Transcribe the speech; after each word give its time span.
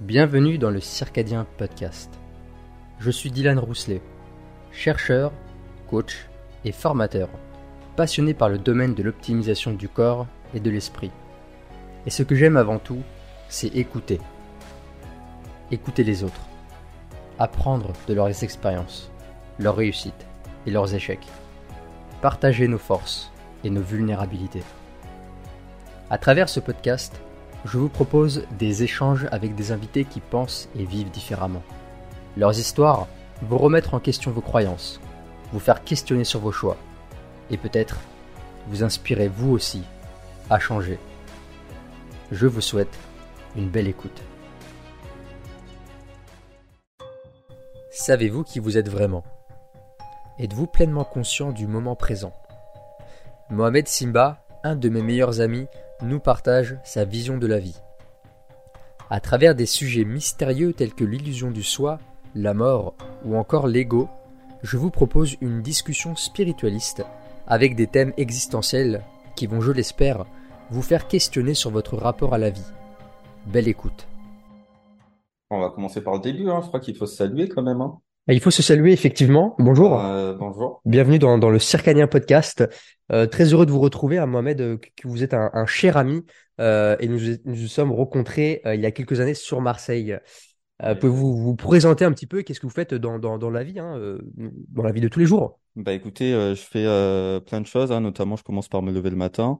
Bienvenue 0.00 0.58
dans 0.58 0.70
le 0.70 0.78
Circadien 0.78 1.44
Podcast. 1.56 2.08
Je 3.00 3.10
suis 3.10 3.32
Dylan 3.32 3.58
Rousselet, 3.58 4.00
chercheur, 4.70 5.32
coach 5.90 6.28
et 6.64 6.70
formateur, 6.70 7.28
passionné 7.96 8.32
par 8.32 8.48
le 8.48 8.58
domaine 8.58 8.94
de 8.94 9.02
l'optimisation 9.02 9.72
du 9.72 9.88
corps 9.88 10.28
et 10.54 10.60
de 10.60 10.70
l'esprit. 10.70 11.10
Et 12.06 12.10
ce 12.10 12.22
que 12.22 12.36
j'aime 12.36 12.56
avant 12.56 12.78
tout, 12.78 13.02
c'est 13.48 13.74
écouter. 13.74 14.20
Écouter 15.72 16.04
les 16.04 16.22
autres. 16.22 16.46
Apprendre 17.40 17.92
de 18.06 18.14
leurs 18.14 18.44
expériences, 18.44 19.10
leurs 19.58 19.74
réussites 19.74 20.26
et 20.64 20.70
leurs 20.70 20.94
échecs. 20.94 21.26
Partager 22.22 22.68
nos 22.68 22.78
forces 22.78 23.32
et 23.64 23.70
nos 23.70 23.82
vulnérabilités. 23.82 24.62
À 26.08 26.18
travers 26.18 26.48
ce 26.48 26.60
podcast, 26.60 27.20
je 27.64 27.78
vous 27.78 27.88
propose 27.88 28.44
des 28.58 28.82
échanges 28.82 29.26
avec 29.32 29.54
des 29.54 29.72
invités 29.72 30.04
qui 30.04 30.20
pensent 30.20 30.68
et 30.78 30.84
vivent 30.84 31.10
différemment. 31.10 31.62
Leurs 32.36 32.58
histoires 32.58 33.08
vont 33.42 33.58
remettre 33.58 33.94
en 33.94 34.00
question 34.00 34.30
vos 34.30 34.40
croyances, 34.40 35.00
vous 35.52 35.60
faire 35.60 35.82
questionner 35.84 36.24
sur 36.24 36.40
vos 36.40 36.52
choix, 36.52 36.76
et 37.50 37.56
peut-être 37.56 37.98
vous 38.68 38.82
inspirer 38.82 39.28
vous 39.28 39.50
aussi 39.50 39.82
à 40.50 40.58
changer. 40.58 40.98
Je 42.30 42.46
vous 42.46 42.60
souhaite 42.60 42.96
une 43.56 43.68
belle 43.68 43.88
écoute. 43.88 44.22
Savez-vous 47.90 48.44
qui 48.44 48.60
vous 48.60 48.78
êtes 48.78 48.88
vraiment? 48.88 49.24
Êtes-vous 50.38 50.66
pleinement 50.66 51.04
conscient 51.04 51.50
du 51.50 51.66
moment 51.66 51.96
présent? 51.96 52.32
Mohamed 53.50 53.88
Simba, 53.88 54.44
un 54.62 54.76
de 54.76 54.88
mes 54.88 55.02
meilleurs 55.02 55.40
amis, 55.40 55.66
nous 56.02 56.20
partage 56.20 56.76
sa 56.84 57.04
vision 57.04 57.38
de 57.38 57.46
la 57.46 57.58
vie. 57.58 57.80
À 59.10 59.20
travers 59.20 59.54
des 59.54 59.66
sujets 59.66 60.04
mystérieux 60.04 60.72
tels 60.72 60.94
que 60.94 61.04
l'illusion 61.04 61.50
du 61.50 61.62
soi, 61.62 61.98
la 62.34 62.54
mort 62.54 62.94
ou 63.24 63.36
encore 63.36 63.66
l'ego, 63.66 64.08
je 64.62 64.76
vous 64.76 64.90
propose 64.90 65.36
une 65.40 65.62
discussion 65.62 66.14
spiritualiste 66.16 67.04
avec 67.46 67.74
des 67.74 67.86
thèmes 67.86 68.12
existentiels 68.16 69.02
qui 69.34 69.46
vont, 69.46 69.60
je 69.60 69.72
l'espère, 69.72 70.26
vous 70.70 70.82
faire 70.82 71.08
questionner 71.08 71.54
sur 71.54 71.70
votre 71.70 71.96
rapport 71.96 72.34
à 72.34 72.38
la 72.38 72.50
vie. 72.50 72.66
Belle 73.46 73.68
écoute. 73.68 74.06
On 75.50 75.60
va 75.60 75.70
commencer 75.70 76.02
par 76.02 76.14
le 76.14 76.20
début, 76.20 76.50
hein. 76.50 76.60
Je 76.62 76.68
crois 76.68 76.80
qu'il 76.80 76.94
faut 76.94 77.06
se 77.06 77.16
saluer 77.16 77.48
quand 77.48 77.62
même, 77.62 77.80
hein. 77.80 77.98
Il 78.30 78.40
faut 78.40 78.50
se 78.50 78.62
saluer 78.62 78.92
effectivement. 78.92 79.56
Bonjour. 79.58 79.98
Euh, 80.04 80.34
bonjour. 80.34 80.82
Bienvenue 80.84 81.18
dans, 81.18 81.38
dans 81.38 81.48
le 81.48 81.58
Circadien 81.58 82.06
Podcast. 82.06 82.62
Euh, 83.10 83.26
très 83.26 83.54
heureux 83.54 83.64
de 83.64 83.70
vous 83.70 83.80
retrouver, 83.80 84.18
à 84.18 84.24
hein, 84.24 84.26
Mohamed, 84.26 84.60
euh, 84.60 84.76
que 84.76 85.08
vous 85.08 85.22
êtes 85.22 85.32
un, 85.32 85.48
un 85.54 85.64
cher 85.64 85.96
ami 85.96 86.26
euh, 86.60 86.94
et 87.00 87.08
nous 87.08 87.20
nous 87.46 87.56
sommes 87.68 87.90
rencontrés 87.90 88.60
euh, 88.66 88.74
il 88.74 88.82
y 88.82 88.86
a 88.86 88.90
quelques 88.90 89.20
années 89.20 89.32
sur 89.32 89.62
Marseille. 89.62 90.18
Pouvez-vous 90.78 91.36
vous 91.38 91.56
présenter 91.56 92.04
un 92.04 92.12
petit 92.12 92.26
peu 92.26 92.42
Qu'est-ce 92.42 92.60
que 92.60 92.66
vous 92.66 92.72
faites 92.72 92.94
dans, 92.94 93.18
dans, 93.18 93.38
dans 93.38 93.50
la 93.50 93.64
vie, 93.64 93.80
hein, 93.80 93.98
dans 94.68 94.84
la 94.84 94.92
vie 94.92 95.00
de 95.00 95.08
tous 95.08 95.18
les 95.18 95.26
jours? 95.26 95.58
Bah 95.74 95.92
écoutez, 95.92 96.30
je 96.30 96.60
fais 96.60 96.84
plein 97.46 97.60
de 97.60 97.66
choses, 97.66 97.90
hein, 97.90 98.00
notamment 98.00 98.36
je 98.36 98.44
commence 98.44 98.68
par 98.68 98.82
me 98.82 98.92
lever 98.92 99.10
le 99.10 99.16
matin. 99.16 99.58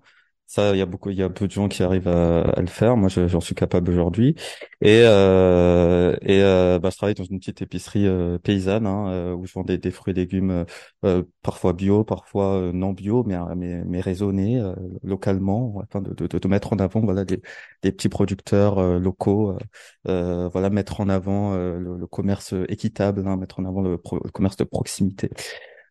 Ça, 0.50 0.72
il 0.74 0.78
y 0.78 0.80
a 0.80 0.86
beaucoup, 0.86 1.10
il 1.10 1.16
y 1.18 1.22
a 1.22 1.28
peu 1.28 1.46
de 1.46 1.52
gens 1.52 1.68
qui 1.68 1.82
arrivent 1.82 2.08
à, 2.08 2.40
à 2.40 2.60
le 2.62 2.68
faire. 2.68 2.96
Moi, 2.96 3.10
j'en 3.10 3.40
suis 3.40 3.54
capable 3.54 3.90
aujourd'hui. 3.90 4.34
Et 4.80 5.02
euh, 5.04 6.16
et 6.22 6.42
euh, 6.42 6.78
bah, 6.78 6.88
je 6.90 6.96
travaille 6.96 7.14
dans 7.14 7.24
une 7.24 7.38
petite 7.38 7.60
épicerie 7.60 8.06
euh, 8.06 8.38
paysanne 8.38 8.86
hein, 8.86 9.10
euh, 9.10 9.34
où 9.34 9.44
je 9.44 9.52
vends 9.52 9.62
des, 9.62 9.76
des 9.76 9.90
fruits 9.90 10.12
et 10.12 10.14
légumes, 10.16 10.64
euh, 11.04 11.22
parfois 11.42 11.74
bio, 11.74 12.02
parfois 12.02 12.70
non 12.72 12.92
bio, 12.94 13.24
mais 13.24 13.36
mais, 13.56 13.84
mais 13.84 14.00
raisonnés 14.00 14.58
localement, 15.02 15.80
afin 15.82 16.00
de, 16.00 16.14
de, 16.14 16.38
de, 16.38 16.48
mettre 16.48 16.72
en 16.72 16.78
avant 16.78 17.00
voilà 17.00 17.24
des, 17.26 17.42
des 17.82 17.92
petits 17.92 18.08
producteurs 18.08 18.80
locaux, 18.98 19.54
voilà 20.04 20.70
mettre 20.70 21.00
en 21.02 21.08
avant 21.10 21.54
le, 21.56 21.96
le, 21.98 22.06
commerce 22.06 22.54
équitable, 22.68 23.26
hein, 23.28 23.36
mettre 23.36 23.60
en 23.60 23.66
avant 23.66 23.82
le, 23.82 23.90
le 23.92 24.30
commerce 24.30 24.56
de 24.56 24.64
proximité. 24.64 25.28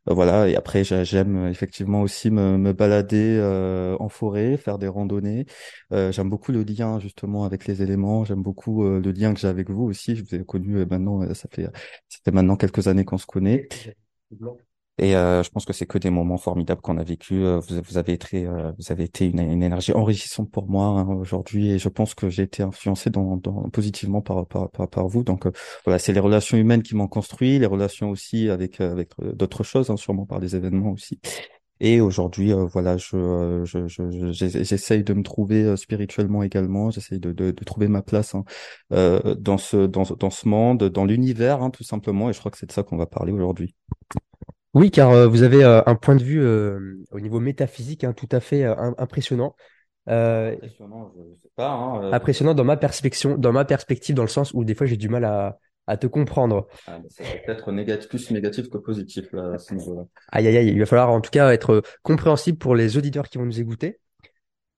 Euh, 0.10 0.14
voilà 0.14 0.48
et 0.48 0.56
après 0.56 0.84
j'aime 0.84 1.38
euh, 1.46 1.50
effectivement 1.50 2.02
aussi 2.02 2.32
me, 2.32 2.58
me 2.58 2.74
balader 2.74 3.38
euh, 3.40 3.96
en 4.00 4.10
forêt 4.10 4.58
faire 4.58 4.78
des 4.78 4.88
randonnées. 4.88 5.46
J'aime 5.92 6.30
beaucoup 6.30 6.52
le 6.52 6.64
lien 6.64 7.00
justement 7.00 7.46
avec 7.46 7.66
les 7.68 7.82
éléments. 7.82 8.26
J'aime 8.26 8.42
beaucoup 8.44 8.84
le 8.84 9.12
lien 9.12 9.34
que 9.34 9.40
j'ai 9.40 9.48
avec 9.48 9.70
vous 9.70 9.84
aussi. 9.84 10.16
Je 10.16 10.24
vous 10.24 10.36
ai 10.36 10.46
connu 10.46 10.86
maintenant 10.86 11.34
ça 11.34 11.48
fait 11.52 11.66
ça 11.66 12.20
fait 12.24 12.32
maintenant 12.32 12.56
quelques 12.58 12.88
années 12.88 13.06
qu'on 13.06 13.18
se 13.18 13.26
connaît 13.26 13.68
et 15.00 15.16
euh, 15.16 15.44
je 15.44 15.50
pense 15.52 15.66
que 15.66 15.74
c'est 15.74 15.86
que 15.86 16.00
des 16.00 16.10
moments 16.10 16.38
formidables 16.38 16.82
qu'on 16.82 16.98
a 16.98 17.04
vécu. 17.04 17.44
Euh, 17.44 17.60
vous, 17.60 17.82
vous, 17.84 17.98
avez 18.00 18.14
été, 18.14 18.48
euh, 18.48 18.72
vous 18.80 18.92
avez 18.92 19.04
été 19.04 19.28
une, 19.28 19.40
une, 19.40 19.62
énergie 19.62 19.94
enrichissante 19.94 20.50
pour 20.52 20.68
moi 20.68 20.86
hein, 20.86 21.08
aujourd'hui, 21.08 21.70
et 21.72 21.80
je 21.80 21.88
pense 21.90 22.16
que 22.16 22.30
j'ai 22.30 22.44
été 22.44 22.64
influencé 22.64 23.12
dans, 23.12 23.38
dans, 23.38 23.70
positivement 23.70 24.22
par, 24.22 24.48
par, 24.48 24.72
par, 24.72 24.90
par 24.90 25.08
vous. 25.08 25.24
Donc 25.24 25.48
voilà, 25.86 26.00
c'est 26.00 26.14
les 26.14 26.20
relations 26.20 26.58
humaines 26.58 26.82
qui 26.82 26.96
m'ont 26.96 27.08
construit, 27.08 27.60
les 27.60 27.68
relations 27.68 28.10
aussi 28.10 28.50
avec 28.50 28.82
avec 28.82 29.12
d'autres 29.20 29.64
choses, 29.64 29.92
hein, 29.92 29.98
sûrement 29.98 30.26
par 30.26 30.40
des 30.40 30.56
événements 30.56 30.92
aussi. 30.92 31.20
Et 31.80 32.02
aujourd'hui, 32.02 32.54
voilà, 32.72 32.98
je, 32.98 33.62
je, 33.66 33.88
je, 33.88 34.32
j'essaye 34.32 35.04
de 35.04 35.14
me 35.14 35.22
trouver 35.22 35.78
spirituellement 35.78 36.42
également. 36.42 36.90
J'essaye 36.90 37.20
de, 37.20 37.32
de, 37.32 37.52
de, 37.52 37.64
trouver 37.66 37.88
ma 37.88 38.02
place 38.02 38.34
hein, 38.34 38.46
dans 38.90 39.60
ce 39.60 39.86
dans, 39.86 40.04
dans 40.20 40.30
ce 40.32 40.48
monde, 40.48 40.86
dans 40.86 41.06
l'univers, 41.06 41.62
hein, 41.62 41.70
tout 41.70 41.84
simplement. 41.84 42.32
Et 42.32 42.34
je 42.34 42.40
crois 42.40 42.50
que 42.50 42.58
c'est 42.58 42.66
de 42.66 42.72
ça 42.72 42.82
qu'on 42.82 42.98
va 42.98 43.06
parler 43.06 43.32
aujourd'hui. 43.32 43.76
Oui, 44.74 44.92
car 44.92 45.12
euh, 45.12 45.28
vous 45.28 45.44
avez 45.44 45.64
euh, 45.64 45.82
un 45.86 45.96
point 45.96 46.16
de 46.16 46.24
vue 46.24 46.42
euh, 46.42 46.98
au 47.12 47.20
niveau 47.20 47.40
métaphysique 47.40 48.04
hein, 48.04 48.14
tout 48.14 48.28
à 48.32 48.40
fait 48.40 48.64
impressionnant. 48.98 49.56
impressionnant, 50.06 51.12
je 51.16 51.42
sais 51.42 51.50
pas. 51.56 51.70
Hein, 51.70 52.12
impressionnant 52.12 52.54
dans 52.54 52.64
ma 52.64 52.78
perspective, 52.78 53.36
dans 53.38 53.52
ma 53.52 53.66
perspective, 53.66 54.16
dans 54.16 54.24
le 54.24 54.28
sens 54.28 54.54
où 54.54 54.64
des 54.64 54.76
fois 54.76 54.86
j'ai 54.86 54.98
du 54.98 55.10
mal 55.10 55.26
à, 55.26 55.58
à 55.88 55.98
te 55.98 56.08
comprendre. 56.08 56.68
Ah, 56.88 57.00
ça 57.10 57.24
peut 57.46 57.52
être 57.52 57.72
négatif, 57.72 58.10
plus 58.10 58.32
négatif 58.32 58.70
que 58.70 58.78
positif 58.78 59.32
là, 59.32 59.54
à 59.54 59.58
ce 59.58 59.74
niveau-là. 59.74 60.04
Aïe 60.32 60.48
aïe 60.48 60.58
aïe, 60.58 60.68
il 60.70 60.80
va 60.80 60.86
falloir 60.86 61.10
en 61.10 61.22
tout 61.22 61.32
cas 61.32 61.52
être 61.54 61.82
compréhensible 62.04 62.58
pour 62.58 62.76
les 62.76 62.98
auditeurs 62.98 63.30
qui 63.30 63.38
vont 63.38 63.46
nous 63.46 63.60
écouter. 63.60 64.00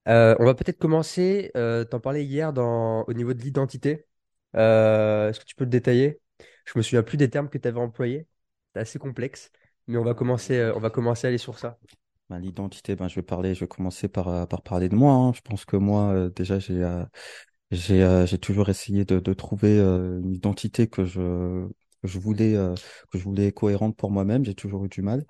on 0.06 0.46
va 0.46 0.54
peut-être 0.54 0.80
commencer. 0.80 1.52
T'en 1.54 2.00
parlais 2.00 2.24
hier 2.24 2.54
dans 2.54 3.04
au 3.06 3.14
niveau 3.14 3.34
de 3.34 3.42
l'identité. 3.42 4.06
Est-ce 4.54 5.40
que 5.40 5.46
tu 5.46 5.56
peux 5.56 5.66
le 5.66 5.70
détailler? 5.72 6.22
Je 6.66 6.74
me 6.78 6.84
souviens 6.84 7.02
plus 7.02 7.18
des 7.18 7.30
termes 7.30 7.50
que 7.50 7.58
tu 7.58 7.68
avais 7.68 7.80
employés. 7.80 8.28
C'est 8.74 8.82
assez 8.82 9.00
complexe. 9.00 9.52
Mais 9.90 9.98
on 9.98 10.04
va 10.04 10.14
commencer, 10.14 10.56
euh, 10.56 10.72
on 10.76 10.80
va 10.80 10.92
commencer 10.92 11.26
à 11.26 11.30
aller 11.30 11.40
sur 11.40 11.58
ça. 11.58 11.80
Ben, 12.30 12.38
l'identité, 12.38 12.96
ben, 12.96 13.08
je 13.08 13.16
vais 13.16 13.24
parler, 13.24 13.56
je 13.56 13.62
vais 13.62 13.68
commencer 13.68 14.08
par, 14.08 14.28
euh, 14.28 14.46
par 14.46 14.62
parler 14.62 14.88
de 14.88 14.96
moi. 14.96 15.14
Hein. 15.14 15.34
Je 15.34 15.42
pense 15.42 15.66
que 15.66 15.78
moi, 15.78 16.12
euh, 16.12 16.30
déjà, 16.30 16.60
j'ai, 16.60 16.88
j'ai, 17.72 18.26
j'ai 18.28 18.38
toujours 18.38 18.70
essayé 18.70 19.04
de, 19.04 19.20
de 19.20 19.34
trouver 19.34 19.80
une 19.80 20.32
identité 20.32 20.88
que 20.88 21.06
je, 21.06 21.68
que 22.04 22.08
je 22.08 22.20
voulais, 22.20 22.54
que 23.12 23.18
je 23.18 23.24
voulais 23.24 23.52
cohérente 23.52 23.98
pour 23.98 24.12
moi-même. 24.12 24.46
J'ai 24.46 24.54
toujours 24.54 24.86
eu 24.86 24.90
du 24.90 25.02
mal. 25.02 25.26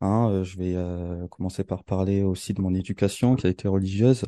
Hein, 0.00 0.42
je 0.42 0.56
vais 0.56 1.28
commencer 1.28 1.64
par 1.64 1.84
parler 1.84 2.22
aussi 2.22 2.54
de 2.54 2.62
mon 2.62 2.72
éducation 2.74 3.36
qui 3.36 3.46
a 3.46 3.50
été 3.50 3.68
religieuse. 3.68 4.24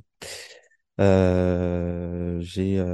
Euh, 1.01 2.39
j'ai 2.41 2.85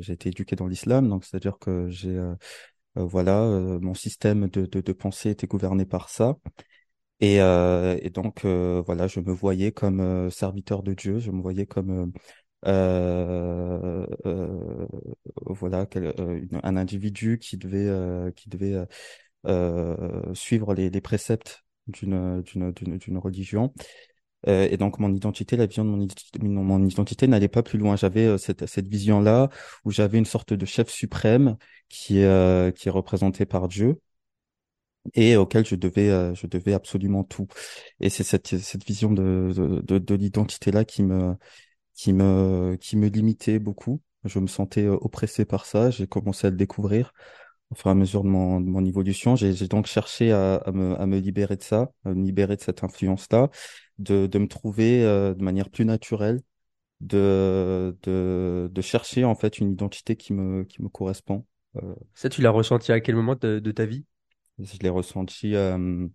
j'ai 0.00 0.12
été 0.12 0.28
éduqué 0.28 0.54
dans 0.56 0.66
l'islam, 0.66 1.08
donc 1.08 1.24
c'est-à-dire 1.24 1.58
que 1.58 1.88
j'ai 1.88 2.14
euh, 2.14 2.34
voilà, 2.96 3.42
euh, 3.42 3.78
mon 3.80 3.94
système 3.94 4.48
de, 4.48 4.66
de, 4.66 4.92
pensée 4.92 5.30
était 5.30 5.46
gouverné 5.46 5.84
par 5.84 6.08
ça. 6.08 6.36
Et, 7.20 7.40
euh, 7.40 7.98
et 8.02 8.10
donc, 8.10 8.44
voilà, 8.44 9.06
je 9.06 9.20
me 9.20 9.32
voyais 9.32 9.72
comme 9.72 10.30
serviteur 10.30 10.82
de 10.82 10.94
Dieu, 10.94 11.18
je 11.18 11.30
me 11.30 11.40
voyais 11.40 11.66
comme 11.66 12.12
euh, 12.66 14.06
euh, 14.24 14.86
voilà 15.46 15.86
un 16.62 16.76
individu 16.76 17.38
qui 17.38 17.58
devait 17.58 18.32
qui 18.34 18.48
devait 18.48 18.86
suivre 20.34 20.74
les, 20.74 20.90
les 20.90 21.00
préceptes 21.00 21.64
d'une 21.86 22.42
d'une 22.42 22.72
d'une 22.72 23.18
religion 23.18 23.74
euh, 24.48 24.68
et 24.70 24.76
donc 24.76 24.98
mon 24.98 25.12
identité, 25.14 25.56
la 25.56 25.66
vision 25.66 25.84
de 25.84 25.90
mon, 26.40 26.86
identité 26.86 27.26
n'allait 27.26 27.48
pas 27.48 27.62
plus 27.62 27.78
loin. 27.78 27.96
J'avais 27.96 28.26
euh, 28.26 28.38
cette, 28.38 28.66
cette 28.66 28.88
vision-là 28.88 29.50
où 29.84 29.90
j'avais 29.90 30.18
une 30.18 30.24
sorte 30.26 30.52
de 30.52 30.66
chef 30.66 30.90
suprême 30.90 31.56
qui 31.88 32.22
euh, 32.22 32.70
qui 32.70 32.88
est 32.88 32.90
représenté 32.90 33.46
par 33.46 33.68
Dieu 33.68 34.00
et 35.14 35.36
auquel 35.36 35.66
je 35.66 35.74
devais, 35.76 36.34
je 36.34 36.46
devais 36.46 36.72
absolument 36.72 37.24
tout. 37.24 37.46
Et 38.00 38.08
c'est 38.10 38.24
cette, 38.24 38.56
cette 38.58 38.84
vision 38.84 39.12
de, 39.12 39.52
de, 39.84 39.98
de, 39.98 40.14
l'identité-là 40.14 40.84
qui 40.84 41.02
me, 41.02 41.36
qui 41.94 42.12
me, 42.12 42.76
qui 42.80 42.96
me 42.96 43.08
limitait 43.08 43.58
beaucoup. 43.58 44.00
Je 44.24 44.38
me 44.38 44.46
sentais 44.46 44.86
oppressé 44.88 45.44
par 45.44 45.66
ça. 45.66 45.90
J'ai 45.90 46.06
commencé 46.06 46.46
à 46.46 46.50
le 46.50 46.56
découvrir 46.56 47.12
au 47.70 47.74
fur 47.74 47.88
et 47.88 47.90
à 47.90 47.94
mesure 47.94 48.22
de 48.22 48.28
mon, 48.28 48.60
de 48.60 48.66
mon 48.68 48.84
évolution. 48.84 49.36
J'ai 49.36 49.52
donc 49.68 49.86
cherché 49.86 50.32
à, 50.32 50.56
à, 50.56 50.72
me, 50.72 51.00
à 51.00 51.06
me 51.06 51.18
libérer 51.18 51.56
de 51.56 51.62
ça, 51.62 51.90
à 52.04 52.10
me 52.14 52.24
libérer 52.24 52.56
de 52.56 52.62
cette 52.62 52.84
influence-là 52.84 53.50
de, 53.98 54.26
de 54.26 54.38
me 54.38 54.48
trouver 54.48 55.04
euh, 55.04 55.34
de 55.34 55.42
manière 55.42 55.70
plus 55.70 55.84
naturelle, 55.84 56.40
de, 57.00 57.96
de, 58.02 58.70
de 58.72 58.80
chercher 58.80 59.24
en 59.24 59.34
fait 59.34 59.58
une 59.58 59.72
identité 59.72 60.16
qui 60.16 60.32
me, 60.32 60.64
qui 60.64 60.82
me 60.82 60.88
correspond. 60.88 61.46
Euh, 61.76 61.94
Ça, 62.14 62.28
tu 62.28 62.42
l'as 62.42 62.50
ressenti 62.50 62.92
à 62.92 63.00
quel 63.00 63.16
moment 63.16 63.36
de, 63.36 63.58
ta 63.72 63.86
vie? 63.86 64.04
Je 64.58 64.78
l'ai 64.80 64.88
ressenti 64.88 65.54
euh, 65.54 66.06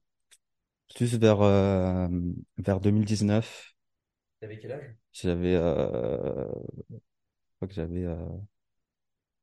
plus 0.95 1.18
vers, 1.18 1.42
euh, 1.42 2.07
vers 2.57 2.80
2019. 2.80 3.74
T'avais 4.42 4.60
quel 4.60 4.72
âge? 4.74 4.95
J'avais, 5.12 5.54
je 5.54 5.60
crois 7.57 7.68
que 7.68 7.74
j'avais, 7.74 8.06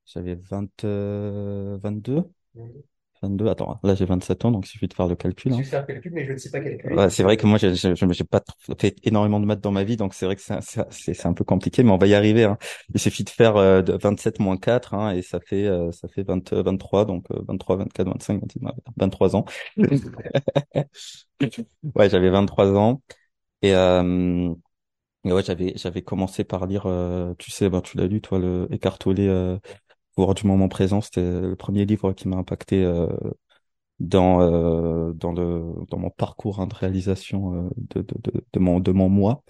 j'avais 0.07 0.35
20, 0.37 0.69
euh, 0.85 1.79
22. 1.83 2.25
22, 3.23 3.49
attends, 3.49 3.81
là 3.83 3.95
j'ai 3.95 4.05
27 4.05 4.45
ans, 4.45 4.51
donc 4.51 4.67
il 4.67 4.71
suffit 4.71 4.89
de 4.89 4.95
faire 4.95 5.09
le 5.09 5.17
calcul. 5.17 5.53
Je 5.53 5.57
Hein. 5.57 5.63
vais 5.63 5.65
faire 5.65 5.81
le 5.81 5.87
calcul, 5.87 6.13
mais 6.13 6.25
je 6.25 6.33
ne 6.33 6.39
sais 6.39 6.51
pas 6.51 6.61
calculer. 6.61 6.95
Ouais, 6.97 7.11
c'est 7.11 7.23
vrai 7.23 7.37
que 7.37 7.47
moi, 7.47 7.59
j'ai 7.59 7.75
j'ai 7.75 8.25
pas 8.25 8.43
fait 8.79 8.97
énormément 9.03 9.41
de 9.41 9.47
maths 9.47 9.61
dans 9.61 9.73
ma 9.73 9.85
vie, 9.85 9.97
donc 9.97 10.15
c'est 10.15 10.27
vrai 10.27 10.37
que 10.37 10.43
c'est 10.43 10.61
c'est 10.63 10.85
c'est- 10.93 11.15
c'est 11.15 11.27
un 11.27 11.33
peu 11.33 11.45
compliqué, 11.45 11.83
mais 11.83 11.91
on 11.91 11.99
va 11.99 12.07
y 12.07 12.15
arriver. 12.15 12.45
Hein. 12.45 12.59
Il 12.95 13.01
suffit 13.01 13.25
de 13.25 13.31
faire 13.31 13.57
euh, 13.57 13.83
de 13.83 13.93
27 14.01 14.39
moins 14.39 14.57
4, 14.57 14.95
hein, 14.95 15.11
et 15.13 15.23
ça 15.23 15.41
fait 15.41 15.67
euh, 15.67 15.91
ça 15.93 16.09
fait 16.09 16.23
20, 16.23 16.53
euh, 16.53 16.63
23, 16.63 17.05
donc 17.05 17.25
euh, 17.33 17.41
23, 17.49 17.77
24, 17.77 18.09
25, 18.09 18.41
26, 18.41 18.61
23 18.97 19.35
ans. 19.37 19.45
Ouais, 21.95 22.11
j'avais 22.11 22.31
23 22.31 22.73
ans 22.77 23.03
et, 23.63 23.75
euh, 23.75 24.55
et 25.25 25.33
ouais, 25.33 25.43
j'avais 25.45 25.75
j'avais 25.77 26.03
commencé 26.03 26.45
par 26.45 26.67
lire, 26.67 26.87
euh, 26.87 27.35
tu 27.39 27.51
sais, 27.51 27.71
ben, 27.71 27.81
tu 27.83 27.97
l'as 27.99 28.07
lu 28.09 28.21
toi, 28.21 28.39
le 28.39 28.69
euh, 29.29 29.59
Pouvoir 30.17 30.35
du 30.35 30.47
moment 30.47 30.69
présent. 30.69 31.01
C'était 31.03 31.21
le 31.23 31.57
premier 31.57 31.85
livre 31.85 32.13
qui 32.13 32.29
m'a 32.29 32.37
impacté. 32.37 32.83
Euh, 32.85 33.09
dans 34.01 34.43
euh, 34.43 35.13
dans 35.15 35.33
le 35.33 35.63
dans 35.91 35.99
mon 35.99 36.11
parcours 36.11 36.61
hein, 36.61 36.67
de 36.67 36.75
réalisation 36.75 37.55
euh, 37.67 37.71
de, 37.79 38.03
de, 38.03 38.15
de, 38.25 38.47
de 38.53 38.61
mon 38.61 38.81
de 38.81 38.93
mon 38.93 39.09
moi 39.09 39.45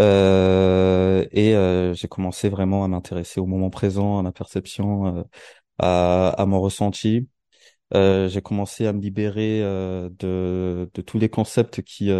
euh, 0.00 1.26
et 1.32 1.56
euh, 1.56 1.94
j'ai 1.94 2.08
commencé 2.08 2.48
vraiment 2.48 2.84
à 2.84 2.88
m'intéresser 2.88 3.40
au 3.40 3.46
moment 3.46 3.70
présent 3.70 4.18
à 4.18 4.22
ma 4.22 4.32
perception 4.32 5.26
à 5.78 6.30
à 6.30 6.46
mon 6.46 6.60
ressenti 6.60 7.28
j'ai 7.92 8.42
commencé 8.42 8.86
à 8.86 8.92
me 8.94 9.00
libérer 9.00 9.60
de 9.62 10.90
de 10.92 11.02
tous 11.02 11.18
les 11.18 11.28
concepts 11.30 11.82
qui 11.82 12.10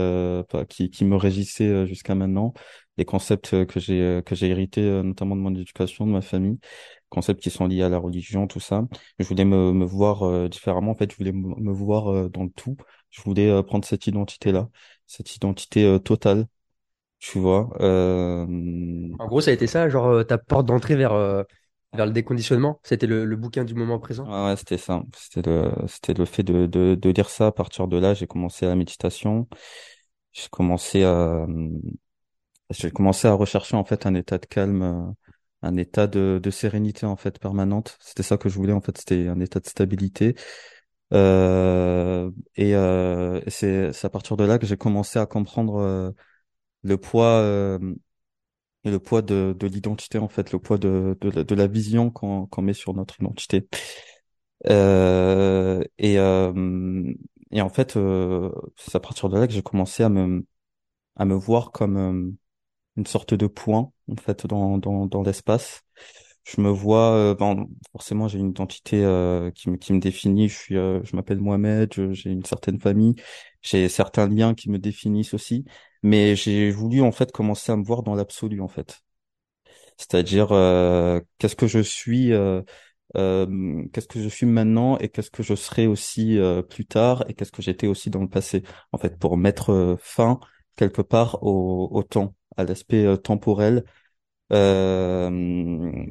qui 0.69 0.91
qui 0.91 1.05
me 1.05 1.17
régissaient 1.17 1.87
jusqu'à 1.87 2.15
maintenant 2.15 2.55
les 2.99 3.05
concepts 3.05 3.67
que 3.67 3.81
j'ai 3.81 4.23
que 4.25 4.35
j'ai 4.35 4.49
hérités 4.49 4.83
euh, 4.83 5.03
notamment 5.03 5.37
de 5.37 5.41
mon 5.41 5.55
éducation 5.55 6.07
de 6.07 6.13
ma 6.13 6.23
famille 6.23 6.59
concepts 7.09 7.43
qui 7.43 7.51
sont 7.51 7.67
liés 7.67 7.83
à 7.83 7.89
la 7.89 7.99
religion, 7.99 8.47
tout 8.47 8.61
ça. 8.61 8.85
Je 9.19 9.25
voulais 9.27 9.45
me, 9.45 9.73
me 9.73 9.85
voir 9.85 10.25
euh, 10.25 10.49
différemment. 10.49 10.93
En 10.93 10.95
fait, 10.95 11.11
je 11.13 11.17
voulais 11.17 11.33
me, 11.33 11.55
me 11.57 11.73
voir 11.73 12.09
euh, 12.13 12.29
dans 12.29 12.45
le 12.45 12.51
tout. 12.51 12.77
Je 13.11 13.23
voulais 13.23 13.49
euh, 13.51 13.63
prendre 13.63 13.85
cette 13.85 14.07
identité-là, 14.07 14.69
cette 15.07 15.35
identité 15.37 15.85
euh, 15.85 15.99
totale, 15.99 16.47
tu 17.19 17.39
vois. 17.39 17.71
Euh... 17.81 18.47
En 19.19 19.27
gros, 19.27 19.41
ça 19.41 19.51
a 19.51 19.55
été 19.55 19.67
ça, 19.67 19.89
genre 19.89 20.07
euh, 20.07 20.25
ta 20.25 20.39
porte 20.39 20.67
d'entrée 20.67 20.97
vers, 20.97 21.13
euh, 21.13 21.43
vers 21.95 22.07
le 22.07 22.13
déconditionnement. 22.13 22.81
C'était 22.83 23.07
le, 23.07 23.25
le 23.25 23.37
bouquin 23.37 23.65
du 23.65 23.75
moment 23.75 23.99
présent. 23.99 24.25
Ouais, 24.27 24.51
ouais, 24.51 24.57
c'était 24.57 24.79
ça. 24.79 25.03
C'était 25.17 25.49
le, 25.49 25.73
c'était 25.89 26.15
le 26.15 26.25
fait 26.25 26.43
de, 26.43 26.67
de, 26.67 26.95
de 26.95 27.11
lire 27.11 27.31
ça. 27.31 27.47
À 27.49 27.53
partir 27.53 27.89
de 27.89 27.97
là, 27.97 28.15
j'ai 28.15 28.27
commencé 28.27 28.67
la 28.67 28.75
méditation. 28.77 29.49
J'ai 30.33 30.49
commencé 30.51 31.05
à, 31.05 31.47
j'ai 32.71 32.91
commencé 32.91 33.29
à 33.29 33.33
rechercher 33.35 33.77
en 33.77 33.85
fait 33.85 34.07
un 34.07 34.15
état 34.15 34.39
de 34.39 34.47
calme, 34.47 34.83
euh, 34.83 35.13
un 35.63 35.77
état 35.77 36.07
de, 36.07 36.41
sérénité 36.51 37.07
en 37.07 37.17
fait 37.17 37.39
permanente. 37.39 37.97
C'était 38.01 38.23
ça 38.23 38.37
que 38.39 38.49
je 38.49 38.57
voulais 38.57 38.73
en 38.73 38.81
fait. 38.81 38.97
C'était 38.99 39.29
un 39.29 39.41
état 39.41 39.61
de 39.61 39.67
stabilité. 39.67 40.35
Euh, 41.13 42.31
et 42.57 42.75
euh, 42.75 43.41
c'est 43.49 43.93
à 44.05 44.11
partir 44.11 44.37
de 44.37 44.45
là 44.45 44.59
que 44.59 44.67
j'ai 44.67 44.77
commencé 44.77 45.19
à 45.19 45.27
comprendre 45.27 45.77
euh, 45.77 46.11
le 46.83 46.99
poids 46.99 47.41
euh, 47.41 47.79
le 48.85 48.99
poids 49.01 49.23
de, 49.23 49.55
de 49.59 49.67
l'identité 49.67 50.19
en 50.19 50.29
fait, 50.29 50.53
le 50.53 50.59
poids 50.61 50.79
de, 50.79 51.17
de, 51.21 51.55
la- 51.55 51.67
vision 51.67 52.11
qu'on 52.11 52.63
met 52.63 52.73
sur 52.73 52.95
notre 52.95 53.21
identité. 53.21 53.69
Et 54.65 56.17
et 57.53 57.61
en 57.63 57.69
fait, 57.69 57.93
c'est 58.77 58.97
à 58.97 59.01
partir 59.01 59.29
de 59.29 59.39
là 59.39 59.47
que 59.47 59.53
j'ai 59.53 59.63
commencé 59.63 60.03
à 60.03 60.09
me 60.09 60.45
à 61.17 61.25
me 61.27 61.35
voir 61.35 61.73
comme 61.73 62.37
une 62.97 63.07
sorte 63.07 63.35
de 63.35 63.47
point 63.47 63.93
en 64.11 64.17
fait 64.17 64.47
dans 64.47 64.79
dans 64.79 65.07
dans 65.07 65.23
l'espace. 65.23 65.83
Je 66.45 66.61
me 66.61 66.71
vois, 66.71 67.13
euh, 67.17 67.35
ben, 67.35 67.67
forcément, 67.93 68.29
j'ai 68.29 68.39
une 68.39 68.51
identité 68.51 69.05
euh, 69.05 69.51
qui 69.51 69.69
me 69.71 69.77
qui 69.77 69.93
me 69.93 69.99
définit. 70.01 70.49
Je 70.49 70.57
suis, 70.57 70.77
euh, 70.77 71.03
je 71.05 71.17
m'appelle 71.17 71.41
Mohamed, 71.41 72.13
j'ai 72.13 72.31
une 72.31 72.45
certaine 72.45 72.79
famille, 72.81 73.17
j'ai 73.63 73.89
certains 73.89 74.29
liens 74.29 74.55
qui 74.55 74.71
me 74.71 74.79
définissent 74.79 75.35
aussi. 75.35 75.65
Mais 76.05 76.37
j'ai 76.37 76.71
voulu 76.71 77.01
en 77.03 77.11
fait 77.13 77.33
commencer 77.33 77.73
à 77.73 77.77
me 77.77 77.85
voir 77.85 78.03
dans 78.05 78.15
l'absolu 78.15 78.61
en 78.61 78.69
fait. 78.69 79.03
C'est-à-dire, 79.97 80.53
euh, 80.53 81.21
qu'est-ce 81.39 81.57
que 81.57 81.67
je 81.67 81.79
suis, 81.79 82.33
euh, 82.33 82.63
euh, 83.17 83.85
qu'est-ce 83.93 84.09
que 84.09 84.21
je 84.23 84.29
suis 84.29 84.47
maintenant 84.47 84.99
et 84.99 85.09
qu'est-ce 85.09 85.31
que 85.31 85.43
je 85.43 85.55
serai 85.55 85.87
aussi 85.87 86.39
plus 86.69 86.87
tard 86.87 87.25
et 87.29 87.35
qu'est-ce 87.35 87.53
que 87.53 87.63
j'étais 87.63 87.87
aussi 87.87 88.11
dans 88.11 88.23
le 88.23 88.29
passé. 88.29 88.63
En 88.93 88.99
fait, 88.99 89.19
pour 89.19 89.37
mettre 89.37 89.97
fin 90.01 90.41
quelque 90.77 91.03
part 91.03 91.43
au, 91.43 91.89
au 91.93 92.03
temps, 92.03 92.35
à 92.57 92.65
l'aspect 92.65 93.05
euh, 93.07 93.17
temporel. 93.17 93.85
Euh, 94.53 96.05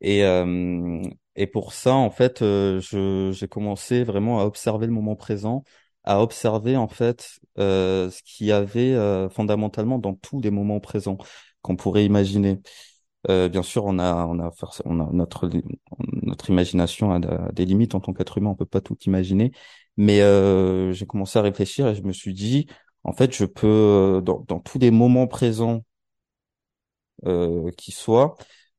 et, 0.00 0.24
euh, 0.24 1.02
et 1.36 1.46
pour 1.46 1.72
ça, 1.72 1.94
en 1.94 2.10
fait, 2.10 2.42
euh, 2.42 2.80
je, 2.80 3.30
j'ai 3.32 3.48
commencé 3.48 4.04
vraiment 4.04 4.40
à 4.40 4.44
observer 4.44 4.86
le 4.86 4.92
moment 4.92 5.16
présent, 5.16 5.64
à 6.04 6.22
observer 6.22 6.76
en 6.76 6.88
fait 6.88 7.38
euh, 7.58 8.10
ce 8.10 8.22
qu'il 8.22 8.46
y 8.46 8.52
avait 8.52 8.94
euh, 8.94 9.28
fondamentalement 9.28 9.98
dans 9.98 10.14
tous 10.14 10.40
les 10.40 10.50
moments 10.50 10.80
présents 10.80 11.18
qu'on 11.62 11.76
pourrait 11.76 12.04
imaginer. 12.04 12.60
Bien 13.28 13.62
sûr, 13.62 13.84
on 13.84 13.98
a, 13.98 14.26
on 14.26 14.38
a, 14.40 14.50
on 14.86 15.00
a 15.00 15.12
notre, 15.12 15.50
notre 16.22 16.48
imagination 16.50 17.12
a 17.12 17.52
des 17.52 17.66
limites 17.66 17.94
en 17.94 18.00
tant 18.00 18.14
qu'être 18.14 18.38
humain, 18.38 18.50
on 18.50 18.54
peut 18.54 18.64
pas 18.64 18.80
tout 18.80 18.96
imaginer. 19.06 19.52
Mais 19.98 20.20
j'ai 20.94 21.06
commencé 21.06 21.38
à 21.38 21.42
réfléchir 21.42 21.86
et 21.88 21.94
je 21.94 22.02
me 22.02 22.12
suis 22.12 22.32
dit, 22.32 22.66
en 23.04 23.12
fait, 23.12 23.34
je 23.34 23.44
peux 23.44 23.66
euh, 23.66 24.20
dans, 24.20 24.60
tous 24.60 24.78
les 24.78 24.90
moments 24.90 25.26
présents 25.26 25.82
euh, 27.26 27.70
qui 27.76 27.92
soient, 27.92 28.36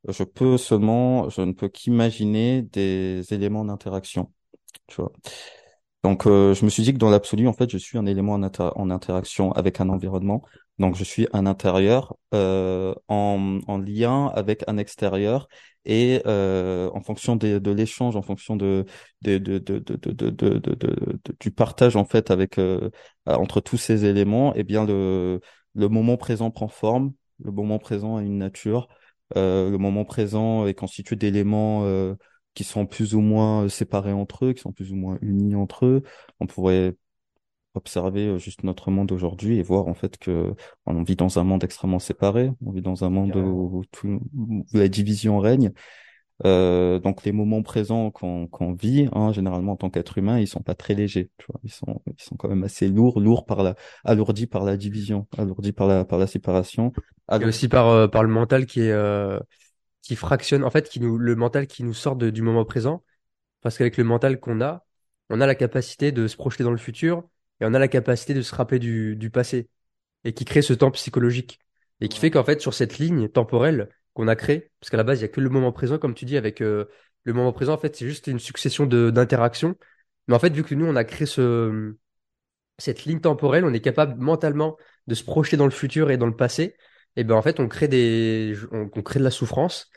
je 0.08 0.24
peux 0.24 0.58
seulement, 0.58 1.30
je 1.30 1.42
ne 1.42 1.52
peux 1.54 1.70
qu'imaginer 1.70 2.64
des 2.64 3.24
éléments 3.34 3.66
d'interaction. 3.66 4.32
Tu 4.88 5.02
vois. 5.02 5.12
Donc, 6.04 6.26
euh, 6.26 6.54
je 6.54 6.66
me 6.66 6.70
suis 6.70 6.84
dit 6.84 6.94
que 6.94 6.98
dans 6.98 7.10
l'absolu, 7.12 7.48
en 7.48 7.54
fait, 7.54 7.70
je 7.70 7.78
suis 7.78 7.98
un 7.98 8.06
élément 8.08 8.34
en 8.34 8.90
interaction 8.90 9.52
avec 9.54 9.80
un 9.82 9.90
environnement. 9.90 10.44
Donc, 10.82 10.96
je 10.96 11.04
suis 11.04 11.28
un 11.34 11.46
intérieur 11.46 12.16
euh, 12.34 12.96
en, 13.08 13.60
en 13.68 13.78
lien 13.78 14.28
avec 14.36 14.64
un 14.68 14.78
extérieur 14.78 15.48
et 15.86 16.22
euh, 16.26 16.90
en 16.94 17.02
fonction 17.02 17.36
des- 17.36 17.60
de 17.60 17.72
l'échange, 17.72 18.16
en 18.16 18.22
fonction 18.24 18.56
de, 18.56 18.86
de, 19.22 19.38
de, 19.38 19.60
de, 19.60 19.80
de, 19.80 19.96
de, 19.96 20.12
de, 20.12 20.30
de- 20.30 20.60
de- 20.60 20.76
de- 20.76 21.36
du 21.40 21.52
partage 21.52 21.96
en 21.96 22.06
fait 22.06 22.32
avec 22.32 22.58
euh, 22.60 22.90
entre 23.28 23.62
tous 23.62 23.78
ces 23.78 24.06
éléments, 24.06 24.54
eh 24.56 24.64
bien 24.64 24.86
le 24.86 25.40
le 25.74 25.88
moment 25.88 26.18
présent 26.18 26.52
prend 26.52 26.68
forme. 26.68 27.14
Le 27.44 27.52
moment 27.52 27.80
présent 27.80 28.18
a 28.18 28.22
une 28.24 28.38
nature. 28.40 28.88
Euh, 29.38 29.70
le 29.70 29.78
moment 29.78 30.04
présent 30.06 30.66
est 30.68 30.74
constitué 30.74 31.16
d'éléments 31.16 31.86
euh, 31.86 32.16
qui 32.56 32.64
sont 32.66 32.86
plus 32.86 33.16
ou 33.16 33.22
moins 33.22 33.64
euh, 33.66 33.70
séparés 33.70 34.12
entre 34.12 34.46
eux, 34.46 34.54
qui 34.54 34.62
sont 34.62 34.74
plus 34.74 34.92
ou 34.92 34.96
moins 34.98 35.18
unis 35.22 35.56
entre 35.56 35.86
eux. 35.86 36.04
On 36.42 36.48
pourrait 36.48 36.96
observer 37.74 38.28
euh, 38.28 38.38
juste 38.38 38.64
notre 38.64 38.92
monde 38.92 39.12
aujourd'hui 39.12 39.58
et 39.60 39.64
voir 39.64 39.88
en 39.88 39.94
fait 39.94 40.18
que 40.18 40.54
on 40.86 41.04
vit 41.04 41.16
dans 41.16 41.40
un 41.40 41.44
monde 41.44 41.64
extrêmement 41.64 42.00
séparé. 42.00 42.52
On 42.66 42.72
vit 42.72 42.82
dans 42.82 43.04
un 43.04 43.10
monde 43.10 43.36
où, 43.38 43.84
tout- 43.92 44.22
où 44.36 44.66
la 44.74 44.88
division 44.88 45.40
règne. 45.40 45.72
Euh, 46.46 47.00
donc 47.00 47.24
les 47.24 47.32
moments 47.32 47.62
présents 47.64 48.10
qu'on 48.12 48.74
vit, 48.74 49.08
hein, 49.14 49.32
généralement 49.32 49.74
en 49.74 49.76
tant 49.78 49.92
qu'être 49.92 50.18
humain, 50.18 50.40
ils 50.40 50.48
sont 50.48 50.62
pas 50.64 50.74
très 50.76 50.96
légers. 50.96 51.30
Tu 51.38 51.46
vois, 51.50 51.60
ils 51.64 51.72
sont 51.72 52.02
ils 52.08 52.24
sont 52.24 52.36
quand 52.36 52.50
même 52.50 52.64
assez 52.64 52.88
lourds, 52.88 53.20
lourds 53.20 53.46
par 53.46 53.62
la 53.64 53.76
alourdis 54.04 54.48
par 54.48 54.64
la 54.66 54.76
division, 54.78 55.28
alourdis 55.38 55.72
par 55.72 55.88
la 55.88 56.06
par 56.06 56.18
la 56.20 56.28
séparation, 56.28 56.94
Et 57.40 57.46
aussi 57.46 57.68
par, 57.70 57.88
euh, 57.88 58.08
par 58.08 58.24
le 58.24 58.30
mental 58.30 58.66
qui 58.66 58.82
est, 58.82 58.92
euh, 58.92 59.40
qui 60.02 60.16
fractionne, 60.16 60.64
en 60.64 60.72
fait, 60.72 60.90
qui 60.90 61.00
nous, 61.02 61.18
le 61.18 61.36
mental 61.36 61.68
qui 61.68 61.84
nous 61.84 61.94
sort 61.94 62.16
de- 62.16 62.30
du 62.32 62.42
moment 62.42 62.66
présent. 62.66 63.04
Parce 63.62 63.78
qu'avec 63.78 63.98
le 63.98 64.04
mental 64.06 64.40
qu'on 64.40 64.62
a, 64.62 64.86
on 65.30 65.42
a 65.42 65.48
la 65.48 65.56
capacité 65.56 66.12
de 66.14 66.28
se 66.28 66.38
projeter 66.38 66.64
dans 66.66 66.72
le 66.72 66.78
futur 66.78 67.24
et 67.62 67.66
on 67.66 67.74
a 67.76 67.80
la 67.80 67.90
capacité 67.90 68.34
de 68.36 68.44
se 68.44 68.56
rappeler 68.56 68.80
du, 68.80 69.16
du 69.18 69.32
passé. 69.32 69.70
et 70.24 70.34
qui 70.34 70.46
crée 70.46 70.62
ce 70.62 70.74
temps 70.74 70.92
psychologique. 70.92 71.60
Et 72.02 72.10
qui 72.10 72.18
Ouais. 72.18 72.22
fait 72.22 72.32
qu'en 72.32 72.44
fait, 72.44 72.62
sur 72.62 72.74
cette 72.74 72.98
ligne 73.00 73.30
temporelle 73.30 73.90
qu'on 74.14 74.28
a 74.28 74.36
créée, 74.36 74.72
parce 74.80 74.90
qu'à 74.90 74.98
la 74.98 75.04
base, 75.04 75.20
il 75.20 75.24
y 75.24 75.26
a 75.26 75.30
que 75.30 75.42
le 75.42 75.50
moment 75.50 75.72
présent, 75.72 75.98
comme 76.00 76.14
tu 76.16 76.26
dis, 76.26 76.38
avec 76.38 76.62
euh, 76.62 76.86
le 77.24 77.34
moment 77.34 77.54
présent, 77.54 77.74
en 77.74 77.78
fait, 77.78 77.96
c'est 77.96 78.08
juste 78.08 78.28
une 78.28 78.40
succession 78.40 78.86
de 78.88 79.10
d'interactions. 79.12 79.76
Mais 80.28 80.36
en 80.36 80.40
fait, 80.40 80.54
vu 80.54 80.64
que 80.64 80.76
nous, 80.76 80.86
on 80.86 80.96
a 80.96 81.04
créé 81.06 81.28
ce, 81.28 81.96
cette 82.78 83.06
ligne 83.06 83.20
temporelle, 83.20 83.66
on 83.66 83.74
est 83.74 83.82
capable 83.82 84.20
mentalement 84.22 84.78
de 85.08 85.16
se 85.16 85.24
projeter 85.24 85.58
dans 85.58 85.66
le 85.66 85.72
futur 85.72 86.12
et 86.12 86.18
dans 86.18 86.26
le 86.26 86.36
passé. 86.36 86.76
Et 87.16 87.24
ben 87.24 87.36
en 87.36 87.42
fait, 87.42 87.60
on 87.60 87.68
crée 87.68 87.88
des, 87.88 88.56
on, 88.72 88.90
on 88.94 89.02
crée 89.02 89.20
de 89.20 89.24
la 89.24 89.32
souffrance. 89.32 89.90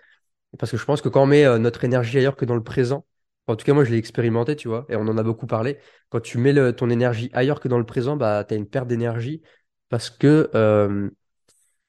Parce 0.59 0.73
que 0.73 0.79
je 0.79 0.85
pense 0.85 1.03
que 1.03 1.09
quand 1.09 1.23
on 1.25 1.27
met 1.27 1.45
euh, 1.45 1.59
notre 1.59 1.85
énergie 1.85 2.19
ailleurs 2.19 2.37
que 2.37 2.45
dans 2.45 2.57
le 2.57 2.63
présent, 2.65 3.07
en 3.47 3.57
tout 3.57 3.65
cas, 3.65 3.75
moi, 3.75 3.85
je 3.85 3.91
l'ai 3.91 3.99
expérimenté, 3.99 4.57
tu 4.57 4.69
vois, 4.69 4.87
et 4.89 4.97
on 4.97 5.03
en 5.03 5.19
a 5.19 5.23
beaucoup 5.23 5.47
parlé. 5.47 5.79
Quand 6.09 6.21
tu 6.21 6.39
mets 6.39 6.73
ton 6.73 6.91
énergie 6.91 7.31
ailleurs 7.33 7.61
que 7.61 7.69
dans 7.69 7.79
le 7.79 7.87
présent, 7.87 8.17
bah, 8.17 8.45
t'as 8.45 8.57
une 8.57 8.69
perte 8.69 8.89
d'énergie 8.89 9.43
parce 9.89 10.11
que, 10.11 10.51
euh, 10.55 11.11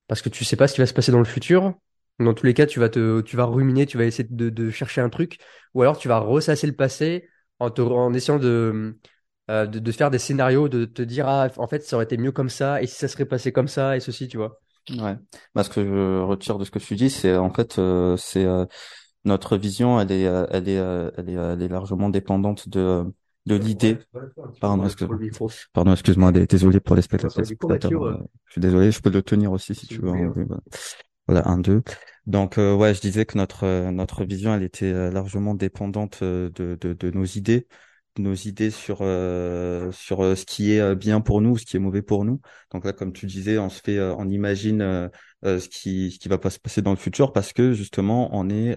parce 0.08 0.22
que 0.22 0.30
tu 0.30 0.46
sais 0.46 0.56
pas 0.56 0.68
ce 0.68 0.76
qui 0.76 0.82
va 0.82 0.88
se 0.88 0.94
passer 0.94 1.12
dans 1.12 1.20
le 1.20 1.26
futur. 1.26 1.74
Dans 2.20 2.34
tous 2.34 2.46
les 2.46 2.54
cas, 2.54 2.66
tu 2.66 2.80
vas 2.80 2.90
te, 2.90 3.22
tu 3.22 3.36
vas 3.36 3.46
ruminer, 3.46 3.86
tu 3.86 3.98
vas 3.98 4.06
essayer 4.06 4.28
de, 4.30 4.50
de 4.50 4.70
chercher 4.70 5.02
un 5.02 5.10
truc, 5.10 5.40
ou 5.74 5.82
alors 5.82 5.98
tu 5.98 6.08
vas 6.08 6.20
ressasser 6.20 6.68
le 6.68 6.76
passé 6.76 7.28
en 7.60 7.70
te, 7.70 7.82
en 7.82 8.14
essayant 8.14 8.40
de, 8.40 8.98
euh, 9.50 9.66
de, 9.66 9.80
de 9.80 9.92
faire 9.92 10.12
des 10.12 10.20
scénarios, 10.20 10.70
de 10.70 10.86
te 10.86 11.02
dire, 11.02 11.28
ah, 11.28 11.50
en 11.58 11.68
fait, 11.68 11.84
ça 11.84 11.98
aurait 11.98 12.06
été 12.06 12.18
mieux 12.18 12.32
comme 12.32 12.50
ça, 12.50 12.82
et 12.82 12.88
si 12.88 12.96
ça 12.96 13.08
serait 13.08 13.26
passé 13.26 13.52
comme 13.52 13.68
ça, 13.68 13.98
et 13.98 14.00
ceci, 14.00 14.28
tu 14.28 14.38
vois. 14.38 14.60
Ouais. 14.90 15.16
Bah, 15.54 15.64
ce 15.64 15.70
que 15.70 15.84
je 15.84 16.22
retire 16.22 16.58
de 16.58 16.64
ce 16.64 16.72
que 16.72 16.80
tu 16.80 16.96
dis, 16.96 17.10
c'est 17.10 17.36
en 17.36 17.52
fait, 17.52 17.80
euh, 17.80 18.16
c'est 18.18 18.46
euh, 18.46 18.66
notre 19.26 19.58
vision, 19.58 20.00
elle 20.00 20.12
est, 20.12 20.28
euh, 20.28 20.46
elle 20.52 20.70
est, 20.70 20.78
euh, 20.78 21.12
elle 21.18 21.30
est, 21.30 21.34
elle 21.34 21.62
est 21.62 21.68
largement 21.68 22.10
dépendante 22.10 22.70
de, 22.70 23.04
de 23.46 23.56
l'idée. 23.56 23.98
Pardon, 24.62 24.86
excuse 24.86 25.08
Pardon, 25.74 25.92
excuse-moi, 25.92 26.32
désolé 26.32 26.80
pour 26.80 26.96
les 26.96 27.02
spectateurs. 27.02 27.44
Je 27.44 28.52
suis 28.52 28.62
désolé, 28.62 28.92
je 28.92 29.02
peux 29.02 29.10
le 29.10 29.22
tenir 29.22 29.52
aussi 29.52 29.76
si 29.76 29.88
tu 29.88 30.00
veux. 30.00 30.10
Hein, 30.10 30.34
voilà, 31.28 31.48
un, 31.48 31.58
deux. 31.58 31.82
Donc 32.28 32.58
ouais, 32.58 32.94
je 32.94 33.02
disais 33.02 33.26
que 33.26 33.38
notre 33.38 33.90
notre 33.92 34.24
vision, 34.24 34.54
elle 34.54 34.64
était 34.64 35.12
largement 35.12 35.54
dépendante 35.54 36.24
de, 36.24 36.52
de, 36.56 36.94
de 36.94 37.12
nos 37.12 37.26
idées, 37.26 37.68
nos 38.20 38.34
idées 38.34 38.72
sur 38.72 39.00
euh, 39.02 39.92
sur 39.92 40.24
euh, 40.24 40.36
ce 40.36 40.46
qui 40.46 40.74
est 40.74 40.80
euh, 40.80 40.96
bien 40.96 41.22
pour 41.22 41.42
nous, 41.42 41.58
ce 41.58 41.66
qui 41.66 41.76
est 41.76 41.80
mauvais 41.80 42.02
pour 42.02 42.26
nous. 42.26 42.40
Donc 42.72 42.86
là, 42.86 42.94
comme 42.94 43.14
tu 43.14 43.26
disais, 43.26 43.58
on 43.58 43.70
se 43.70 43.82
fait, 43.82 44.00
on 44.00 44.28
imagine 44.30 45.10
ce 45.46 45.70
qui 45.70 46.12
ce 46.12 46.20
qui 46.20 46.28
va 46.30 46.38
pas 46.38 46.50
se 46.50 46.60
passer 46.60 46.82
dans 46.82 46.92
le 46.92 46.98
futur 46.98 47.32
parce 47.32 47.54
que 47.54 47.74
justement, 47.74 48.30
on 48.34 48.50
est 48.50 48.76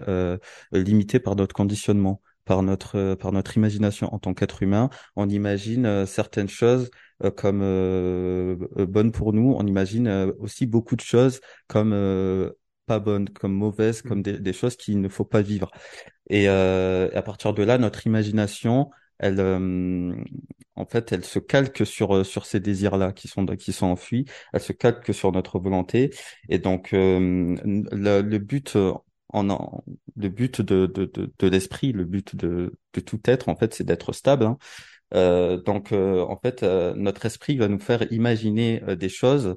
limité 0.71 1.19
par 1.19 1.35
notre 1.35 1.53
conditionnement, 1.53 2.21
par 2.45 2.63
notre 2.63 3.15
par 3.15 3.31
notre 3.31 3.57
imagination 3.57 4.13
en 4.13 4.19
tant 4.19 4.33
qu'être 4.33 4.63
humain. 4.63 4.89
On 5.15 5.27
imagine 5.29 6.05
certaines 6.05 6.49
choses 6.49 6.89
comme 7.35 7.59
bonnes 8.77 9.11
pour 9.11 9.33
nous. 9.33 9.53
On 9.57 9.65
imagine 9.65 10.33
aussi 10.39 10.65
beaucoup 10.65 10.95
de 10.95 11.01
choses 11.01 11.41
comme 11.67 11.91
pas 12.85 12.99
bonnes, 12.99 13.29
comme 13.29 13.53
mauvaises, 13.53 14.01
comme 14.01 14.21
des, 14.21 14.39
des 14.39 14.53
choses 14.53 14.75
qu'il 14.75 14.99
ne 15.01 15.09
faut 15.09 15.25
pas 15.25 15.41
vivre. 15.41 15.69
Et 16.29 16.47
à 16.47 17.21
partir 17.23 17.53
de 17.53 17.63
là, 17.63 17.77
notre 17.77 18.05
imagination 18.07 18.89
elle, 19.19 19.39
euh, 19.39 20.15
en 20.75 20.85
fait, 20.85 21.11
elle 21.11 21.25
se 21.25 21.39
calque 21.39 21.85
sur 21.85 22.15
euh, 22.15 22.23
sur 22.23 22.45
ces 22.45 22.59
désirs-là 22.59 23.11
qui 23.13 23.27
sont 23.27 23.45
qui 23.45 23.73
sont 23.73 23.87
enfuis. 23.87 24.25
Elle 24.53 24.61
se 24.61 24.73
calque 24.73 25.13
sur 25.13 25.31
notre 25.31 25.59
volonté. 25.59 26.11
Et 26.49 26.59
donc, 26.59 26.93
euh, 26.93 27.55
le, 27.65 28.21
le, 28.21 28.37
but 28.39 28.77
en, 29.33 29.83
le 30.15 30.29
but 30.29 30.61
de 30.61 30.85
de 30.85 31.05
de, 31.05 31.33
de 31.37 31.47
l'esprit, 31.47 31.91
le 31.91 32.05
but 32.05 32.35
de 32.35 32.73
de 32.93 32.99
tout 33.01 33.19
être, 33.25 33.49
en 33.49 33.55
fait, 33.55 33.73
c'est 33.73 33.83
d'être 33.83 34.13
stable. 34.13 34.45
Hein. 34.45 34.57
Euh, 35.15 35.57
donc, 35.61 35.91
en 35.93 36.39
fait, 36.41 36.63
notre 36.63 37.25
esprit 37.25 37.57
va 37.57 37.67
nous 37.67 37.79
faire 37.79 38.11
imaginer 38.13 38.81
des 38.97 39.09
choses, 39.09 39.55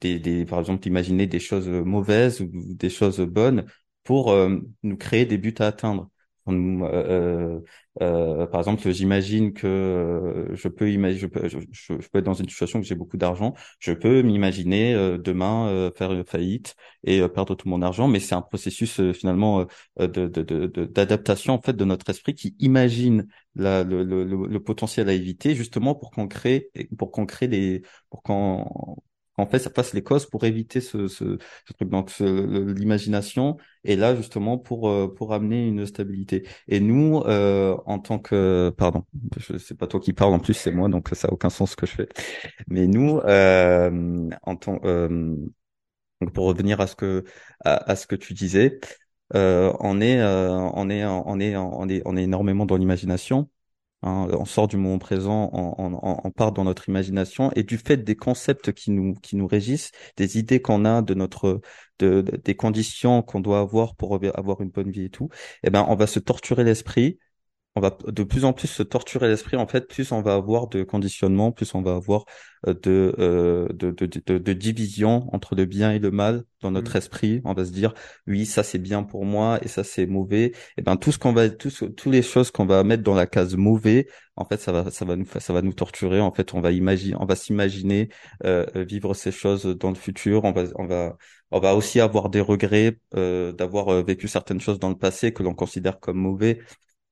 des, 0.00 0.18
des, 0.20 0.44
par 0.46 0.60
exemple, 0.60 0.86
imaginer 0.88 1.26
des 1.26 1.40
choses 1.40 1.68
mauvaises 1.68 2.40
ou 2.42 2.50
des 2.52 2.90
choses 2.90 3.20
bonnes 3.20 3.66
pour 4.04 4.34
nous 4.82 4.96
créer 4.98 5.26
des 5.26 5.38
buts 5.38 5.54
à 5.60 5.66
atteindre. 5.68 6.10
Euh, 6.48 7.60
euh, 8.00 8.46
par 8.46 8.60
exemple, 8.60 8.90
j'imagine 8.90 9.52
que 9.52 9.66
euh, 9.66 10.54
je 10.56 10.68
peux 10.68 10.86
je 10.90 11.26
peux, 11.26 11.48
je, 11.48 11.58
peux 12.08 12.18
être 12.18 12.24
dans 12.24 12.34
une 12.34 12.48
situation 12.48 12.80
où 12.80 12.82
j'ai 12.82 12.94
beaucoup 12.94 13.16
d'argent. 13.16 13.54
Je 13.78 13.92
peux 13.92 14.22
m'imaginer 14.22 14.94
euh, 14.94 15.18
demain 15.18 15.68
euh, 15.68 15.90
faire 15.96 16.12
une 16.12 16.24
faillite 16.24 16.74
et 17.04 17.26
perdre 17.28 17.54
tout 17.54 17.68
mon 17.68 17.82
argent, 17.82 18.08
mais 18.08 18.20
c'est 18.20 18.34
un 18.34 18.42
processus 18.42 19.00
finalement 19.12 19.66
de, 19.98 20.06
de, 20.06 20.26
de, 20.42 20.84
d'adaptation 20.86 21.54
en 21.54 21.62
fait 21.62 21.74
de 21.74 21.84
notre 21.84 22.08
esprit 22.10 22.34
qui 22.34 22.54
imagine 22.58 23.26
la, 23.54 23.84
le, 23.84 24.02
le, 24.02 24.24
le, 24.24 24.60
potentiel 24.62 25.08
à 25.08 25.12
éviter 25.12 25.54
justement 25.54 25.94
pour 25.94 26.10
qu'on 26.10 26.28
crée, 26.28 26.70
pour 26.98 27.10
qu'on 27.12 27.26
crée 27.26 27.48
des, 27.48 27.82
pour 28.10 28.22
qu'on 28.22 28.96
en 29.38 29.46
fait, 29.46 29.58
ça 29.58 29.70
passe 29.70 29.94
les 29.94 30.02
causes 30.02 30.26
pour 30.26 30.44
éviter 30.44 30.80
ce, 30.80 31.08
ce, 31.08 31.38
ce 31.66 31.72
truc. 31.72 31.88
Donc, 31.88 32.12
l'imagination 32.20 33.56
est 33.84 33.96
là 33.96 34.14
justement 34.14 34.58
pour 34.58 34.88
euh, 34.88 35.12
pour 35.12 35.32
amener 35.32 35.66
une 35.66 35.86
stabilité. 35.86 36.46
Et 36.68 36.80
nous, 36.80 37.20
euh, 37.26 37.76
en 37.86 37.98
tant 37.98 38.18
que, 38.18 38.72
pardon, 38.76 39.04
c'est 39.58 39.76
pas 39.76 39.86
toi 39.86 40.00
qui 40.00 40.12
parles, 40.12 40.34
en 40.34 40.38
plus 40.38 40.54
c'est 40.54 40.70
moi, 40.72 40.88
donc 40.88 41.08
ça 41.12 41.28
a 41.28 41.32
aucun 41.32 41.50
sens 41.50 41.72
ce 41.72 41.76
que 41.76 41.86
je 41.86 41.92
fais. 41.92 42.08
Mais 42.68 42.86
nous, 42.86 43.18
euh, 43.20 44.28
en 44.42 44.56
tant, 44.56 44.80
euh, 44.84 45.36
pour 46.34 46.46
revenir 46.46 46.80
à 46.80 46.86
ce 46.86 46.94
que 46.96 47.24
à, 47.64 47.90
à 47.90 47.96
ce 47.96 48.06
que 48.06 48.16
tu 48.16 48.34
disais, 48.34 48.78
euh, 49.34 49.72
on 49.80 50.00
est 50.00 50.22
on 50.22 50.90
est 50.90 51.04
on 51.06 51.40
est 51.40 51.56
on 51.56 51.88
est 51.88 52.02
on 52.04 52.16
est 52.16 52.22
énormément 52.24 52.66
dans 52.66 52.76
l'imagination. 52.76 53.48
Hein, 54.02 54.28
on 54.32 54.44
sort 54.44 54.66
du 54.66 54.76
moment 54.76 54.98
présent, 54.98 55.50
on, 55.52 56.30
part 56.32 56.52
dans 56.52 56.64
notre 56.64 56.88
imagination. 56.88 57.52
Et 57.54 57.62
du 57.62 57.78
fait 57.78 57.98
des 57.98 58.16
concepts 58.16 58.72
qui 58.72 58.90
nous 58.90 59.14
qui 59.14 59.36
nous 59.36 59.46
régissent, 59.46 59.92
des 60.16 60.38
idées 60.38 60.60
qu'on 60.60 60.84
a 60.84 61.02
de 61.02 61.14
notre 61.14 61.60
de, 62.00 62.20
des 62.44 62.56
conditions 62.56 63.22
qu'on 63.22 63.40
doit 63.40 63.60
avoir 63.60 63.94
pour 63.94 64.18
avoir 64.34 64.60
une 64.60 64.70
bonne 64.70 64.90
vie 64.90 65.04
et 65.04 65.10
tout, 65.10 65.28
eh 65.62 65.70
ben 65.70 65.86
on 65.88 65.94
va 65.94 66.06
se 66.06 66.18
torturer 66.18 66.64
l'esprit 66.64 67.18
on 67.74 67.80
va 67.80 67.96
de 68.06 68.22
plus 68.22 68.44
en 68.44 68.52
plus 68.52 68.68
se 68.68 68.82
torturer 68.82 69.28
l'esprit 69.28 69.56
en 69.56 69.66
fait 69.66 69.88
plus 69.88 70.12
on 70.12 70.20
va 70.20 70.34
avoir 70.34 70.68
de 70.68 70.82
conditionnement 70.82 71.52
plus 71.52 71.74
on 71.74 71.82
va 71.82 71.94
avoir 71.94 72.24
euh, 72.68 72.74
euh, 72.86 73.68
de, 73.72 73.90
de, 73.90 74.06
de, 74.06 74.38
de, 74.38 74.52
division 74.52 75.28
entre 75.34 75.56
le 75.56 75.64
bien 75.64 75.90
et 75.90 75.98
le 75.98 76.12
mal 76.12 76.44
dans 76.60 76.70
notre 76.70 76.94
mmh. 76.94 76.98
esprit. 76.98 77.40
On 77.44 77.54
va 77.54 77.64
se 77.64 77.72
dire 77.72 77.92
oui 78.28 78.46
ça 78.46 78.62
c'est 78.62 78.78
bien 78.78 79.02
pour 79.02 79.24
moi 79.24 79.58
et 79.62 79.68
ça 79.68 79.82
c'est 79.82 80.06
mauvais. 80.06 80.52
Et 80.76 80.82
ben 80.82 80.96
tout 80.96 81.10
ce 81.10 81.18
qu'on 81.18 81.32
va 81.32 81.50
tous 81.50 81.84
toutes 81.96 82.06
les 82.06 82.22
choses 82.22 82.52
qu'on 82.52 82.64
va 82.64 82.84
mettre 82.84 83.02
dans 83.02 83.14
la 83.14 83.26
case 83.26 83.56
mauvais 83.56 84.06
en 84.36 84.44
fait 84.44 84.60
ça 84.60 84.70
va 84.70 84.90
ça 84.92 85.04
va 85.04 85.16
nous 85.16 85.26
ça 85.26 85.52
va 85.52 85.60
nous 85.60 85.72
torturer. 85.72 86.20
En 86.20 86.32
fait 86.32 86.54
on 86.54 86.60
va 86.60 86.70
imaginer 86.70 87.16
on 87.18 87.26
va 87.26 87.34
s'imaginer 87.34 88.10
euh, 88.44 88.64
vivre 88.88 89.14
ces 89.14 89.32
choses 89.32 89.64
dans 89.66 89.88
le 89.90 89.96
futur. 89.96 90.44
On 90.44 90.52
va 90.52 90.62
on 90.76 90.86
va 90.86 91.16
on 91.50 91.58
va 91.58 91.74
aussi 91.74 91.98
avoir 92.00 92.28
des 92.30 92.40
regrets 92.40 92.96
d'avoir 93.12 94.04
vécu 94.04 94.28
certaines 94.28 94.60
choses 94.60 94.78
dans 94.78 94.88
le 94.88 94.96
passé 94.96 95.32
que 95.32 95.42
l'on 95.42 95.54
considère 95.54 95.98
comme 96.00 96.18
mauvais 96.18 96.60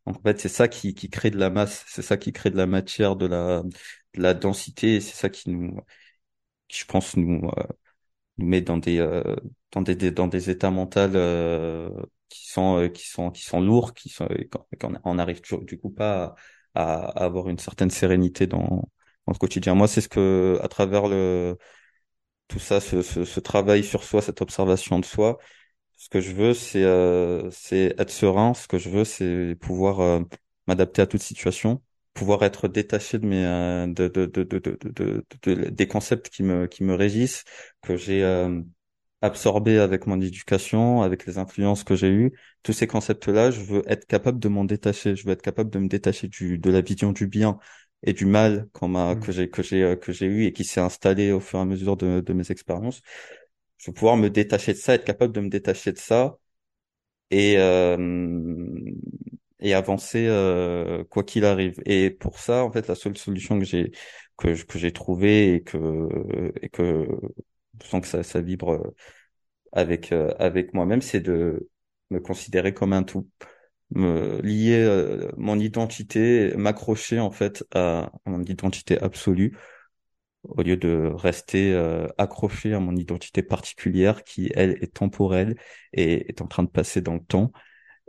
en 0.06 0.14
fait, 0.14 0.40
c'est 0.40 0.48
ça 0.48 0.68
qui, 0.68 0.94
qui 0.94 1.10
crée 1.10 1.30
de 1.30 1.38
la 1.38 1.50
masse, 1.50 1.84
c'est 1.88 2.02
ça 2.02 2.16
qui 2.16 2.32
crée 2.32 2.50
de 2.50 2.56
la 2.56 2.66
matière, 2.66 3.16
de 3.16 3.26
la, 3.26 3.62
de 4.14 4.22
la 4.22 4.34
densité, 4.34 5.00
c'est 5.00 5.14
ça 5.14 5.28
qui 5.30 5.50
nous, 5.50 5.76
qui, 6.68 6.80
je 6.80 6.86
pense, 6.86 7.16
nous, 7.16 7.48
euh, 7.58 7.62
nous 8.38 8.46
met 8.46 8.60
dans 8.62 8.78
des, 8.78 8.98
euh, 9.00 9.36
dans 9.72 9.82
des, 9.82 9.96
dans 10.12 10.28
des 10.28 10.50
états 10.50 10.70
mentaux 10.70 11.00
euh, 11.00 11.90
qui 12.28 12.48
sont, 12.48 12.90
qui 12.94 13.08
sont, 13.08 13.30
qui 13.30 13.42
sont 13.44 13.60
lourds, 13.60 13.94
qui 13.94 14.08
sont, 14.08 14.28
qu'on 14.80 14.94
on 15.04 15.18
arrive 15.18 15.40
toujours, 15.40 15.64
du 15.64 15.78
coup 15.78 15.90
pas 15.90 16.34
à, 16.74 17.06
à, 17.06 17.24
avoir 17.24 17.48
une 17.48 17.58
certaine 17.58 17.90
sérénité 17.90 18.46
dans, 18.46 18.60
dans 19.26 19.32
le 19.32 19.38
quotidien. 19.38 19.74
Moi, 19.74 19.88
c'est 19.88 20.00
ce 20.00 20.08
que, 20.08 20.58
à 20.62 20.68
travers 20.68 21.08
le, 21.08 21.58
tout 22.48 22.58
ça, 22.58 22.80
ce, 22.80 23.02
ce, 23.02 23.24
ce 23.24 23.40
travail 23.40 23.84
sur 23.84 24.02
soi, 24.04 24.22
cette 24.22 24.42
observation 24.42 24.98
de 24.98 25.04
soi, 25.04 25.38
ce 26.00 26.08
que 26.08 26.20
je 26.22 26.32
veux, 26.32 26.54
c'est 26.54 26.82
euh, 26.82 27.50
c'est 27.50 27.94
être 27.98 28.08
serein. 28.10 28.54
Ce 28.54 28.66
que 28.66 28.78
je 28.78 28.88
veux, 28.88 29.04
c'est 29.04 29.54
pouvoir 29.60 30.00
euh, 30.00 30.20
m'adapter 30.66 31.02
à 31.02 31.06
toute 31.06 31.20
situation, 31.20 31.82
pouvoir 32.14 32.42
être 32.42 32.68
détaché 32.68 33.18
de 33.18 33.26
mes 33.26 33.44
euh, 33.44 33.86
de, 33.86 34.08
de, 34.08 34.24
de, 34.24 34.44
de, 34.44 35.26
de, 35.42 35.54
des 35.68 35.86
concepts 35.88 36.30
qui 36.30 36.42
me 36.42 36.66
qui 36.66 36.84
me 36.84 36.94
régissent, 36.94 37.44
que 37.82 37.96
j'ai 37.96 38.24
euh, 38.24 38.62
absorbé 39.20 39.78
avec 39.78 40.06
mon 40.06 40.18
éducation, 40.22 41.02
avec 41.02 41.26
les 41.26 41.36
influences 41.36 41.84
que 41.84 41.96
j'ai 41.96 42.08
eues. 42.08 42.32
Tous 42.62 42.72
ces 42.72 42.86
concepts-là, 42.86 43.50
je 43.50 43.60
veux 43.60 43.82
être 43.86 44.06
capable 44.06 44.38
de 44.38 44.48
m'en 44.48 44.64
détacher. 44.64 45.16
Je 45.16 45.26
veux 45.26 45.32
être 45.32 45.42
capable 45.42 45.68
de 45.68 45.78
me 45.80 45.88
détacher 45.88 46.28
du 46.28 46.56
de 46.58 46.70
la 46.70 46.80
vision 46.80 47.12
du 47.12 47.26
bien 47.26 47.58
et 48.02 48.14
du 48.14 48.24
mal 48.24 48.68
qu'on 48.72 48.88
m'a 48.88 49.14
mmh. 49.16 49.20
que 49.20 49.32
j'ai 49.32 49.50
que 49.50 49.62
j'ai 49.62 49.98
que 50.00 50.12
j'ai 50.12 50.24
eu 50.26 50.44
et 50.46 50.52
qui 50.54 50.64
s'est 50.64 50.80
installé 50.80 51.30
au 51.32 51.40
fur 51.40 51.58
et 51.58 51.62
à 51.62 51.66
mesure 51.66 51.98
de, 51.98 52.20
de 52.20 52.32
mes 52.32 52.50
expériences 52.50 53.02
je 53.80 53.90
vais 53.90 53.94
pouvoir 53.94 54.16
me 54.16 54.30
détacher 54.30 54.72
de 54.74 54.78
ça, 54.78 54.94
être 54.94 55.04
capable 55.04 55.32
de 55.34 55.40
me 55.40 55.48
détacher 55.48 55.92
de 55.92 55.98
ça 55.98 56.38
et 57.30 57.56
euh, 57.58 57.96
et 59.60 59.74
avancer 59.74 60.26
euh, 60.28 61.04
quoi 61.04 61.24
qu'il 61.24 61.44
arrive. 61.44 61.80
Et 61.86 62.10
pour 62.10 62.38
ça, 62.38 62.64
en 62.64 62.72
fait, 62.72 62.88
la 62.88 62.94
seule 62.94 63.16
solution 63.18 63.58
que 63.58 63.64
j'ai 63.64 63.92
que 64.36 64.62
que 64.64 64.78
j'ai 64.78 64.92
trouvée 64.92 65.54
et 65.56 65.62
que 65.62 66.08
et 66.62 66.68
que 66.70 67.06
je 67.82 67.86
sens 67.86 68.00
que 68.02 68.08
ça 68.08 68.22
ça 68.22 68.40
vibre 68.40 68.92
avec 69.72 70.12
euh, 70.12 70.32
avec 70.38 70.74
moi-même, 70.74 71.02
c'est 71.02 71.20
de 71.20 71.68
me 72.10 72.20
considérer 72.20 72.74
comme 72.74 72.92
un 72.92 73.02
tout, 73.02 73.28
me 73.90 74.40
lier 74.42 74.82
euh, 74.82 75.30
mon 75.36 75.58
identité, 75.58 76.54
m'accrocher 76.56 77.20
en 77.20 77.30
fait 77.30 77.64
à 77.74 78.12
mon 78.26 78.42
identité 78.44 78.98
absolue 79.00 79.56
au 80.42 80.62
lieu 80.62 80.76
de 80.76 81.10
rester 81.14 81.72
euh, 81.74 82.06
accroché 82.18 82.72
à 82.74 82.80
mon 82.80 82.96
identité 82.96 83.42
particulière 83.42 84.24
qui, 84.24 84.50
elle, 84.54 84.78
est 84.82 84.94
temporelle 84.94 85.56
et 85.92 86.28
est 86.28 86.40
en 86.40 86.46
train 86.46 86.62
de 86.62 86.68
passer 86.70 87.00
dans 87.02 87.14
le 87.14 87.20
temps 87.20 87.52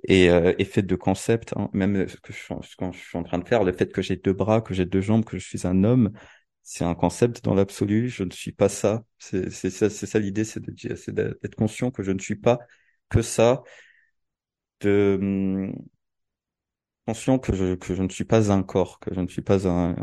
et 0.08 0.30
euh, 0.30 0.54
est 0.58 0.66
faite 0.66 0.88
de 0.88 0.96
concepts. 0.96 1.54
Hein. 1.58 1.70
Même 1.74 2.08
ce 2.08 2.18
que 2.18 2.34
je, 2.34 2.40
suis 2.40 3.18
en 3.18 3.24
train 3.24 3.40
de 3.40 3.48
faire, 3.48 3.64
le 3.64 3.74
fait 3.74 3.92
que 3.92 4.02
j'ai 4.02 4.16
deux 4.16 4.34
bras, 4.34 4.62
que 4.62 4.74
j'ai 4.74 4.86
deux 4.86 5.02
jambes, 5.02 5.26
que 5.26 5.38
je 5.38 5.46
suis 5.46 5.68
un 5.68 5.84
homme, 5.84 6.12
c'est 6.64 6.86
un 6.86 6.96
concept 6.96 7.44
dans 7.44 7.54
l'absolu. 7.54 8.10
Je 8.10 8.24
ne 8.24 8.32
suis 8.32 8.52
pas 8.52 8.70
ça. 8.70 9.04
C'est 9.20 9.50
ça, 9.52 9.90
ça 9.90 10.20
l'idée, 10.20 10.46
c'est 10.46 10.62
d'être 11.12 11.56
conscient 11.56 11.92
que 11.92 12.04
je 12.04 12.12
ne 12.12 12.20
suis 12.20 12.36
pas 12.36 12.60
que 13.10 13.22
ça. 13.22 13.64
De 14.82 15.18
hum, 15.22 15.76
conscient 17.06 17.40
que 17.40 17.54
je 17.56 17.76
que 17.76 17.94
je 17.96 18.04
ne 18.04 18.10
suis 18.10 18.24
pas 18.26 18.52
un 18.52 18.64
corps, 18.64 19.00
que 19.00 19.14
je 19.14 19.20
ne 19.22 19.28
suis 19.28 19.42
pas 19.42 19.68
un 19.68 19.96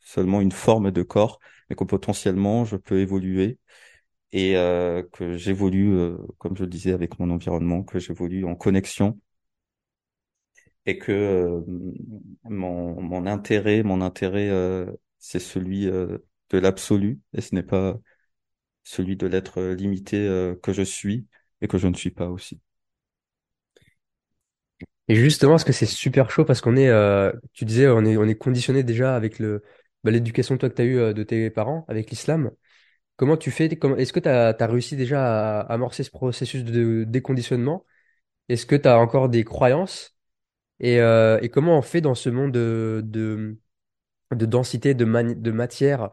seulement 0.00 0.40
une 0.40 0.52
forme 0.52 0.90
de 0.90 1.02
corps, 1.02 1.40
mais 1.70 1.76
que 1.76 1.84
potentiellement 1.84 2.64
je 2.64 2.76
peux 2.76 3.00
évoluer 3.00 3.58
et 4.32 4.56
euh, 4.56 5.02
que 5.12 5.36
j'évolue, 5.36 5.94
euh, 5.94 6.18
comme 6.38 6.56
je 6.56 6.64
le 6.64 6.70
disais, 6.70 6.92
avec 6.92 7.18
mon 7.20 7.30
environnement, 7.30 7.82
que 7.84 7.98
j'évolue 7.98 8.44
en 8.44 8.56
connexion 8.56 9.18
et 10.86 10.98
que 10.98 11.12
euh, 11.12 11.60
mon, 12.44 13.00
mon 13.00 13.26
intérêt, 13.26 13.82
mon 13.82 14.00
intérêt, 14.00 14.50
c'est 15.18 15.38
celui 15.40 15.86
de 15.86 16.22
l'absolu 16.58 17.20
et 17.32 17.40
ce 17.40 17.54
n'est 17.54 17.62
pas 17.62 17.98
celui 18.84 19.16
de 19.16 19.26
l'être 19.26 19.62
limité 19.62 20.18
que 20.62 20.72
je 20.72 20.82
suis 20.82 21.26
et 21.62 21.68
que 21.68 21.78
je 21.78 21.88
ne 21.88 21.94
suis 21.94 22.10
pas 22.10 22.28
aussi. 22.28 22.60
Et 25.08 25.14
justement, 25.14 25.52
parce 25.52 25.64
que 25.64 25.72
c'est 25.72 25.86
super 25.86 26.30
chaud, 26.30 26.44
parce 26.44 26.60
qu'on 26.60 26.76
est, 26.76 26.88
euh, 26.88 27.32
tu 27.52 27.64
disais, 27.64 27.86
on 27.88 28.04
est, 28.04 28.16
on 28.16 28.24
est 28.24 28.34
conditionné 28.36 28.82
déjà 28.82 29.14
avec 29.14 29.38
le, 29.38 29.62
bah, 30.06 30.12
l'éducation 30.12 30.56
toi 30.56 30.70
que 30.70 30.76
tu 30.76 30.82
as 30.82 30.84
eue 30.84 30.98
euh, 30.98 31.12
de 31.12 31.24
tes 31.24 31.50
parents, 31.50 31.84
avec 31.88 32.10
l'islam. 32.10 32.52
Comment 33.16 33.36
tu 33.36 33.50
fais, 33.50 33.66
est-ce 33.66 34.12
que 34.12 34.20
tu 34.20 34.28
as, 34.28 34.66
réussi 34.66 34.96
déjà 34.96 35.60
à 35.60 35.72
amorcer 35.72 36.04
ce 36.04 36.10
processus 36.10 36.64
de 36.64 37.04
déconditionnement? 37.04 37.84
Est-ce 38.48 38.66
que 38.66 38.76
tu 38.76 38.88
as 38.88 38.98
encore 38.98 39.28
des 39.30 39.44
croyances? 39.44 40.16
Et, 40.80 41.00
euh, 41.00 41.40
et 41.42 41.48
comment 41.50 41.78
on 41.78 41.82
fait 41.82 42.00
dans 42.00 42.14
ce 42.14 42.30
monde 42.30 42.52
de, 42.52 43.02
de, 43.04 43.58
de 44.32 44.46
densité, 44.46 44.94
de, 44.94 45.04
matière, 45.04 46.10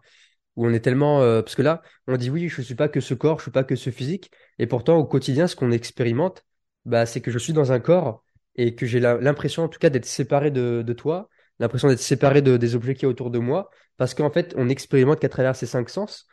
où 0.56 0.68
on 0.68 0.74
est 0.74 0.80
tellement... 0.82 1.22
euh, 1.22 1.42
parce 1.44 1.56
que 1.56 1.62
là, 1.62 1.82
on 2.08 2.18
dit 2.18 2.30
oui, 2.30 2.50
je 2.50 2.62
suis 2.62 2.76
pas 2.76 2.90
que 2.90 3.02
ce 3.02 3.14
corps, 3.14 3.40
je 3.40 3.44
suis 3.44 3.52
pas 3.52 3.64
que 3.64 3.76
ce 3.76 3.92
physique, 3.92 4.32
et 4.60 4.68
pourtant 4.68 4.98
au 4.98 5.06
quotidien, 5.06 5.48
ce 5.48 5.56
qu'on 5.56 5.72
expérimente, 5.72 6.46
bah, 6.86 7.06
c'est 7.06 7.22
que 7.22 7.32
je 7.32 7.40
suis 7.40 7.54
dans 7.54 7.72
un 7.72 7.80
corps 7.80 8.24
et 8.56 8.76
que 8.76 8.86
j'ai 8.86 9.00
l'impression 9.00 9.64
en 9.64 9.70
tout 9.70 9.80
cas 9.80 9.90
d'être 9.90 10.06
séparé 10.06 10.52
de, 10.52 10.84
de 10.86 10.94
toi, 10.94 11.30
l'impression 11.60 11.88
d'être 11.88 12.00
séparé 12.00 12.42
de, 12.42 12.58
des 12.58 12.76
objets 12.76 12.96
qui 12.96 13.04
y 13.04 13.06
a 13.06 13.10
autour 13.10 13.32
de 13.32 13.40
moi, 13.40 13.70
parce 13.98 14.14
qu'en 14.14 14.30
fait, 14.32 14.54
on 14.58 14.70
expérimente 14.70 15.20
qu'à 15.20 15.30
travers 15.30 15.56
ces 15.56 15.66
cinq 15.66 15.90
sens. 15.90 16.28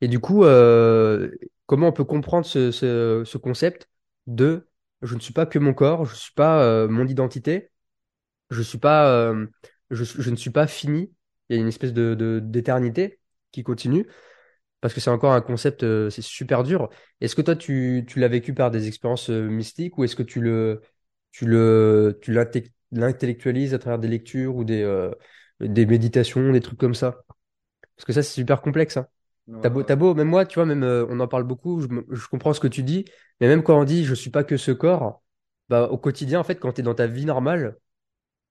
Et 0.00 0.08
du 0.08 0.20
coup, 0.20 0.44
euh, 0.44 1.30
comment 1.66 1.88
on 1.88 1.92
peut 1.92 2.04
comprendre 2.04 2.46
ce, 2.46 2.70
ce, 2.70 3.22
ce 3.24 3.38
concept 3.38 3.88
de 4.26 4.68
je 5.02 5.14
ne 5.14 5.20
suis 5.20 5.32
pas 5.32 5.46
que 5.46 5.58
mon 5.58 5.74
corps, 5.74 6.06
je 6.06 6.12
ne 6.12 6.16
suis 6.16 6.32
pas 6.34 6.62
euh, 6.62 6.88
mon 6.88 7.06
identité, 7.06 7.70
je 8.50 8.62
suis 8.62 8.78
pas, 8.78 9.10
euh, 9.10 9.46
je, 9.90 10.04
je 10.04 10.30
ne 10.30 10.36
suis 10.36 10.50
pas 10.50 10.66
fini. 10.66 11.12
Il 11.48 11.56
y 11.56 11.58
a 11.58 11.62
une 11.62 11.68
espèce 11.68 11.92
de, 11.92 12.40
d'éternité 12.44 13.20
qui 13.52 13.62
continue 13.62 14.06
parce 14.80 14.94
que 14.94 15.00
c'est 15.00 15.10
encore 15.10 15.32
un 15.32 15.40
concept, 15.40 15.82
c'est 16.10 16.22
super 16.22 16.62
dur. 16.62 16.88
Est-ce 17.20 17.34
que 17.36 17.42
toi, 17.42 17.56
tu, 17.56 18.04
tu 18.08 18.20
l'as 18.20 18.28
vécu 18.28 18.54
par 18.54 18.70
des 18.70 18.88
expériences 18.88 19.28
mystiques 19.30 19.98
ou 19.98 20.04
est-ce 20.04 20.16
que 20.16 20.22
tu 20.22 20.40
le, 20.40 20.82
tu 21.32 21.46
le, 21.46 22.18
tu 22.22 22.32
l'intellectualises 22.92 23.74
à 23.74 23.78
travers 23.78 23.98
des 23.98 24.08
lectures 24.08 24.56
ou 24.56 24.64
des, 24.64 24.82
euh, 24.82 25.12
des 25.60 25.86
méditations, 25.86 26.52
des 26.52 26.60
trucs 26.60 26.78
comme 26.78 26.94
ça? 26.94 27.22
Parce 27.96 28.06
que 28.06 28.12
ça, 28.12 28.22
c'est 28.22 28.34
super 28.34 28.62
complexe, 28.62 28.96
hein. 28.96 29.06
Ouais, 29.48 29.54
T'as 29.62 29.70
beau, 29.70 29.84
beau, 29.84 30.14
même 30.14 30.28
moi, 30.28 30.46
tu 30.46 30.56
vois, 30.56 30.66
même 30.66 30.84
euh, 30.84 31.06
on 31.10 31.20
en 31.20 31.28
parle 31.28 31.44
beaucoup, 31.44 31.80
je, 31.82 31.88
je 32.10 32.28
comprends 32.28 32.52
ce 32.54 32.60
que 32.60 32.68
tu 32.68 32.82
dis, 32.84 33.04
mais 33.40 33.48
même 33.48 33.62
quand 33.62 33.78
on 33.80 33.84
dit 33.84 34.04
je 34.04 34.14
suis 34.14 34.30
pas 34.30 34.44
que 34.44 34.56
ce 34.56 34.72
corps, 34.72 35.22
bah 35.68 35.88
au 35.90 35.98
quotidien, 35.98 36.40
en 36.40 36.44
fait, 36.44 36.56
quand 36.56 36.72
tu 36.74 36.80
es 36.82 36.84
dans 36.84 36.94
ta 36.94 37.06
vie 37.08 37.24
normale, 37.26 37.78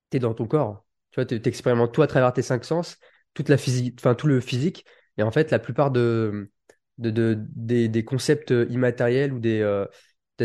t'es 0.09 0.19
dans 0.19 0.33
ton 0.33 0.47
corps. 0.47 0.85
Tu 1.11 1.15
vois, 1.17 1.25
t'es- 1.25 1.39
t'expérimentes 1.41 1.93
tout 1.93 2.01
à 2.01 2.07
travers 2.07 2.33
tes 2.33 2.41
cinq 2.41 2.65
sens, 2.65 2.97
toute 3.33 3.49
la 3.49 3.57
physique, 3.57 3.95
enfin 3.99 4.15
tout 4.15 4.27
le 4.27 4.39
physique. 4.41 4.85
Et 5.17 5.23
en 5.23 5.31
fait, 5.31 5.51
la 5.51 5.59
plupart 5.59 5.91
de, 5.91 6.51
de, 6.97 7.09
de- 7.11 7.37
des, 7.55 7.87
des 7.89 8.03
concepts 8.05 8.51
immatériels 8.69 9.33
ou 9.33 9.39
des, 9.39 9.61
euh, 9.61 9.85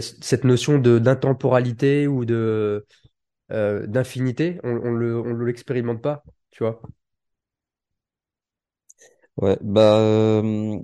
cette 0.01 0.45
notion 0.45 0.79
de 0.79 0.99
d'intemporalité 0.99 2.07
ou 2.09 2.25
de 2.25 2.87
euh, 3.53 3.87
d'infinité, 3.87 4.59
on, 4.65 4.71
on 4.71 4.93
le, 4.93 5.19
on 5.21 5.33
le 5.35 5.45
l'expérimente 5.47 6.03
pas, 6.03 6.25
tu 6.51 6.65
vois. 6.65 6.81
Ouais, 9.37 9.57
bah 9.63 9.99
euh, 9.99 10.79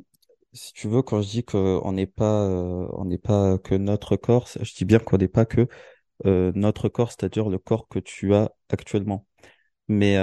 si 0.53 0.73
tu 0.73 0.89
veux, 0.89 1.03
quand 1.03 1.21
je 1.23 1.29
dis 1.29 1.45
qu'on 1.45 1.93
n'est 1.93 2.07
pas, 2.07 2.45
euh, 2.47 2.89
on 2.93 3.05
n'est 3.05 3.19
pas 3.19 3.59
que 3.59 3.75
notre 3.75 4.17
corps, 4.17 4.49
je 4.61 4.75
dis 4.75 4.85
bien 4.85 4.99
qu'on 4.99 5.19
n'est 5.19 5.29
pas 5.29 5.45
que 5.47 5.69
notre 6.27 6.89
corps, 6.89 7.11
c'est-à-dire 7.13 7.49
le 7.51 7.59
corps 7.59 7.89
que 7.89 7.99
tu 8.01 8.35
as 8.35 8.53
actuellement. 8.71 9.27
Mais 9.89 10.17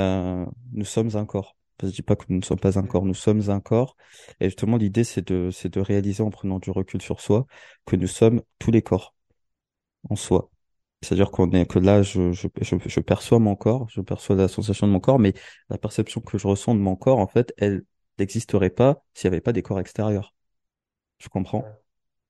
nous 0.73 0.85
sommes 0.85 1.15
un 1.17 1.25
corps. 1.25 1.57
Je 1.83 1.87
dis 1.89 2.01
pas 2.03 2.15
que 2.17 2.25
nous 2.29 2.37
ne 2.39 2.43
sommes 2.45 2.59
pas 2.59 2.79
un 2.79 2.83
corps, 2.87 3.05
nous 3.05 3.13
sommes 3.15 3.49
un 3.51 3.61
corps. 3.61 3.97
Et 4.41 4.45
justement, 4.47 4.77
l'idée, 4.77 5.03
c'est 5.05 5.27
de, 5.27 5.51
c'est 5.51 5.69
de 5.73 5.79
réaliser 5.81 6.23
en 6.23 6.31
prenant 6.31 6.59
du 6.59 6.71
recul 6.71 7.01
sur 7.01 7.21
soi 7.21 7.47
que 7.85 7.95
nous 7.97 8.07
sommes 8.07 8.41
tous 8.59 8.71
les 8.71 8.81
corps 8.83 9.15
en 10.09 10.15
soi. 10.17 10.51
C'est-à-dire 11.01 11.31
qu'on 11.31 11.51
est 11.51 11.65
que 11.67 11.79
là, 11.79 12.01
je, 12.01 12.31
je, 12.31 12.47
je, 12.61 12.75
je 12.85 12.99
perçois 12.99 13.39
mon 13.39 13.55
corps, 13.55 13.87
je 13.89 14.01
perçois 14.01 14.35
la 14.35 14.47
sensation 14.47 14.87
de 14.87 14.91
mon 14.91 14.99
corps, 14.99 15.19
mais 15.19 15.33
la 15.69 15.77
perception 15.77 16.21
que 16.21 16.37
je 16.37 16.47
ressens 16.47 16.73
de 16.75 16.79
mon 16.79 16.95
corps, 16.95 17.19
en 17.19 17.27
fait, 17.27 17.53
elle 17.57 17.83
n'existerait 18.19 18.69
pas 18.71 19.03
s'il 19.13 19.29
n'y 19.29 19.35
avait 19.35 19.41
pas 19.41 19.53
des 19.53 19.61
corps 19.61 19.79
extérieurs. 19.79 20.33
Je 21.19 21.29
comprends? 21.29 21.65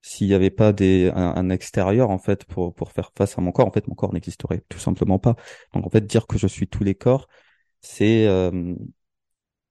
S'il 0.01 0.27
n'y 0.27 0.33
avait 0.33 0.51
pas 0.51 0.73
des, 0.73 1.11
un, 1.15 1.35
un 1.35 1.49
extérieur, 1.49 2.09
en 2.11 2.19
fait, 2.19 2.45
pour, 2.45 2.73
pour 2.75 2.91
faire 2.91 3.11
face 3.17 3.37
à 3.37 3.41
mon 3.41 3.51
corps, 3.51 3.67
en 3.67 3.71
fait, 3.71 3.87
mon 3.87 3.95
corps 3.95 4.13
n'existerait 4.13 4.63
tout 4.69 4.79
simplement 4.79 5.19
pas. 5.19 5.35
Donc, 5.73 5.85
en 5.85 5.89
fait, 5.89 6.05
dire 6.05 6.27
que 6.27 6.37
je 6.37 6.47
suis 6.47 6.67
tous 6.67 6.83
les 6.83 6.95
corps, 6.95 7.27
c'est, 7.81 8.27
euh, 8.27 8.75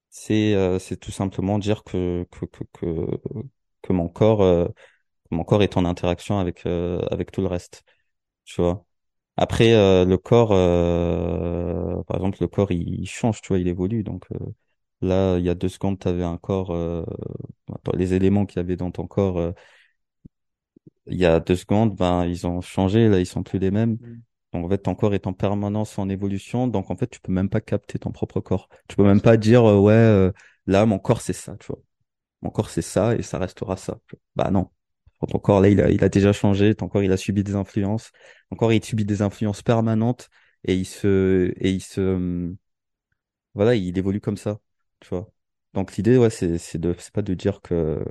c'est, 0.09 0.53
euh, 0.55 0.79
c'est 0.79 0.97
tout 0.97 1.11
simplement 1.11 1.59
dire 1.59 1.83
que, 1.83 2.25
que, 2.31 2.45
que, 2.45 2.63
que, 2.73 3.05
que 3.81 3.93
mon 3.93 4.07
corps, 4.09 4.41
euh, 4.41 4.67
mon 5.31 5.43
corps 5.43 5.63
est 5.63 5.77
en 5.77 5.85
interaction 5.85 6.39
avec, 6.39 6.65
euh, 6.65 6.99
avec 7.11 7.31
tout 7.31 7.41
le 7.41 7.47
reste. 7.47 7.83
Tu 8.45 8.61
vois. 8.61 8.85
Après, 9.37 9.73
euh, 9.73 10.05
le 10.05 10.17
corps, 10.17 10.51
euh, 10.53 12.03
par 12.05 12.17
exemple, 12.17 12.39
le 12.41 12.47
corps, 12.47 12.71
il, 12.71 13.01
il 13.01 13.07
change, 13.09 13.41
tu 13.41 13.49
vois, 13.49 13.59
il 13.59 13.67
évolue. 13.67 14.03
Donc 14.03 14.25
euh, 14.33 14.39
là, 15.01 15.37
il 15.39 15.45
y 15.45 15.49
a 15.49 15.55
deux 15.55 15.69
secondes, 15.69 15.99
tu 15.99 16.07
avais 16.07 16.23
un 16.23 16.37
corps, 16.37 16.71
euh, 16.71 17.05
les 17.95 18.13
éléments 18.13 18.45
qu'il 18.45 18.57
y 18.57 18.59
avait 18.61 18.75
dans 18.77 18.91
ton 18.91 19.07
corps, 19.07 19.37
euh, 19.39 19.51
il 21.07 21.17
y 21.17 21.25
a 21.25 21.39
deux 21.39 21.55
secondes, 21.55 21.95
ben 21.95 22.25
ils 22.25 22.47
ont 22.47 22.61
changé, 22.61 23.07
là, 23.09 23.19
ils 23.19 23.25
sont 23.25 23.43
plus 23.43 23.59
les 23.59 23.71
mêmes. 23.71 23.93
Mm. 24.01 24.21
Donc 24.53 24.65
en 24.65 24.69
fait, 24.69 24.77
ton 24.79 24.95
corps 24.95 25.13
est 25.13 25.27
en 25.27 25.33
permanence 25.33 25.97
en 25.99 26.09
évolution. 26.09 26.67
Donc 26.67 26.89
en 26.91 26.95
fait, 26.95 27.07
tu 27.07 27.19
peux 27.19 27.31
même 27.31 27.49
pas 27.49 27.61
capter 27.61 27.99
ton 27.99 28.11
propre 28.11 28.39
corps. 28.41 28.69
Tu 28.87 28.95
peux 28.95 29.03
même 29.03 29.21
pas 29.21 29.37
dire, 29.37 29.65
euh, 29.65 29.79
ouais, 29.79 29.93
euh, 29.93 30.31
là, 30.67 30.85
mon 30.85 30.99
corps, 30.99 31.21
c'est 31.21 31.33
ça, 31.33 31.55
tu 31.59 31.67
vois. 31.67 31.79
Mon 32.41 32.51
corps, 32.51 32.69
c'est 32.71 32.81
ça 32.83 33.15
et 33.15 33.23
ça 33.23 33.39
restera 33.39 33.77
ça. 33.77 33.99
Bah 34.35 34.51
non. 34.51 34.69
Ton 35.29 35.39
corps, 35.39 35.61
là, 35.61 35.69
il 35.69 35.81
a, 35.81 35.89
il 35.89 36.03
a 36.03 36.09
déjà 36.09 36.33
changé. 36.33 36.75
Ton 36.75 36.87
corps, 36.89 37.03
il 37.03 37.11
a 37.11 37.17
subi 37.17 37.43
des 37.43 37.55
influences. 37.55 38.11
Ton 38.49 38.55
corps, 38.57 38.73
il 38.73 38.83
subit 38.83 39.05
des 39.05 39.21
influences 39.21 39.61
permanentes 39.63 40.29
et 40.65 40.75
il 40.75 40.85
se, 40.85 41.53
et 41.57 41.71
il 41.71 41.81
se, 41.81 42.01
hum, 42.01 42.57
voilà, 43.53 43.75
il 43.75 43.97
évolue 43.97 44.21
comme 44.21 44.37
ça, 44.37 44.59
tu 44.99 45.09
vois. 45.09 45.31
Donc 45.73 45.95
l'idée, 45.97 46.17
ouais, 46.17 46.29
c'est, 46.29 46.57
c'est 46.57 46.77
de, 46.79 46.95
c'est 46.99 47.13
pas 47.13 47.21
de 47.21 47.33
dire 47.33 47.61
que 47.61 48.03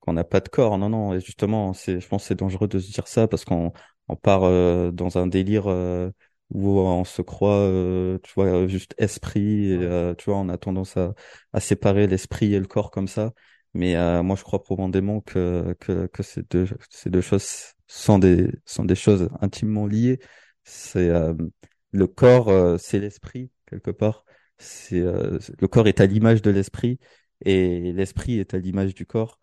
qu'on 0.00 0.12
n'a 0.12 0.24
pas 0.24 0.40
de 0.40 0.48
corps. 0.48 0.78
Non, 0.78 0.88
non. 0.88 1.14
Et 1.14 1.20
justement, 1.20 1.72
c'est, 1.74 2.00
je 2.00 2.08
pense, 2.08 2.24
c'est 2.24 2.34
dangereux 2.36 2.68
de 2.68 2.78
se 2.78 2.92
dire 2.92 3.08
ça 3.08 3.28
parce 3.28 3.44
qu'on, 3.44 3.72
on 4.08 4.16
part 4.16 4.44
euh, 4.44 4.90
dans 4.92 5.18
un 5.18 5.26
délire 5.26 5.66
euh, 5.68 6.10
où 6.50 6.78
on 6.78 7.04
se 7.04 7.22
croit, 7.22 7.54
euh, 7.56 8.18
tu 8.22 8.32
vois, 8.34 8.66
juste 8.68 8.94
esprit. 8.98 9.72
Et, 9.72 9.78
euh, 9.82 10.14
tu 10.14 10.26
vois, 10.30 10.38
on 10.38 10.48
a 10.48 10.58
tendance 10.58 10.96
à, 10.96 11.14
à 11.52 11.60
séparer 11.60 12.06
l'esprit 12.06 12.54
et 12.54 12.58
le 12.60 12.66
corps 12.66 12.90
comme 12.90 13.08
ça. 13.08 13.32
Mais 13.76 13.96
euh, 13.96 14.22
moi, 14.22 14.36
je 14.36 14.42
crois 14.42 14.62
profondément 14.62 15.20
que 15.20 15.74
que 15.80 16.06
que 16.06 16.22
ces 16.22 16.42
deux 16.44 16.66
ces 16.90 17.10
deux 17.10 17.20
choses 17.20 17.74
sont 17.86 18.18
des 18.18 18.50
sont 18.64 18.84
des 18.84 18.94
choses 18.94 19.28
intimement 19.40 19.86
liées. 19.86 20.18
C'est 20.64 21.10
euh, 21.10 21.34
le 21.92 22.06
corps, 22.06 22.48
euh, 22.48 22.78
c'est 22.78 22.98
l'esprit 23.00 23.50
quelque 23.66 23.90
part. 23.90 24.24
C'est 24.58 25.00
euh, 25.00 25.38
le 25.60 25.68
corps 25.68 25.88
est 25.88 26.00
à 26.00 26.06
l'image 26.06 26.42
de 26.42 26.50
l'esprit 26.50 26.98
et 27.44 27.92
l'esprit 27.92 28.38
est 28.38 28.54
à 28.54 28.58
l'image 28.58 28.94
du 28.94 29.06
corps. 29.06 29.40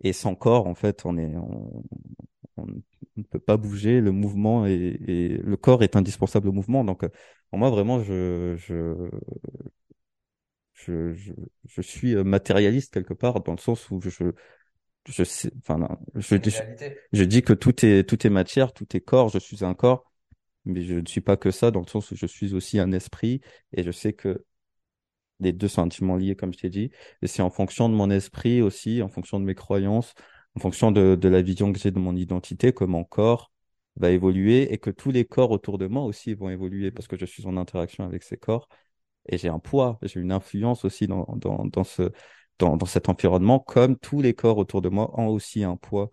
Et 0.00 0.12
sans 0.12 0.34
corps, 0.34 0.66
en 0.66 0.74
fait, 0.74 1.04
on 1.06 1.16
est, 1.16 1.34
on, 1.36 2.66
ne 3.16 3.22
peut 3.22 3.38
pas 3.38 3.56
bouger. 3.56 4.00
Le 4.00 4.12
mouvement 4.12 4.66
et, 4.66 4.98
et 5.06 5.28
le 5.38 5.56
corps 5.56 5.82
est 5.82 5.96
indispensable 5.96 6.48
au 6.48 6.52
mouvement. 6.52 6.84
Donc, 6.84 7.04
euh, 7.04 7.08
pour 7.50 7.58
moi, 7.58 7.70
vraiment, 7.70 8.00
je, 8.00 8.56
je, 8.56 9.10
je, 10.86 11.14
je, 11.14 11.32
je 11.66 11.80
suis 11.82 12.14
euh, 12.16 12.24
matérialiste 12.24 12.92
quelque 12.94 13.14
part 13.14 13.42
dans 13.42 13.52
le 13.52 13.58
sens 13.58 13.90
où 13.90 14.00
je, 14.00 14.10
je 15.08 15.24
sais, 15.24 15.50
enfin, 15.58 15.88
je 17.12 17.24
dis 17.24 17.42
que 17.42 17.52
tout 17.52 17.84
est, 17.86 18.08
tout 18.08 18.26
est 18.26 18.30
matière, 18.30 18.72
tout 18.72 18.96
est 18.96 19.00
corps. 19.00 19.28
Je 19.30 19.38
suis 19.38 19.64
un 19.64 19.74
corps, 19.74 20.10
mais 20.64 20.82
je 20.84 20.94
ne 20.94 21.06
suis 21.06 21.20
pas 21.22 21.36
que 21.36 21.50
ça 21.50 21.70
dans 21.70 21.80
le 21.82 21.88
sens 21.88 22.10
où 22.12 22.16
je 22.16 22.26
suis 22.26 22.54
aussi 22.54 22.78
un 22.78 22.92
esprit 22.92 23.40
et 23.72 23.82
je 23.84 23.90
sais 23.92 24.12
que 24.14 24.44
Les 25.40 25.52
deux 25.52 25.68
sont 25.68 25.82
intimement 25.82 26.16
liés, 26.16 26.36
comme 26.36 26.52
je 26.52 26.58
t'ai 26.58 26.70
dit. 26.70 26.90
Et 27.22 27.26
c'est 27.26 27.42
en 27.42 27.50
fonction 27.50 27.88
de 27.88 27.94
mon 27.94 28.10
esprit 28.10 28.62
aussi, 28.62 29.02
en 29.02 29.08
fonction 29.08 29.40
de 29.40 29.44
mes 29.44 29.54
croyances, 29.54 30.14
en 30.56 30.60
fonction 30.60 30.92
de, 30.92 31.16
de 31.20 31.28
la 31.28 31.42
vision 31.42 31.72
que 31.72 31.78
j'ai 31.78 31.90
de 31.90 31.98
mon 31.98 32.14
identité, 32.16 32.72
que 32.72 32.84
mon 32.84 33.04
corps 33.04 33.52
va 33.96 34.10
évoluer 34.10 34.72
et 34.72 34.78
que 34.78 34.90
tous 34.90 35.10
les 35.10 35.24
corps 35.24 35.50
autour 35.50 35.78
de 35.78 35.86
moi 35.86 36.04
aussi 36.04 36.34
vont 36.34 36.50
évoluer 36.50 36.90
parce 36.90 37.08
que 37.08 37.16
je 37.18 37.24
suis 37.26 37.46
en 37.46 37.56
interaction 37.56 38.04
avec 38.04 38.22
ces 38.22 38.36
corps 38.36 38.68
et 39.26 39.38
j'ai 39.38 39.48
un 39.48 39.58
poids, 39.58 39.98
j'ai 40.02 40.20
une 40.20 40.32
influence 40.32 40.84
aussi 40.84 41.06
dans, 41.06 41.26
dans, 41.36 41.64
dans 41.66 41.84
ce, 41.84 42.12
dans, 42.58 42.76
dans 42.76 42.86
cet 42.86 43.08
environnement, 43.08 43.58
comme 43.58 43.96
tous 43.98 44.20
les 44.22 44.34
corps 44.34 44.58
autour 44.58 44.82
de 44.82 44.88
moi 44.88 45.10
ont 45.18 45.28
aussi 45.28 45.64
un 45.64 45.76
poids 45.76 46.10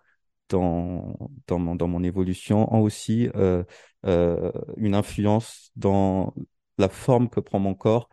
dans, 0.49 1.15
dans 1.47 1.59
mon, 1.59 1.75
dans 1.75 1.87
mon 1.87 2.03
évolution, 2.03 2.73
ont 2.73 2.81
aussi 2.81 3.29
euh, 3.35 3.63
euh, 4.05 4.51
une 4.77 4.95
influence 4.95 5.71
dans 5.75 6.33
la 6.77 6.89
forme 6.89 7.29
que 7.29 7.39
prend 7.39 7.59
mon 7.59 7.75
corps 7.75 8.09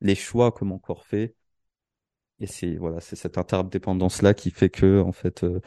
les 0.00 0.14
choix 0.14 0.52
que 0.52 0.64
mon 0.64 0.78
corps 0.78 1.04
fait. 1.04 1.34
Et 2.40 2.46
c'est 2.46 2.76
voilà, 2.76 3.00
c'est 3.00 3.16
cette 3.16 3.38
interdépendance-là 3.38 4.32
qui 4.34 4.50
fait 4.50 4.70
que 4.70 5.00
en 5.02 5.12
fait, 5.12 5.42
euh, 5.44 5.60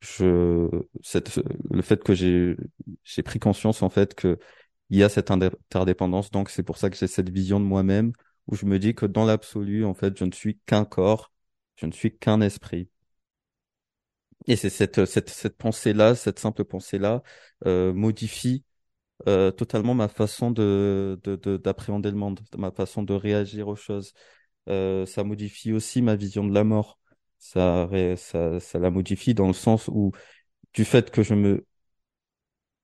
je 0.00 0.68
cette 1.02 1.40
le 1.70 1.82
fait 1.82 2.02
que 2.04 2.14
j'ai 2.14 2.56
j'ai 3.04 3.22
pris 3.22 3.38
conscience 3.40 3.82
en 3.82 3.90
fait 3.90 4.14
que 4.14 4.38
il 4.90 4.98
y 4.98 5.02
a 5.04 5.08
cette 5.08 5.30
interdépendance. 5.30 6.30
Donc 6.30 6.50
c'est 6.50 6.62
pour 6.62 6.78
ça 6.78 6.90
que 6.90 6.96
j'ai 6.96 7.06
cette 7.06 7.30
vision 7.30 7.60
de 7.60 7.64
moi-même 7.64 8.12
où 8.46 8.56
je 8.56 8.66
me 8.66 8.78
dis 8.78 8.94
que 8.94 9.06
dans 9.06 9.24
l'absolu, 9.26 9.84
en 9.84 9.94
fait, 9.94 10.18
je 10.18 10.24
ne 10.24 10.32
suis 10.32 10.58
qu'un 10.66 10.84
corps, 10.84 11.32
je 11.76 11.86
ne 11.86 11.92
suis 11.92 12.16
qu'un 12.16 12.40
esprit. 12.40 12.88
Et 14.46 14.56
c'est 14.56 14.70
cette 14.70 15.04
cette 15.04 15.28
cette 15.30 15.56
pensée-là, 15.58 16.14
cette 16.14 16.38
simple 16.38 16.64
pensée-là, 16.64 17.22
euh, 17.66 17.92
modifie 17.92 18.64
euh, 19.28 19.50
totalement 19.52 19.94
ma 19.94 20.08
façon 20.08 20.50
de, 20.52 21.20
de, 21.24 21.36
de- 21.36 21.56
d'appréhender 21.58 22.10
le 22.10 22.16
monde, 22.18 22.40
ma 22.58 22.70
façon 22.72 23.02
de 23.04 23.14
réagir 23.14 23.68
aux 23.68 23.76
choses. 23.76 24.14
Euh, 24.68 25.06
ça 25.06 25.24
modifie 25.24 25.72
aussi 25.72 26.02
ma 26.02 26.16
vision 26.16 26.46
de 26.46 26.54
la 26.54 26.64
mort. 26.64 26.98
Ça, 27.38 27.88
ça, 28.16 28.60
ça 28.60 28.78
la 28.80 28.90
modifie 28.90 29.34
dans 29.34 29.48
le 29.48 29.54
sens 29.54 29.88
où, 29.88 30.12
du 30.74 30.84
fait 30.84 31.10
que 31.10 31.22
je 31.22 31.34
me, 31.34 31.66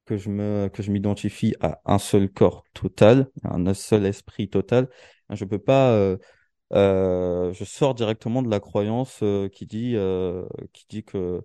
que 0.04 0.16
je 0.16 0.30
me, 0.30 0.68
que 0.68 0.82
je 0.82 0.90
m'identifie 0.92 1.54
à 1.60 1.80
un 1.86 1.98
seul 1.98 2.30
corps 2.30 2.64
total, 2.74 3.30
un 3.44 3.74
seul 3.74 4.06
esprit 4.06 4.48
total, 4.48 4.88
je 5.30 5.44
peux 5.44 5.58
pas, 5.58 5.92
euh, 5.92 6.18
euh, 6.74 7.52
je 7.52 7.64
sors 7.64 7.94
directement 7.94 8.42
de 8.42 8.50
la 8.50 8.60
croyance 8.60 9.20
euh, 9.22 9.48
qui 9.48 9.66
dit, 9.66 9.96
euh, 9.96 10.46
qui 10.72 10.86
dit 10.88 11.04
que 11.04 11.42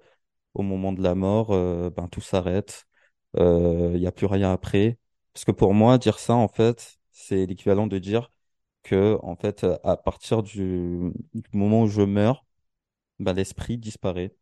au 0.55 0.63
moment 0.63 0.93
de 0.93 1.03
la 1.03 1.15
mort, 1.15 1.51
euh, 1.51 1.89
ben 1.91 2.07
tout 2.09 2.21
s'arrête, 2.21 2.85
il 3.37 3.99
n'y 3.99 4.07
a 4.07 4.11
plus 4.11 4.27
rien 4.27 4.51
après. 4.53 4.99
Parce 5.33 5.45
que 5.45 5.51
pour 5.51 5.73
moi, 5.73 5.97
dire 5.97 6.19
ça, 6.19 6.35
en 6.35 6.47
fait, 6.47 6.99
c'est 7.11 7.45
l'équivalent 7.45 7.87
de 7.87 7.97
dire 7.99 8.31
que, 8.83 9.17
en 9.23 9.35
fait, 9.35 9.65
à 9.83 9.97
partir 9.97 10.43
du, 10.43 11.11
du 11.33 11.49
moment 11.53 11.83
où 11.83 11.87
je 11.87 12.01
meurs, 12.01 12.45
ben 13.19 13.33
l'esprit 13.33 13.77
disparaît. 13.77 14.35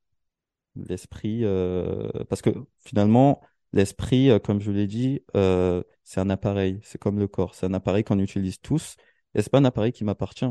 L'esprit, 0.75 1.43
parce 2.30 2.41
que 2.41 2.51
finalement, 2.80 3.41
l'esprit, 3.73 4.30
euh, 4.30 4.39
comme 4.39 4.62
je 4.62 4.71
l'ai 4.71 4.88
dit, 4.88 5.23
euh, 5.36 5.84
c'est 6.03 6.19
un 6.19 6.30
appareil, 6.30 6.80
c'est 6.84 6.97
comme 6.97 7.19
le 7.19 7.27
corps, 7.27 7.56
c'est 7.56 7.65
un 7.65 7.73
appareil 7.73 8.03
qu'on 8.03 8.19
utilise 8.19 8.60
tous, 8.62 8.95
et 9.36 9.41
c'est 9.41 9.49
pas 9.51 9.60
un 9.60 9.65
appareil 9.65 9.91
qui 9.91 10.03
m'appartient. 10.03 10.45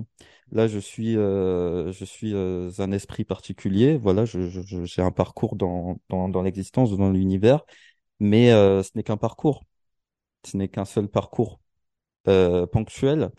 Là, 0.52 0.68
je 0.68 0.79
suis, 0.79 1.16
euh, 1.16 1.92
je 1.92 2.05
suis 2.05 2.35
un 2.35 2.92
esprit 2.92 3.24
particulier, 3.24 3.96
voilà, 3.96 4.24
j'ai 4.24 5.02
un 5.02 5.11
parcours 5.11 5.57
dans, 5.57 5.98
dans, 6.09 6.29
dans 6.29 6.42
l'existence, 6.42 6.96
dans 6.96 7.11
l'univers, 7.11 7.64
mais 8.20 8.50
ce 8.50 8.90
n'est 8.94 9.02
qu'un 9.02 9.16
parcours, 9.16 9.64
ce 10.44 10.57
n'est 10.57 10.68
qu'un 10.68 10.85
seul 10.85 11.09
parcours 11.09 11.61
ponctuel, 12.24 13.31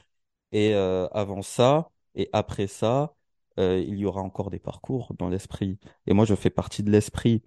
et 0.52 0.74
avant 0.76 1.42
ça, 1.42 1.90
et 2.16 2.30
après 2.34 2.68
ça, 2.68 3.16
il 3.58 3.96
y 3.98 4.06
aura 4.06 4.22
encore 4.22 4.50
des 4.50 4.60
parcours 4.60 5.13
dans 5.18 5.30
l'esprit. 5.30 5.80
Et 6.08 6.13
moi, 6.13 6.26
je 6.26 6.36
fais 6.36 6.50
partie 6.50 6.84
de 6.84 6.92
l'esprit 6.92 7.44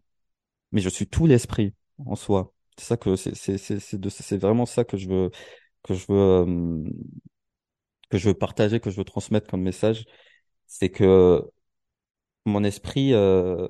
mais 0.73 0.81
je 0.81 0.89
suis 0.89 1.07
tout 1.07 1.27
l'esprit 1.27 1.75
en 2.07 2.17
soi. 2.17 2.53
C'est 2.77 2.85
ça 2.87 2.97
que 2.97 3.17
c'est 3.17 3.35
c'est 3.35 4.39
vraiment 4.39 4.67
ça 4.67 4.85
que 4.85 4.97
je 4.97 5.09
veux 5.09 5.31
que 5.83 5.95
je 5.95 6.07
veux 6.09 6.17
euh, 6.19 6.85
que 8.11 8.19
je 8.19 8.29
veux 8.29 8.35
partager, 8.35 8.81
que 8.81 8.91
je 8.91 8.97
veux 8.97 9.05
transmettre 9.05 9.49
comme 9.51 9.63
message, 9.63 10.05
c'est 10.67 10.91
que 10.91 11.43
mon 12.47 12.65
esprit 12.65 13.13
euh, 13.15 13.67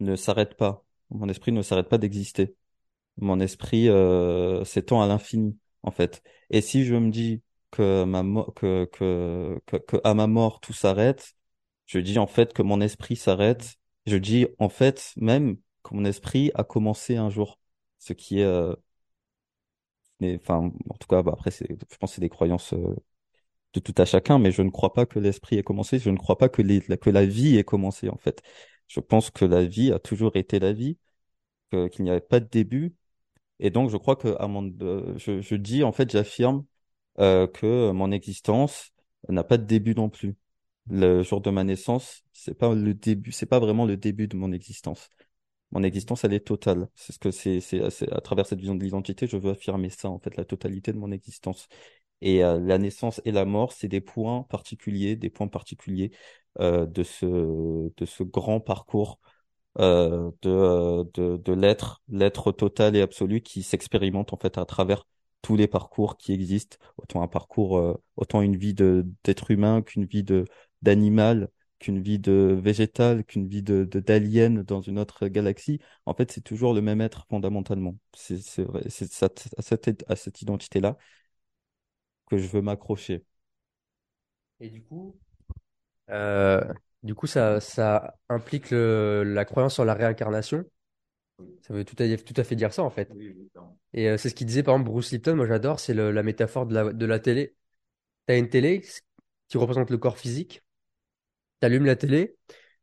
ne 0.00 0.16
s'arrête 0.16 0.56
pas. 0.56 0.84
Mon 1.10 1.28
esprit 1.28 1.52
ne 1.52 1.62
s'arrête 1.62 1.88
pas 1.88 1.98
d'exister. 1.98 2.54
Mon 3.18 3.40
esprit 3.40 3.88
euh, 3.88 4.64
s'étend 4.64 5.02
à 5.02 5.06
l'infini 5.06 5.58
en 5.82 5.90
fait. 5.90 6.22
Et 6.50 6.60
si 6.60 6.84
je 6.84 6.94
me 6.94 7.10
dis 7.10 7.42
que 7.70 8.04
ma 8.04 8.22
que, 8.56 8.86
que 8.92 9.60
que 9.66 9.76
que 9.78 9.96
à 10.04 10.14
ma 10.14 10.26
mort 10.26 10.60
tout 10.60 10.72
s'arrête, 10.72 11.34
je 11.86 11.98
dis 12.00 12.18
en 12.18 12.26
fait 12.26 12.52
que 12.52 12.62
mon 12.62 12.80
esprit 12.80 13.16
s'arrête. 13.16 13.76
Je 14.06 14.16
dis 14.16 14.46
en 14.58 14.68
fait 14.68 15.12
même 15.16 15.58
que 15.82 15.94
mon 15.94 16.04
esprit 16.04 16.50
a 16.54 16.64
commencé 16.64 17.16
un 17.16 17.30
jour, 17.30 17.58
ce 17.98 18.12
qui 18.12 18.40
est 18.40 18.44
euh, 18.44 18.74
enfin, 20.22 20.72
en 20.90 20.94
tout 20.98 21.06
cas, 21.08 21.22
bah, 21.22 21.32
après, 21.34 21.50
c'est, 21.50 21.66
je 21.68 21.96
pense 21.96 22.10
que 22.10 22.14
c'est 22.16 22.20
des 22.20 22.28
croyances 22.28 22.72
euh, 22.72 22.96
de 23.74 23.80
tout 23.80 23.94
à 23.98 24.04
chacun, 24.06 24.38
mais 24.38 24.52
je 24.52 24.62
ne 24.62 24.70
crois 24.70 24.94
pas 24.94 25.06
que 25.06 25.18
l'esprit 25.18 25.58
ait 25.58 25.62
commencé, 25.62 25.98
je 25.98 26.10
ne 26.10 26.16
crois 26.18 26.38
pas 26.38 26.48
que, 26.48 26.62
les, 26.62 26.82
la- 26.88 26.96
que 26.96 27.10
la 27.10 27.26
vie 27.26 27.58
ait 27.58 27.64
commencé, 27.64 28.08
en 28.10 28.18
fait. 28.18 28.42
Je 28.88 29.00
pense 29.00 29.30
que 29.30 29.44
la 29.44 29.64
vie 29.66 29.92
a 29.92 30.00
toujours 30.00 30.36
été 30.36 30.60
la 30.60 30.72
vie, 30.72 30.98
qu'il 31.72 32.04
n'y 32.04 32.10
avait 32.10 32.20
pas 32.20 32.40
de 32.40 32.46
début, 32.48 32.94
et 33.60 33.70
donc 33.70 33.90
je 33.90 33.96
crois 33.98 34.16
que, 34.16 34.36
à 34.40 34.48
mon, 34.48 34.72
euh, 34.82 35.14
je, 35.18 35.40
je 35.42 35.56
dis, 35.56 35.84
en 35.84 35.92
fait, 35.92 36.10
j'affirme 36.10 36.64
euh, 37.20 37.46
que 37.48 37.92
mon 37.92 38.12
existence 38.12 38.90
n'a 39.28 39.44
pas 39.44 39.58
de 39.58 39.64
début 39.64 39.94
non 39.94 40.10
plus. 40.10 40.36
Le 40.90 41.22
jour 41.24 41.40
de 41.42 41.50
ma 41.50 41.64
naissance, 41.64 42.22
c'est 42.32 42.54
pas 42.58 42.74
le 42.74 42.94
début, 42.94 43.32
c'est 43.32 43.46
pas 43.46 43.60
vraiment 43.60 43.86
le 43.86 43.96
début 43.98 44.28
de 44.28 44.36
mon 44.36 44.52
existence. 44.52 45.10
Mon 45.72 45.82
existence, 45.82 46.24
elle 46.24 46.32
est 46.32 46.46
totale. 46.46 46.88
C'est 46.94 47.12
ce 47.12 47.18
que 47.18 47.30
c'est, 47.30 47.60
c'est, 47.60 47.82
à 48.12 48.20
travers 48.20 48.46
cette 48.46 48.58
vision 48.58 48.74
de 48.74 48.82
l'identité, 48.84 49.26
je 49.26 49.36
veux 49.36 49.50
affirmer 49.52 49.90
ça, 49.90 50.08
en 50.10 50.18
fait, 50.18 50.36
la 50.36 50.44
totalité 50.44 50.92
de 50.92 50.98
mon 50.98 51.10
existence. 51.12 51.68
Et 52.22 52.44
euh, 52.44 52.58
la 52.60 52.78
naissance 52.78 53.20
et 53.24 53.32
la 53.32 53.44
mort, 53.46 53.72
c'est 53.72 53.88
des 53.88 54.00
points 54.02 54.44
particuliers, 54.44 55.16
des 55.16 55.30
points 55.30 55.48
particuliers 55.48 56.12
euh, 56.60 56.86
de 56.86 57.02
ce, 57.04 57.26
de 57.96 58.04
ce 58.06 58.22
grand 58.24 58.60
parcours 58.60 59.20
euh, 59.78 60.30
de, 60.42 61.04
de, 61.14 61.36
de 61.36 61.52
l'être, 61.52 62.02
l'être 62.08 62.52
total 62.52 62.96
et 62.96 63.02
absolu 63.02 63.40
qui 63.42 63.62
s'expérimente 63.62 64.32
en 64.32 64.36
fait 64.38 64.58
à 64.58 64.64
travers 64.66 65.06
tous 65.42 65.56
les 65.56 65.68
parcours 65.68 66.16
qui 66.18 66.32
existent, 66.32 66.78
autant 66.98 67.22
un 67.22 67.28
parcours, 67.28 67.78
euh, 67.78 67.94
autant 68.16 68.42
une 68.42 68.56
vie 68.56 68.74
de 68.74 69.06
d'être 69.24 69.50
humain 69.50 69.82
qu'une 69.82 70.04
vie 70.04 70.24
de 70.24 70.44
d'animal, 70.82 71.48
qu'une 71.78 72.00
vie 72.02 72.18
de 72.18 72.58
végétal, 72.62 73.24
qu'une 73.24 73.48
vie 73.48 73.62
de 73.62 73.84
de- 73.84 74.00
d'alien 74.00 74.62
dans 74.62 74.80
une 74.80 74.98
autre 74.98 75.28
galaxie. 75.28 75.80
En 76.06 76.14
fait, 76.14 76.32
c'est 76.32 76.40
toujours 76.42 76.74
le 76.74 76.80
même 76.82 77.00
être 77.00 77.26
fondamentalement. 77.30 77.96
C'est 78.16 78.38
c'est 78.42 78.64
vrai, 78.64 78.82
c'est 78.88 79.10
ça- 79.12 79.28
à 79.58 79.62
cette 79.62 80.04
à 80.08 80.16
cette 80.16 80.42
identité-là 80.42 80.96
que 82.26 82.38
je 82.38 82.46
veux 82.48 82.62
m'accrocher. 82.62 83.24
Et 84.60 84.70
du 84.70 84.82
coup, 84.82 85.16
euh, 86.10 86.62
du 87.04 87.14
coup 87.16 87.26
ça, 87.26 87.60
ça 87.60 88.16
implique 88.28 88.70
le- 88.70 89.24
la 89.24 89.44
croyance 89.44 89.78
en 89.78 89.84
la 89.84 89.94
réincarnation. 89.94 90.64
Ça 91.62 91.74
veut 91.74 91.84
tout 91.84 91.96
à, 92.02 92.16
tout 92.18 92.34
à 92.36 92.44
fait 92.44 92.56
dire 92.56 92.72
ça, 92.72 92.82
en 92.82 92.90
fait. 92.90 93.10
Et 93.94 94.08
euh, 94.08 94.18
c'est 94.18 94.30
ce 94.30 94.34
qu'il 94.34 94.46
disait, 94.46 94.62
par 94.62 94.74
exemple, 94.76 94.90
Bruce 94.90 95.12
Lipton, 95.12 95.36
moi 95.36 95.46
j'adore, 95.46 95.80
c'est 95.80 95.94
le- 95.94 96.12
la 96.12 96.22
métaphore 96.22 96.66
de 96.66 96.74
la, 96.74 96.92
de 96.92 97.06
la 97.06 97.18
télé. 97.20 97.56
Tu 98.28 98.34
as 98.34 98.38
une 98.38 98.48
télé 98.50 98.82
qui 99.48 99.58
représente 99.58 99.90
le 99.90 99.98
corps 99.98 100.18
physique, 100.18 100.62
tu 101.60 101.66
allumes 101.66 101.86
la 101.86 101.96
télé, 101.96 102.36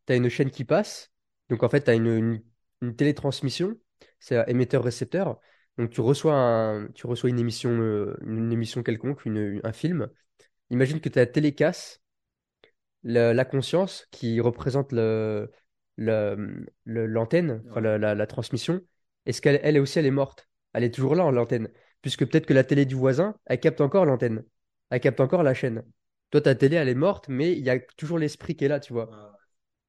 tu 0.07 0.13
as 0.13 0.15
une 0.15 0.29
chaîne 0.29 0.51
qui 0.51 0.65
passe, 0.65 1.11
donc 1.49 1.63
en 1.63 1.69
fait 1.69 1.83
tu 1.83 1.91
as 1.91 1.93
une, 1.95 2.41
une, 2.81 2.95
télétransmission, 2.95 3.75
c'est 4.19 4.43
émetteur-récepteur, 4.49 5.39
donc 5.77 5.89
tu 5.89 6.01
reçois, 6.01 6.85
tu 6.93 7.07
reçois 7.07 7.29
une 7.29 7.39
émission, 7.39 7.71
euh, 7.71 8.17
une 8.25 8.51
émission 8.51 8.83
quelconque, 8.83 9.21
un 9.25 9.73
film. 9.73 10.09
Imagine 10.69 11.01
que 11.01 11.09
ta 11.09 11.25
télé 11.25 11.53
casse, 11.53 12.01
la, 13.03 13.45
conscience 13.45 14.07
qui 14.11 14.39
représente 14.39 14.91
le, 14.91 15.49
l'antenne, 16.85 17.63
la 17.75 18.27
transmission, 18.27 18.81
est-ce 19.25 19.41
qu'elle 19.41 19.59
elle 19.63 19.79
aussi 19.79 19.99
elle 19.99 20.05
est 20.05 20.11
morte? 20.11 20.47
Elle 20.73 20.83
est 20.83 20.93
toujours 20.93 21.15
là, 21.15 21.29
l'antenne. 21.31 21.69
Puisque 22.01 22.25
peut-être 22.25 22.45
que 22.45 22.53
la 22.53 22.63
télé 22.63 22.85
du 22.85 22.95
voisin, 22.95 23.35
elle 23.45 23.59
capte 23.59 23.81
encore 23.81 24.05
l'antenne. 24.05 24.43
Elle 24.89 24.99
capte 24.99 25.19
encore 25.19 25.43
la 25.43 25.53
chaîne. 25.53 25.83
Toi, 26.35 26.41
ta 26.41 26.53
télé, 26.55 26.75
elle 26.75 26.89
est 26.89 26.95
morte, 26.95 27.29
mais 27.29 27.53
il 27.53 27.63
y 27.63 27.69
a 27.69 27.79
toujours 27.79 28.19
l'esprit 28.19 28.57
qui 28.57 28.65
est 28.65 28.67
là, 28.67 28.81
tu 28.81 28.91
vois. 28.91 29.09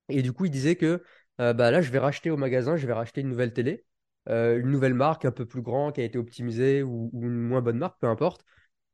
Et 0.08 0.22
du 0.22 0.32
coup, 0.32 0.44
il 0.46 0.50
disait 0.52 0.76
que 0.76 1.02
euh, 1.40 1.52
bah 1.54 1.70
là, 1.72 1.82
je 1.82 1.90
vais 1.90 1.98
racheter 1.98 2.30
au 2.30 2.36
magasin, 2.38 2.76
je 2.76 2.86
vais 2.86 2.92
racheter 2.94 3.22
une 3.22 3.28
nouvelle 3.30 3.52
télé, 3.52 3.84
euh, 4.28 4.58
une 4.60 4.68
nouvelle 4.70 4.94
marque 4.94 5.24
un 5.24 5.32
peu 5.32 5.46
plus 5.46 5.62
grande 5.62 5.94
qui 5.94 6.02
a 6.02 6.04
été 6.04 6.18
optimisée 6.18 6.82
ou, 6.84 7.10
ou 7.12 7.24
une 7.24 7.34
moins 7.40 7.62
bonne 7.62 7.78
marque, 7.78 8.00
peu 8.00 8.06
importe. 8.08 8.44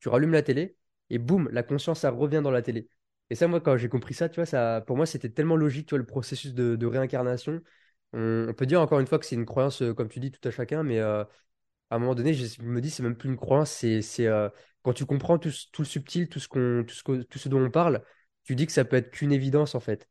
Tu 0.00 0.08
rallumes 0.08 0.32
la 0.32 0.42
télé 0.42 0.76
et 1.10 1.18
boum, 1.18 1.48
la 1.52 1.62
conscience, 1.62 2.00
ça 2.00 2.10
revient 2.10 2.40
dans 2.42 2.50
la 2.52 2.62
télé. 2.62 2.88
Et 3.30 3.34
ça, 3.36 3.48
moi, 3.48 3.60
quand 3.60 3.76
j'ai 3.76 3.88
compris 3.90 4.14
ça, 4.14 4.28
tu 4.30 4.36
vois, 4.36 4.46
ça, 4.46 4.82
pour 4.86 4.96
moi, 4.96 5.06
c'était 5.06 5.30
tellement 5.30 5.56
logique, 5.56 5.86
tu 5.88 5.92
vois, 5.92 5.98
le 5.98 6.06
processus 6.06 6.54
de, 6.54 6.76
de 6.76 6.86
réincarnation. 6.86 7.62
On, 8.14 8.46
on 8.50 8.54
peut 8.54 8.66
dire 8.66 8.80
encore 8.80 9.00
une 9.00 9.06
fois 9.08 9.18
que 9.18 9.26
c'est 9.26 9.36
une 9.36 9.46
croyance, 9.46 9.82
euh, 9.82 9.94
comme 9.94 10.08
tu 10.08 10.20
dis, 10.20 10.30
tout 10.32 10.46
à 10.48 10.52
chacun, 10.52 10.82
mais 10.84 11.00
euh, 11.00 11.24
à 11.90 11.96
un 11.96 11.98
moment 11.98 12.14
donné, 12.14 12.34
je 12.34 12.62
me 12.62 12.80
dis, 12.80 12.90
c'est 12.90 13.02
même 13.02 13.16
plus 13.16 13.28
une 13.30 13.36
croyance, 13.36 13.70
c'est, 13.70 14.02
quand 14.82 14.92
tu 14.92 15.06
comprends 15.06 15.38
tout, 15.38 15.50
le 15.78 15.84
subtil, 15.84 16.28
tout 16.28 16.40
ce 16.40 16.48
qu'on, 16.48 16.84
tout 16.86 16.94
ce 16.94 17.02
que- 17.02 17.22
tout 17.22 17.38
ce 17.38 17.48
dont 17.48 17.62
on 17.64 17.70
parle, 17.70 18.02
tu 18.44 18.56
dis 18.56 18.66
que 18.66 18.72
ça 18.72 18.84
peut 18.84 18.96
être 18.96 19.10
qu'une 19.10 19.32
évidence, 19.32 19.74
en 19.74 19.80
fait. 19.80 20.08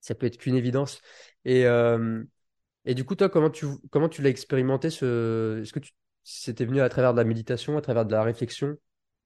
Ça 0.00 0.14
peut 0.14 0.26
être 0.26 0.38
qu'une 0.38 0.56
évidence. 0.56 1.00
Et, 1.44 1.66
euh, 1.66 2.22
et 2.84 2.94
du 2.94 3.04
coup, 3.04 3.16
toi, 3.16 3.28
comment 3.28 3.50
tu, 3.50 3.66
comment 3.90 4.08
tu 4.08 4.22
l'as 4.22 4.30
expérimenté 4.30 4.90
ce... 4.90 5.60
Est-ce 5.62 5.72
que 5.72 5.80
tu... 5.80 5.92
c'était 6.24 6.64
venu 6.66 6.80
à 6.80 6.88
travers 6.88 7.12
de 7.14 7.18
la 7.18 7.24
méditation, 7.24 7.76
à 7.78 7.82
travers 7.82 8.06
de 8.06 8.12
la 8.12 8.22
réflexion, 8.22 8.76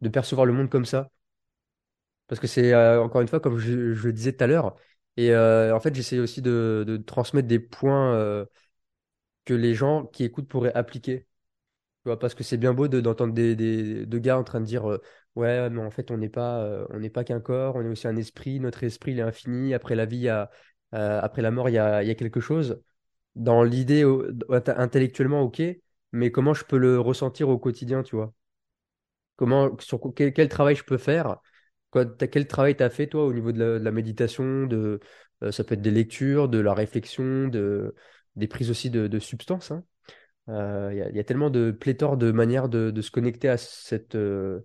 de 0.02 0.08
percevoir 0.08 0.46
le 0.46 0.52
monde 0.54 0.70
comme 0.70 0.86
ça? 0.86 1.10
Parce 2.28 2.40
que 2.40 2.46
c'est, 2.46 2.72
euh, 2.72 3.02
encore 3.02 3.20
une 3.20 3.28
fois, 3.28 3.40
comme 3.40 3.58
je, 3.58 3.92
je 3.94 4.06
le 4.06 4.12
disais 4.12 4.32
tout 4.32 4.44
à 4.44 4.46
l'heure, 4.46 4.76
et 5.16 5.32
euh, 5.32 5.74
en 5.76 5.80
fait, 5.80 5.94
j'essaie 5.94 6.18
aussi 6.18 6.40
de, 6.42 6.84
de 6.86 6.96
transmettre 6.96 7.48
des 7.48 7.58
points 7.58 8.46
que 9.44 9.54
les 9.54 9.74
gens 9.74 10.06
qui 10.06 10.24
écoutent 10.24 10.48
pourraient 10.48 10.74
appliquer. 10.74 11.26
Tu 12.02 12.08
vois, 12.08 12.18
parce 12.18 12.34
que 12.34 12.42
c'est 12.42 12.56
bien 12.56 12.74
beau 12.74 12.88
de- 12.88 13.00
d'entendre 13.00 13.32
des, 13.32 13.54
des, 13.54 14.20
gars 14.20 14.36
en 14.38 14.42
train 14.44 14.60
de 14.60 14.64
dire 14.66 14.90
euh, 14.90 15.00
ouais, 15.36 15.70
mais 15.70 15.80
en 15.80 15.90
fait, 15.90 16.10
on 16.10 16.16
n'est 16.18 16.28
pas, 16.28 16.60
euh, 16.64 16.84
on 16.90 16.98
n'est 16.98 17.10
pas 17.10 17.22
qu'un 17.24 17.40
corps, 17.40 17.76
on 17.76 17.82
est 17.82 17.88
aussi 17.88 18.08
un 18.08 18.16
esprit, 18.16 18.58
notre 18.58 18.82
esprit, 18.82 19.12
il 19.12 19.18
est 19.20 19.22
infini, 19.22 19.72
après 19.72 19.94
la 19.94 20.04
vie, 20.04 20.28
euh, 20.28 20.46
après 20.92 21.42
la 21.42 21.52
mort, 21.52 21.68
il 21.68 21.74
y 21.74 21.78
a, 21.78 22.02
y 22.02 22.10
a 22.10 22.14
quelque 22.16 22.40
chose. 22.40 22.82
Dans 23.36 23.62
l'idée, 23.64 24.04
intellectuellement, 24.76 25.42
ok, 25.42 25.62
mais 26.12 26.30
comment 26.32 26.54
je 26.54 26.64
peux 26.64 26.78
le 26.78 26.98
ressentir 27.00 27.48
au 27.48 27.58
quotidien, 27.58 28.02
tu 28.02 28.16
vois? 28.16 28.34
Comment, 29.36 29.76
sur 29.80 30.00
quel, 30.14 30.32
quel 30.32 30.48
travail 30.48 30.76
je 30.76 30.84
peux 30.84 30.98
faire? 30.98 31.38
Quel 31.92 32.46
travail 32.48 32.76
tu 32.76 32.82
as 32.82 32.90
fait, 32.90 33.06
toi, 33.08 33.24
au 33.26 33.32
niveau 33.34 33.52
de 33.52 33.62
la, 33.64 33.90
méditation, 33.92 34.66
de, 34.66 35.00
euh, 35.42 35.52
ça 35.52 35.64
peut 35.64 35.74
être 35.74 35.82
des 35.82 35.90
lectures, 35.90 36.48
de 36.48 36.58
la 36.58 36.74
réflexion, 36.74 37.48
de, 37.48 37.94
des 38.36 38.48
prises 38.48 38.70
aussi 38.70 38.90
de, 38.90 39.08
de 39.08 39.18
substances, 39.18 39.70
hein? 39.72 39.84
Euh, 40.48 40.90
Il 40.92 41.16
y 41.16 41.20
a, 41.20 41.24
tellement 41.24 41.50
de 41.50 41.70
pléthore 41.70 42.16
de 42.16 42.32
manières 42.32 42.68
de, 42.68 43.00
se 43.00 43.10
connecter 43.10 43.48
à 43.48 43.56
cette, 43.56 44.14
euh, 44.14 44.60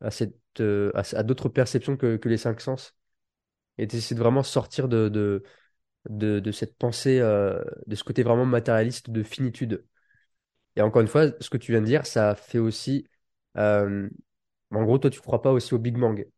à 0.00 0.10
cette, 0.10 0.36
euh, 0.60 0.90
à, 0.94 1.22
d'autres 1.22 1.48
perceptions 1.48 1.96
que, 1.96 2.18
les 2.24 2.36
cinq 2.36 2.60
sens. 2.60 2.96
Et 3.78 3.86
d'essayer 3.86 4.16
de 4.16 4.20
vraiment 4.20 4.42
sortir 4.42 4.88
de, 4.88 5.08
de, 5.08 6.40
de, 6.40 6.52
cette 6.52 6.76
pensée, 6.76 7.20
de 7.20 7.94
ce 7.94 8.04
côté 8.04 8.22
vraiment 8.24 8.46
matérialiste 8.46 9.10
de 9.10 9.22
finitude. 9.22 9.84
Et 10.76 10.82
encore 10.82 11.02
une 11.02 11.08
fois, 11.08 11.26
ce 11.40 11.50
que 11.50 11.56
tu 11.58 11.72
viens 11.72 11.80
de 11.80 11.86
dire, 11.86 12.06
ça 12.06 12.34
fait 12.34 12.58
aussi. 12.58 13.06
en 13.56 14.08
gros, 14.70 14.98
toi, 14.98 15.10
tu 15.10 15.20
crois 15.20 15.42
pas 15.42 15.52
aussi 15.52 15.74
au 15.74 15.78
Big 15.78 15.96
Bang. 15.96 16.24
Tu 16.24 16.30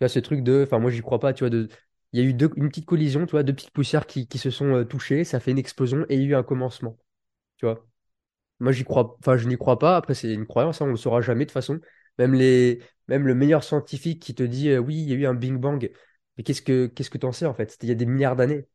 vois, 0.00 0.08
ce 0.08 0.18
truc 0.18 0.42
de. 0.42 0.64
Enfin, 0.64 0.78
moi, 0.78 0.90
j'y 0.90 1.00
crois 1.02 1.20
pas, 1.20 1.32
tu 1.32 1.44
vois. 1.44 1.50
De, 1.50 1.68
il 2.12 2.20
y 2.20 2.22
a 2.22 2.26
eu 2.26 2.30
une 2.30 2.68
petite 2.68 2.86
collision, 2.86 3.26
tu 3.26 3.32
vois, 3.32 3.42
deux 3.42 3.54
petites 3.54 3.72
poussières 3.72 4.06
qui, 4.06 4.28
qui 4.28 4.38
se 4.38 4.50
sont 4.50 4.84
touchées, 4.84 5.24
ça 5.24 5.40
fait 5.40 5.50
une 5.52 5.58
explosion 5.58 6.06
et 6.08 6.16
il 6.16 6.22
y 6.22 6.24
a 6.26 6.28
eu 6.28 6.34
un 6.36 6.42
commencement. 6.44 6.98
Tu 7.58 7.66
vois. 7.66 7.86
Moi, 8.64 8.72
j'y 8.72 8.84
crois. 8.84 9.16
Enfin, 9.20 9.36
je 9.36 9.46
n'y 9.48 9.56
crois 9.56 9.78
pas. 9.78 9.96
Après, 9.96 10.14
c'est 10.14 10.32
une 10.32 10.46
croyance, 10.46 10.80
hein, 10.80 10.86
on 10.86 10.90
le 10.90 10.96
saura 10.96 11.20
jamais 11.20 11.44
de 11.44 11.50
toute 11.50 11.54
façon. 11.54 11.80
Même 12.18 12.34
les, 12.34 12.82
même 13.08 13.26
le 13.26 13.34
meilleur 13.34 13.64
scientifique 13.64 14.22
qui 14.22 14.34
te 14.34 14.42
dit 14.42 14.70
euh, 14.70 14.78
oui, 14.78 14.96
il 14.96 15.08
y 15.10 15.12
a 15.12 15.16
eu 15.16 15.26
un 15.26 15.34
Big 15.34 15.54
Bang. 15.54 15.90
Mais 16.36 16.42
qu'est-ce 16.44 16.62
que 16.62 16.86
qu'est-ce 16.86 17.10
que 17.10 17.18
sais 17.32 17.46
en 17.46 17.54
fait? 17.54 17.76
Il 17.82 17.88
y 17.88 17.92
a 17.92 17.94
des 17.94 18.06
milliards 18.06 18.36
d'années. 18.36 18.66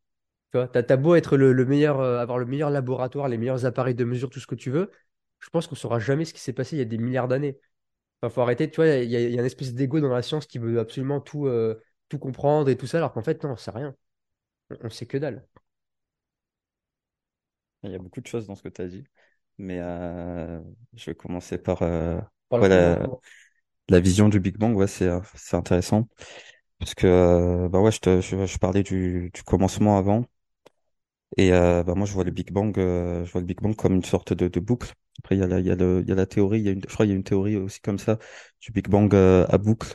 Tu 0.52 0.58
vois, 0.58 0.68
t'as, 0.68 0.96
beau 0.96 1.14
être 1.16 1.36
le, 1.36 1.52
le 1.52 1.64
meilleur, 1.66 2.00
euh, 2.00 2.18
avoir 2.20 2.38
le 2.38 2.46
meilleur 2.46 2.70
laboratoire, 2.70 3.28
les 3.28 3.38
meilleurs 3.38 3.66
appareils 3.66 3.94
de 3.94 4.04
mesure, 4.04 4.30
tout 4.30 4.40
ce 4.40 4.46
que 4.46 4.56
tu 4.56 4.70
veux. 4.70 4.90
Je 5.40 5.50
pense 5.50 5.66
qu'on 5.66 5.76
saura 5.76 6.00
jamais 6.00 6.24
ce 6.24 6.34
qui 6.34 6.40
s'est 6.40 6.52
passé 6.52 6.76
il 6.76 6.80
y 6.80 6.82
a 6.82 6.86
des 6.86 6.98
milliards 6.98 7.28
d'années. 7.28 7.58
Enfin, 8.22 8.34
faut 8.34 8.42
arrêter, 8.42 8.70
tu 8.70 8.76
vois, 8.76 8.88
il 8.88 9.10
y 9.10 9.16
a, 9.16 9.20
une 9.20 9.40
espèce 9.40 9.74
d'ego 9.74 10.00
dans 10.00 10.10
la 10.10 10.22
science 10.22 10.46
qui 10.46 10.58
veut 10.58 10.80
absolument 10.80 11.20
tout, 11.20 11.46
euh, 11.46 11.82
tout 12.08 12.18
comprendre 12.18 12.68
et 12.70 12.76
tout 12.76 12.86
ça, 12.86 12.98
alors 12.98 13.12
qu'en 13.12 13.22
fait, 13.22 13.42
non, 13.44 13.52
on 13.52 13.56
sait 13.56 13.70
rien. 13.72 13.96
On, 14.70 14.76
on 14.84 14.90
sait 14.90 15.06
que 15.06 15.18
dalle. 15.18 15.46
Il 17.82 17.90
y 17.92 17.94
a 17.94 17.98
beaucoup 17.98 18.20
de 18.20 18.26
choses 18.26 18.46
dans 18.46 18.54
ce 18.54 18.62
que 18.62 18.68
tu 18.68 18.82
as 18.82 18.88
dit, 18.88 19.04
mais 19.58 19.78
euh, 19.80 20.60
je 20.94 21.06
vais 21.10 21.14
commencer 21.14 21.58
par 21.58 21.82
euh, 21.82 22.20
Par 22.48 22.60
ouais, 22.60 22.68
la, 22.68 24.00
vision 24.00 24.28
du 24.28 24.40
Big 24.40 24.56
Bang. 24.56 24.76
Ouais, 24.76 24.86
c'est 24.86 25.06
euh, 25.08 25.20
c'est 25.34 25.56
intéressant 25.56 26.08
parce 26.78 26.94
que 26.94 27.68
bah 27.68 27.80
ouais, 27.80 27.92
je, 27.92 28.00
te, 28.00 28.20
je, 28.20 28.46
je 28.46 28.58
parlais 28.58 28.82
du, 28.82 29.30
du 29.34 29.42
commencement 29.42 29.98
avant 29.98 30.24
et 31.36 31.52
euh, 31.52 31.82
bah 31.84 31.94
moi 31.94 32.06
je 32.06 32.12
vois 32.12 32.24
le 32.24 32.30
Big 32.30 32.50
Bang, 32.52 32.76
euh, 32.78 33.24
je 33.24 33.32
vois 33.32 33.40
le 33.40 33.46
Big 33.46 33.60
Bang 33.60 33.74
comme 33.76 33.94
une 33.94 34.04
sorte 34.04 34.32
de, 34.32 34.48
de 34.48 34.60
boucle. 34.60 34.92
Après 35.18 35.36
il 35.36 35.40
y 35.40 35.42
a 35.42 35.46
la, 35.46 35.60
il 35.60 35.66
y 35.66 35.70
a 35.70 35.76
le, 35.76 36.00
il 36.02 36.08
y 36.08 36.12
a 36.12 36.14
la 36.14 36.26
théorie, 36.26 36.60
il 36.60 36.66
y 36.66 36.68
a 36.68 36.72
une, 36.72 36.82
je 36.82 36.92
crois 36.92 37.06
il 37.06 37.10
y 37.10 37.12
a 37.12 37.14
une 37.16 37.24
théorie 37.24 37.56
aussi 37.56 37.80
comme 37.80 37.98
ça 37.98 38.18
du 38.60 38.72
Big 38.72 38.88
Bang 38.88 39.14
euh, 39.14 39.46
à 39.48 39.58
boucle, 39.58 39.94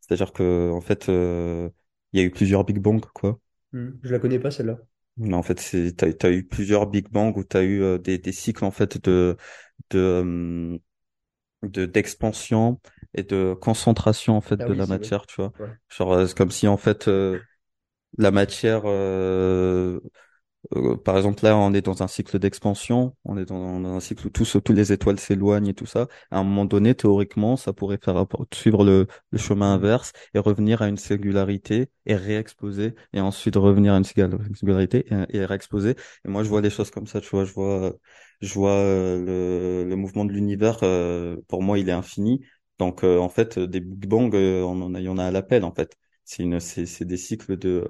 c'est-à-dire 0.00 0.32
que 0.32 0.70
en 0.72 0.80
fait 0.80 1.08
euh, 1.08 1.68
il 2.12 2.20
y 2.20 2.22
a 2.22 2.26
eu 2.26 2.30
plusieurs 2.30 2.64
Big 2.64 2.78
Bang 2.78 3.04
quoi. 3.14 3.38
Hmm. 3.72 3.90
Je 4.02 4.12
la 4.12 4.18
connais 4.18 4.40
pas 4.40 4.50
celle-là. 4.50 4.78
Mais 5.18 5.34
en 5.34 5.42
fait, 5.42 5.60
c'est 5.60 5.94
t'as, 5.96 6.12
t'as 6.12 6.30
eu 6.30 6.44
plusieurs 6.46 6.86
Big 6.86 7.08
Bang 7.10 7.36
où 7.36 7.44
t'as 7.44 7.62
eu 7.62 7.82
euh, 7.82 7.98
des, 7.98 8.18
des 8.18 8.32
cycles 8.32 8.64
en 8.64 8.70
fait 8.70 9.02
de 9.04 9.36
de 9.90 9.98
euh, 10.00 10.78
de 11.64 11.86
d'expansion 11.86 12.80
et 13.14 13.22
de 13.24 13.54
concentration 13.60 14.36
en 14.36 14.40
fait 14.42 14.58
Ah 14.58 14.68
de 14.68 14.72
oui, 14.72 14.78
la 14.78 14.86
c'est 14.86 14.96
vrai. 14.96 15.10
matière, 15.10 15.26
tu 15.26 15.36
vois. 15.36 15.52
Ouais. 15.58 15.70
Genre 15.90 16.12
euh, 16.14 16.26
c'est 16.26 16.36
comme 16.36 16.50
si 16.52 16.68
en 16.68 16.76
fait 16.78 17.08
euh, 17.08 17.40
la 18.18 18.30
matière 18.30 18.82
euh, 18.86 20.00
euh, 20.74 20.96
par 20.96 21.16
exemple, 21.16 21.44
là, 21.44 21.56
on 21.56 21.72
est 21.74 21.82
dans 21.82 22.02
un 22.02 22.08
cycle 22.08 22.38
d'expansion, 22.38 23.14
on 23.24 23.36
est 23.38 23.44
dans, 23.44 23.84
un 23.84 24.00
cycle 24.00 24.26
où 24.26 24.30
tous, 24.30 24.56
tous 24.64 24.72
les 24.72 24.92
étoiles 24.92 25.20
s'éloignent 25.20 25.68
et 25.68 25.74
tout 25.74 25.86
ça. 25.86 26.08
À 26.30 26.38
un 26.38 26.44
moment 26.44 26.64
donné, 26.64 26.94
théoriquement, 26.94 27.56
ça 27.56 27.72
pourrait 27.72 27.98
faire 28.02 28.26
suivre 28.52 28.84
le, 28.84 29.06
le 29.30 29.38
chemin 29.38 29.74
inverse 29.74 30.12
et 30.34 30.38
revenir 30.38 30.82
à 30.82 30.88
une 30.88 30.96
singularité 30.96 31.88
et 32.06 32.16
réexploser 32.16 32.94
et 33.12 33.20
ensuite 33.20 33.56
revenir 33.56 33.92
à 33.94 33.98
une 33.98 34.04
singu- 34.04 34.54
singularité 34.56 35.06
et, 35.30 35.44
réexploser. 35.44 35.94
Et 36.24 36.28
moi, 36.28 36.42
je 36.42 36.48
vois 36.48 36.60
les 36.60 36.70
choses 36.70 36.90
comme 36.90 37.06
ça, 37.06 37.20
tu 37.20 37.28
vois. 37.30 37.44
Je 37.44 37.52
vois, 37.52 37.94
je 38.40 38.54
vois 38.54 38.72
euh, 38.72 39.84
le, 39.84 39.88
le 39.88 39.96
mouvement 39.96 40.24
de 40.24 40.32
l'univers. 40.32 40.78
euh, 40.82 41.36
pour 41.48 41.62
moi, 41.62 41.78
il 41.78 41.88
est 41.88 41.92
infini. 41.92 42.44
Donc, 42.78 43.04
en 43.04 43.28
fait, 43.30 43.58
des 43.58 43.80
Big 43.80 44.06
Bang, 44.08 44.34
on 44.34 44.82
en 44.82 44.94
a, 44.94 45.00
il 45.00 45.04
y 45.04 45.08
en 45.08 45.16
a 45.18 45.24
à 45.24 45.30
l'appel, 45.30 45.64
en 45.64 45.72
fait. 45.74 45.96
C'est 46.24 46.42
une, 46.42 46.58
c'est 46.60 47.04
des 47.04 47.16
cycles 47.16 47.56
de 47.56 47.86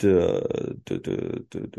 de, 0.00 0.42
de, 0.86 0.96
de, 0.98 1.46
de, 1.52 1.70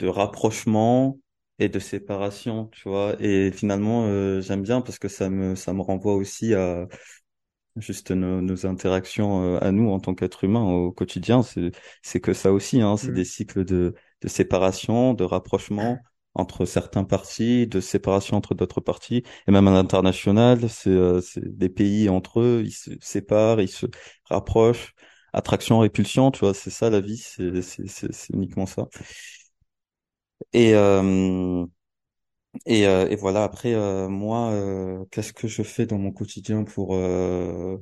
de, 0.00 0.08
rapprochement 0.08 1.18
et 1.58 1.68
de 1.68 1.78
séparation, 1.80 2.68
tu 2.72 2.88
vois. 2.88 3.16
Et 3.20 3.52
finalement, 3.52 4.06
euh, 4.06 4.40
j'aime 4.42 4.62
bien 4.62 4.80
parce 4.82 4.98
que 4.98 5.08
ça 5.08 5.30
me, 5.30 5.54
ça 5.56 5.72
me 5.74 5.82
renvoie 5.82 6.14
aussi 6.14 6.54
à 6.54 6.88
juste 7.76 8.10
nos, 8.10 8.40
nos 8.42 8.66
interactions 8.66 9.56
euh, 9.56 9.58
à 9.62 9.72
nous 9.72 9.90
en 9.90 10.00
tant 10.00 10.14
qu'êtres 10.14 10.44
humains 10.44 10.64
au 10.64 10.92
quotidien. 10.92 11.42
C'est, 11.42 11.72
c'est 12.02 12.20
que 12.20 12.34
ça 12.34 12.52
aussi, 12.52 12.80
hein, 12.80 12.96
c'est 12.96 13.12
Hmm. 13.12 13.12
des 13.12 13.24
cycles 13.24 13.64
de, 13.64 13.94
de 14.22 14.28
séparation, 14.28 15.14
de 15.14 15.24
rapprochement 15.24 16.02
entre 16.34 16.64
certains 16.64 17.04
partis, 17.04 17.66
de 17.66 17.80
séparation 17.80 18.36
entre 18.38 18.54
d'autres 18.54 18.80
partis, 18.80 19.22
et 19.46 19.50
même 19.52 19.68
à 19.68 19.72
l'international, 19.72 20.68
c'est 20.70 20.88
euh, 20.90 21.20
c'est 21.20 21.44
des 21.58 21.68
pays 21.68 22.08
entre 22.08 22.40
eux, 22.40 22.62
ils 22.64 22.72
se 22.72 22.90
séparent, 23.02 23.60
ils 23.60 23.68
se 23.68 23.86
rapprochent, 24.30 24.94
attraction, 25.32 25.78
répulsion, 25.80 26.30
tu 26.30 26.40
vois, 26.40 26.54
c'est 26.54 26.70
ça 26.70 26.90
la 26.90 27.00
vie, 27.00 27.16
c'est 27.18 27.62
c'est 27.62 28.30
uniquement 28.34 28.66
ça. 28.66 28.88
Et 30.52 30.74
euh, 30.74 31.66
et, 32.66 32.86
euh, 32.86 33.08
et 33.08 33.16
voilà, 33.16 33.44
après, 33.44 33.74
euh, 33.74 34.08
moi, 34.08 34.50
euh, 34.50 35.04
qu'est-ce 35.10 35.32
que 35.32 35.48
je 35.48 35.62
fais 35.62 35.86
dans 35.86 35.98
mon 35.98 36.12
quotidien 36.12 36.64
pour, 36.64 36.94
euh, 36.94 37.78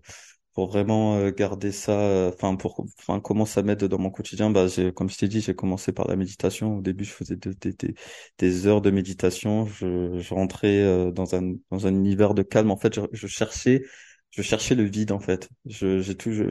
pour 0.54 0.68
vraiment 0.70 1.16
euh, 1.18 1.30
garder 1.32 1.72
ça, 1.72 2.28
enfin, 2.32 2.54
pour, 2.56 2.86
enfin, 2.98 3.20
comment 3.20 3.46
ça 3.46 3.62
m'aide 3.62 3.84
dans 3.84 3.98
mon 3.98 4.10
quotidien? 4.10 4.50
Bah, 4.50 4.68
j'ai, 4.68 4.92
comme 4.92 5.10
je 5.10 5.18
t'ai 5.18 5.28
dit, 5.28 5.40
j'ai 5.40 5.54
commencé 5.54 5.92
par 5.92 6.06
la 6.08 6.16
méditation. 6.16 6.78
Au 6.78 6.82
début, 6.82 7.04
je 7.04 7.12
faisais 7.12 7.36
des, 7.36 7.54
des, 7.54 7.94
des, 8.38 8.66
heures 8.66 8.80
de 8.82 8.90
méditation. 8.90 9.66
Je, 9.66 10.18
je 10.18 10.34
rentrais 10.34 11.12
dans 11.12 11.34
un, 11.34 11.54
dans 11.70 11.86
un 11.86 11.94
univers 11.94 12.34
de 12.34 12.42
calme. 12.42 12.70
En 12.70 12.76
fait, 12.76 12.94
je, 12.94 13.00
je 13.12 13.26
cherchais, 13.26 13.82
je 14.30 14.42
cherchais 14.42 14.74
le 14.76 14.84
vide, 14.84 15.12
en 15.12 15.20
fait. 15.20 15.48
Je, 15.66 16.00
j'ai 16.00 16.16
tout, 16.16 16.30
je, 16.32 16.42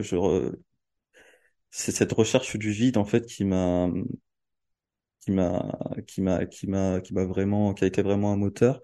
c'est 1.70 1.92
cette 1.92 2.12
recherche 2.12 2.56
du 2.56 2.70
vide, 2.72 2.96
en 2.98 3.04
fait, 3.04 3.26
qui 3.26 3.44
m'a, 3.44 3.88
qui 5.20 5.32
m'a, 5.32 5.62
qui 6.06 6.22
m'a, 6.22 6.46
qui 6.46 6.66
m'a, 6.66 7.00
qui 7.00 7.14
m'a 7.14 7.24
vraiment, 7.24 7.74
qui 7.74 7.84
a 7.84 7.86
été 7.86 8.02
vraiment 8.02 8.32
un 8.32 8.36
moteur. 8.36 8.80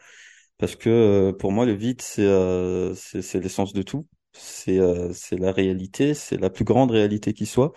Parce 0.59 0.77
que 0.77 0.91
euh, 0.91 1.33
pour 1.33 1.53
moi, 1.53 1.67
le 1.67 1.73
vide, 1.75 2.03
c'est 2.03 2.25
euh, 2.27 2.95
c'est 2.95 3.23
c'est 3.23 3.41
l'essence 3.41 3.73
de 3.73 3.83
tout. 3.83 4.07
C'est 4.33 4.79
euh, 4.81 5.13
c'est 5.15 5.39
la 5.39 5.53
réalité, 5.53 6.15
c'est 6.15 6.39
la 6.39 6.51
plus 6.51 6.65
grande 6.65 6.91
réalité 6.91 7.35
qui 7.35 7.47
soit. 7.47 7.73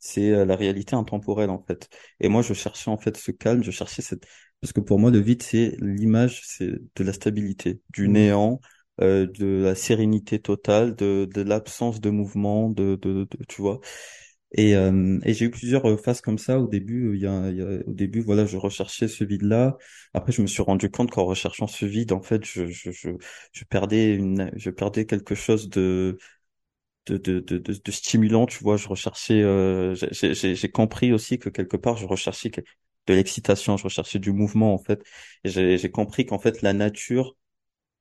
C'est 0.00 0.32
euh, 0.32 0.44
la 0.46 0.56
réalité 0.56 0.96
intemporelle 0.96 1.50
en 1.50 1.64
fait. 1.64 1.88
Et 2.20 2.28
moi, 2.28 2.42
je 2.42 2.54
cherchais 2.54 2.90
en 2.90 2.98
fait 2.98 3.16
ce 3.16 3.32
calme, 3.32 3.62
je 3.64 3.70
cherchais 3.72 4.02
cette 4.02 4.24
parce 4.60 4.72
que 4.72 4.80
pour 4.80 4.98
moi, 5.00 5.10
le 5.10 5.20
vide, 5.20 5.42
c'est 5.42 5.76
l'image, 5.80 6.42
c'est 6.46 6.70
de 6.96 7.04
la 7.04 7.12
stabilité, 7.14 7.80
du 7.90 8.08
Hmm. 8.08 8.12
néant, 8.12 8.60
euh, 9.02 9.26
de 9.26 9.46
la 9.64 9.74
sérénité 9.76 10.40
totale, 10.40 10.96
de 10.96 11.28
de 11.32 11.42
l'absence 11.42 12.00
de 12.00 12.10
mouvement, 12.10 12.70
de, 12.70 12.96
de 13.02 13.24
de 13.30 13.44
tu 13.48 13.62
vois. 13.62 13.80
Et, 14.52 14.76
euh, 14.76 15.18
et 15.24 15.34
j'ai 15.34 15.46
eu 15.46 15.50
plusieurs 15.50 15.84
euh, 15.88 15.96
phases 15.96 16.20
comme 16.20 16.38
ça. 16.38 16.60
Au 16.60 16.66
début, 16.68 17.08
euh, 17.10 17.16
il 17.16 17.22
y 17.22 17.26
a, 17.26 17.50
il 17.50 17.56
y 17.56 17.62
a- 17.62 17.86
au 17.88 17.92
début, 17.92 18.20
voilà, 18.20 18.46
je 18.46 18.56
recherchais 18.56 19.08
ce 19.08 19.24
vide-là. 19.24 19.76
Après, 20.14 20.32
je 20.32 20.40
me 20.42 20.46
suis 20.46 20.62
rendu 20.62 20.90
compte 20.90 21.10
qu'en 21.10 21.24
recherchant 21.24 21.66
ce 21.66 21.84
vide, 21.84 22.12
en 22.12 22.22
fait, 22.22 22.44
je, 22.44 22.66
je, 22.68 22.90
je, 22.92 23.10
je 23.52 23.64
perdais 23.64 24.14
une, 24.14 24.50
je 24.56 24.70
perdais 24.70 25.04
quelque 25.06 25.34
chose 25.34 25.68
de, 25.68 26.16
de, 27.06 27.18
de, 27.18 27.40
de, 27.40 27.58
de, 27.58 27.92
stimulant. 27.92 28.46
Tu 28.46 28.62
vois, 28.64 28.76
je 28.76 28.88
recherchais. 28.88 29.42
Euh, 29.42 29.94
j'ai, 29.94 30.70
compris 30.70 31.12
aussi 31.12 31.38
que 31.38 31.48
quelque 31.50 31.76
part, 31.76 31.96
je 31.96 32.06
recherchais 32.06 32.50
de 32.50 33.14
l'excitation, 33.14 33.76
je 33.76 33.84
recherchais 33.84 34.18
du 34.18 34.32
mouvement, 34.32 34.74
en 34.74 34.78
fait. 34.78 35.02
Et 35.44 35.50
j'ai, 35.50 35.78
j'ai 35.78 35.90
compris 35.90 36.26
qu'en 36.26 36.38
fait, 36.38 36.62
la 36.62 36.72
nature, 36.72 37.36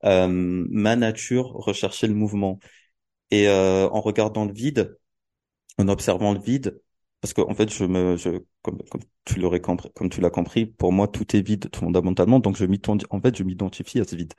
euh, 0.05 0.27
ma 0.29 0.95
nature, 0.95 1.47
recherchait 1.53 2.07
le 2.07 2.13
mouvement. 2.15 2.59
Et 3.31 3.47
euh, 3.47 3.89
en 3.89 4.01
regardant 4.01 4.45
le 4.45 4.53
vide 4.53 4.97
en 5.77 5.87
observant 5.87 6.33
le 6.33 6.39
vide, 6.39 6.81
parce 7.21 7.33
que 7.33 7.41
en 7.41 7.53
fait, 7.55 7.69
je 7.73 7.85
me, 7.85 8.17
je, 8.17 8.29
comme, 8.61 8.77
comme 8.91 9.01
tu 9.25 9.39
l'aurais 9.39 9.61
compris, 9.61 9.89
comme 9.95 10.09
tu 10.09 10.21
l'as 10.21 10.29
compris, 10.29 10.65
pour 10.67 10.91
moi, 10.93 11.07
tout 11.07 11.35
est 11.35 11.41
vide 11.41 11.69
fondamentalement, 11.75 12.39
donc 12.39 12.57
je 12.57 12.65
m'ident- 12.65 12.97
en 13.09 13.21
fait, 13.21 13.35
je 13.37 13.43
m'identifie 13.43 13.99
à 13.99 14.05
ce 14.05 14.15
vide. 14.15 14.33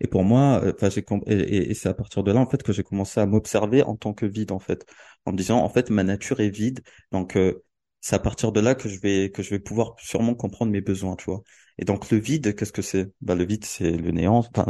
Et 0.00 0.06
pour 0.08 0.24
moi, 0.24 0.60
euh, 0.64 0.72
enfin, 0.74 0.90
j'ai, 0.90 1.04
et, 1.26 1.70
et- 1.70 1.74
c'est 1.74 1.88
à 1.88 1.94
partir 1.94 2.22
de 2.22 2.32
là, 2.32 2.40
en 2.40 2.46
fait, 2.48 2.62
que 2.62 2.72
j'ai 2.72 2.82
commencé 2.82 3.20
à 3.20 3.26
m'observer 3.26 3.82
en 3.82 3.96
tant 3.96 4.14
que 4.14 4.26
vide, 4.26 4.52
en 4.52 4.58
fait, 4.58 4.86
en 5.24 5.32
me 5.32 5.36
disant, 5.36 5.58
en 5.62 5.68
fait, 5.68 5.90
ma 5.90 6.04
nature 6.04 6.40
est 6.40 6.50
vide, 6.50 6.80
donc 7.12 7.36
euh, 7.36 7.64
c'est 8.00 8.16
à 8.16 8.18
partir 8.18 8.52
de 8.52 8.60
là 8.60 8.74
que 8.74 8.88
je 8.88 8.98
vais, 9.00 9.30
que 9.30 9.42
je 9.42 9.50
vais 9.50 9.58
pouvoir 9.60 9.94
sûrement 9.98 10.34
comprendre 10.34 10.72
mes 10.72 10.80
besoins, 10.80 11.16
tu 11.16 11.26
vois. 11.26 11.42
Et 11.78 11.84
donc 11.84 12.10
le 12.10 12.18
vide, 12.18 12.54
qu'est-ce 12.56 12.72
que 12.72 12.82
c'est? 12.82 13.12
Bah, 13.20 13.34
le 13.34 13.44
vide, 13.44 13.64
c'est 13.64 13.92
le 13.92 14.10
néant. 14.12 14.38
Enfin, 14.38 14.66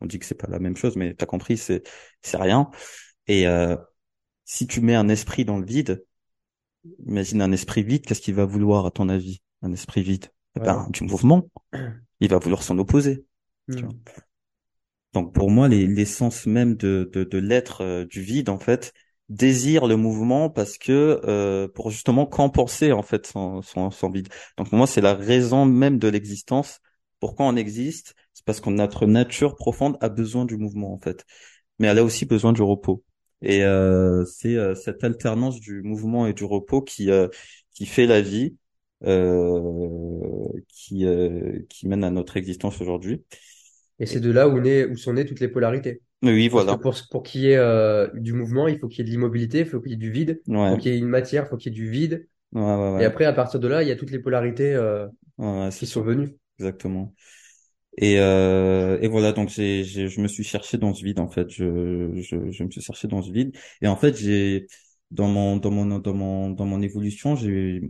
on 0.00 0.06
dit 0.06 0.18
que 0.18 0.26
c'est 0.26 0.34
pas 0.34 0.48
la 0.48 0.58
même 0.58 0.76
chose, 0.76 0.96
mais 0.96 1.14
t'as 1.14 1.26
compris, 1.26 1.56
c'est, 1.56 1.82
c'est 2.22 2.36
rien. 2.36 2.70
Et 3.28 3.46
euh, 3.48 3.76
si 4.46 4.66
tu 4.68 4.80
mets 4.82 4.96
un 4.96 5.10
esprit 5.10 5.44
dans 5.44 5.58
le 5.58 5.66
vide 5.66 6.06
Imagine 7.06 7.40
un 7.42 7.52
esprit 7.52 7.82
vide, 7.82 8.04
qu'est-ce 8.04 8.20
qu'il 8.20 8.34
va 8.34 8.44
vouloir 8.44 8.84
à 8.86 8.90
ton 8.90 9.08
avis? 9.08 9.40
Un 9.62 9.72
esprit 9.72 10.02
vide? 10.02 10.26
Eh 10.56 10.60
ben, 10.60 10.86
du 10.90 11.04
mouvement. 11.04 11.48
Il 12.20 12.30
va 12.30 12.38
vouloir 12.38 12.62
s'en 12.62 12.78
opposer. 12.78 13.26
Tu 13.76 13.84
vois. 13.86 13.94
Hmm. 13.94 13.98
Donc 15.12 15.32
pour 15.34 15.50
moi, 15.50 15.68
les- 15.68 15.86
l'essence 15.86 16.46
même 16.46 16.74
de, 16.76 17.08
de, 17.12 17.24
de 17.24 17.38
l'être 17.38 17.80
euh, 17.82 18.04
du 18.04 18.20
vide, 18.22 18.48
en 18.48 18.58
fait, 18.58 18.92
désire 19.28 19.86
le 19.86 19.96
mouvement 19.96 20.50
parce 20.50 20.78
que 20.78 21.20
euh, 21.24 21.68
pour 21.68 21.90
justement 21.90 22.26
compenser 22.26 22.92
en 22.92 23.02
fait 23.02 23.26
son, 23.26 23.62
son, 23.62 23.90
son 23.90 24.10
vide. 24.10 24.28
Donc 24.58 24.68
pour 24.68 24.78
moi, 24.78 24.86
c'est 24.86 25.00
la 25.00 25.14
raison 25.14 25.64
même 25.64 25.98
de 25.98 26.08
l'existence 26.08 26.80
Pourquoi 27.20 27.46
on 27.46 27.56
existe? 27.56 28.14
C'est 28.34 28.44
parce 28.44 28.60
que 28.60 28.70
notre 28.70 29.06
nature 29.06 29.56
profonde 29.56 29.96
a 30.00 30.08
besoin 30.08 30.44
du 30.44 30.56
mouvement, 30.58 30.92
en 30.92 30.98
fait. 31.00 31.24
Mais 31.78 31.88
elle 31.88 32.00
a 32.00 32.04
aussi 32.04 32.26
besoin 32.26 32.52
du 32.54 32.62
repos. 32.62 33.04
Et 33.42 33.64
euh, 33.64 34.24
c'est 34.24 34.56
euh, 34.56 34.74
cette 34.74 35.04
alternance 35.04 35.60
du 35.60 35.82
mouvement 35.82 36.26
et 36.26 36.32
du 36.32 36.44
repos 36.44 36.82
qui 36.82 37.10
euh, 37.10 37.28
qui 37.74 37.86
fait 37.86 38.06
la 38.06 38.20
vie, 38.22 38.56
euh, 39.04 40.48
qui 40.68 41.04
euh, 41.06 41.60
qui 41.68 41.86
mène 41.88 42.04
à 42.04 42.10
notre 42.10 42.36
existence 42.36 42.80
aujourd'hui. 42.80 43.24
Et 43.98 44.06
c'est 44.06 44.20
de 44.20 44.30
là 44.30 44.48
où, 44.48 44.60
naît, 44.60 44.84
où 44.86 44.96
sont 44.96 45.12
nées 45.14 45.24
toutes 45.24 45.40
les 45.40 45.48
polarités. 45.48 46.02
Oui, 46.22 46.48
Parce 46.54 46.66
que 46.66 46.74
voilà. 46.74 46.76
pour, 46.76 46.94
pour 47.10 47.22
qu'il 47.22 47.42
y 47.42 47.50
ait 47.50 47.56
euh, 47.56 48.08
du 48.14 48.32
mouvement, 48.32 48.68
il 48.68 48.78
faut 48.78 48.88
qu'il 48.88 49.00
y 49.00 49.02
ait 49.02 49.04
de 49.06 49.10
l'immobilité, 49.10 49.60
il 49.60 49.66
faut 49.66 49.80
qu'il 49.80 49.92
y 49.92 49.94
ait 49.94 49.96
du 49.98 50.10
vide, 50.10 50.42
il 50.64 50.68
faut 50.68 50.76
qu'il 50.76 50.92
y 50.92 50.96
ait 50.96 50.98
une 50.98 51.08
matière, 51.08 51.44
il 51.46 51.48
faut 51.48 51.56
qu'il 51.56 51.72
y 51.72 51.76
ait 51.76 51.80
du 51.80 51.90
vide. 51.90 52.28
ouais, 52.52 52.62
ouais, 52.62 52.96
Et 52.98 53.04
après, 53.04 53.24
à 53.26 53.32
partir 53.32 53.60
de 53.60 53.68
là, 53.68 53.82
il 53.82 53.88
y 53.88 53.92
a 53.92 53.96
toutes 53.96 54.10
les 54.12 54.20
polarités 54.20 54.74
euh, 54.74 55.08
qui 55.78 55.86
sont 55.86 56.02
venues. 56.02 56.36
exactement. 56.58 57.14
Et 57.98 58.20
euh, 58.20 58.98
et 59.00 59.08
voilà, 59.08 59.32
donc 59.32 59.48
j'ai, 59.48 59.84
je 59.84 60.20
me 60.20 60.28
suis 60.28 60.44
cherché 60.44 60.76
dans 60.78 60.92
ce 60.94 61.02
vide 61.04 61.18
en 61.20 61.28
fait. 61.28 61.48
Je, 61.50 62.10
je, 62.20 62.50
je 62.50 62.64
me 62.64 62.70
suis 62.70 62.82
cherché 62.82 63.08
dans 63.08 63.22
ce 63.22 63.30
vide. 63.32 63.56
Et 63.80 63.88
en 63.88 63.96
fait, 63.96 64.16
j'ai 64.16 64.66
dans 65.10 65.28
mon 65.28 65.56
dans 65.56 65.70
mon 65.70 65.86
dans 65.98 66.14
mon 66.14 66.50
dans 66.50 66.66
mon 66.66 66.82
évolution, 66.82 67.36
j'ai 67.36 67.82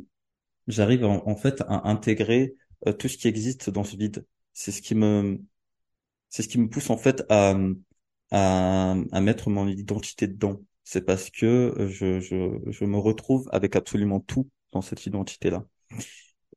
j'arrive 0.69 1.05
en, 1.05 1.27
en 1.29 1.37
fait 1.37 1.63
à 1.69 1.89
intégrer 1.91 2.57
euh, 2.89 2.93
tout 2.93 3.09
ce 3.09 3.19
qui 3.19 3.29
existe 3.29 3.71
dans 3.71 3.85
ce 3.85 3.97
vide. 3.97 4.27
C'est 4.55 4.73
ce 4.73 4.83
qui 4.83 4.95
me 4.95 5.41
c'est 6.31 6.43
ce 6.43 6.49
qui 6.49 6.59
me 6.59 6.69
pousse 6.69 6.91
en 6.91 6.97
fait 6.99 7.25
à 7.31 7.57
à 8.33 8.97
à 9.13 9.21
mettre 9.21 9.51
mon 9.51 9.69
identité 9.69 10.27
dedans. 10.29 10.63
C'est 10.85 11.05
parce 11.07 11.31
que 11.31 11.75
je 11.91 12.21
je 12.21 12.59
je 12.69 12.85
me 12.85 12.99
retrouve 12.99 13.49
avec 13.53 13.77
absolument 13.77 14.21
tout 14.21 14.49
dans 14.73 14.83
cette 14.83 15.07
identité-là. 15.07 15.65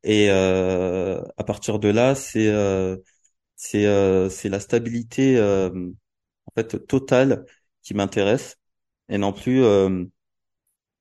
Et 0.03 0.27
euh, 0.29 1.21
à 1.37 1.43
partir 1.43 1.79
de 1.79 1.89
là, 1.89 2.15
c'est 2.15 2.47
euh, 2.47 2.97
c'est 3.59 3.85
euh, 3.87 4.29
c'est 4.31 4.49
la 4.49 4.59
stabilité 4.61 5.37
euh, 5.37 5.69
en 6.47 6.51
fait 6.55 6.87
totale 6.87 7.45
qui 7.83 7.93
m'intéresse 7.95 8.57
et 9.09 9.17
non 9.19 9.33
plus 9.33 9.63
euh, 9.63 10.05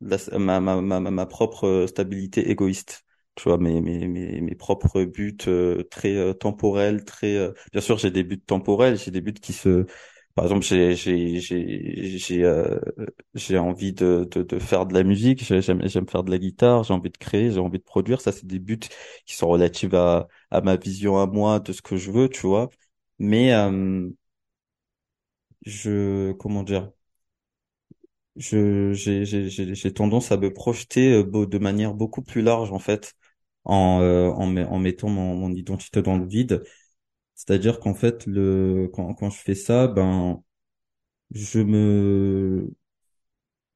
la- 0.00 0.38
ma, 0.38 0.60
ma 0.60 0.80
ma 0.82 1.00
ma 1.10 1.26
propre 1.26 1.86
stabilité 1.88 2.50
égoïste. 2.50 3.04
Tu 3.34 3.44
vois 3.44 3.58
mes 3.58 3.80
mes 3.80 4.06
mes 4.08 4.40
mes 4.40 4.54
propres 4.54 5.04
buts 5.04 5.36
euh, 5.48 5.84
très 5.90 6.16
euh, 6.16 6.32
temporels, 6.34 7.04
très 7.04 7.36
euh, 7.36 7.52
bien 7.72 7.80
sûr 7.80 7.98
j'ai 7.98 8.10
des 8.10 8.24
buts 8.24 8.40
temporels, 8.40 8.98
j'ai 8.98 9.10
des 9.10 9.20
buts 9.20 9.34
qui 9.34 9.52
se 9.52 9.86
par 10.34 10.44
exemple 10.44 10.64
j'ai 10.64 10.94
j'ai 10.96 11.40
j'ai 11.40 12.18
j'ai 12.18 12.44
euh, 12.44 12.78
j'ai 13.34 13.58
envie 13.58 13.92
de, 13.92 14.28
de 14.30 14.42
de 14.42 14.58
faire 14.58 14.86
de 14.86 14.94
la 14.94 15.02
musique, 15.02 15.42
j'ai- 15.44 15.62
j'aime 15.62 15.86
j'aime 15.88 16.08
faire 16.08 16.24
de 16.24 16.30
la 16.30 16.38
guitare, 16.38 16.84
j'ai 16.84 16.94
envie 16.94 17.10
de 17.10 17.18
créer, 17.18 17.50
j'ai 17.50 17.60
envie 17.60 17.78
de 17.78 17.84
produire, 17.84 18.20
ça 18.20 18.32
c'est 18.32 18.46
des 18.46 18.58
buts 18.60 18.78
qui 19.26 19.36
sont 19.36 19.48
relatifs 19.48 19.94
à 19.94 20.28
à 20.50 20.60
ma 20.60 20.76
vision 20.76 21.18
à 21.18 21.26
moi 21.26 21.60
de 21.60 21.72
ce 21.72 21.82
que 21.82 21.96
je 21.96 22.10
veux, 22.12 22.28
tu 22.28 22.46
vois. 22.46 22.70
Mais 23.18 23.52
euh, 23.54 24.08
je 25.66 26.32
comment 26.32 26.62
dire? 26.64 26.90
Je 28.36 28.92
j'ai 28.92 29.24
j'ai 29.24 29.48
j'ai 29.74 29.92
tendance 29.92 30.30
à 30.30 30.36
me 30.36 30.52
projeter 30.52 31.12
euh, 31.24 31.46
de 31.46 31.58
manière 31.58 31.92
beaucoup 31.94 32.22
plus 32.22 32.40
large 32.42 32.70
en 32.72 32.78
fait 32.78 33.14
en 33.64 34.00
euh, 34.02 34.28
en, 34.30 34.56
en 34.56 34.78
mettant 34.78 35.08
mon, 35.08 35.34
mon 35.36 35.52
identité 35.52 36.02
dans 36.02 36.16
le 36.16 36.24
vide 36.26 36.62
c'est-à-dire 37.38 37.80
qu'en 37.80 37.94
fait 37.94 38.26
le 38.26 38.90
quand 38.94 39.14
quand 39.14 39.30
je 39.30 39.38
fais 39.40 39.56
ça 39.56 39.88
ben 39.88 40.42
je 41.32 41.60
me 41.60 42.70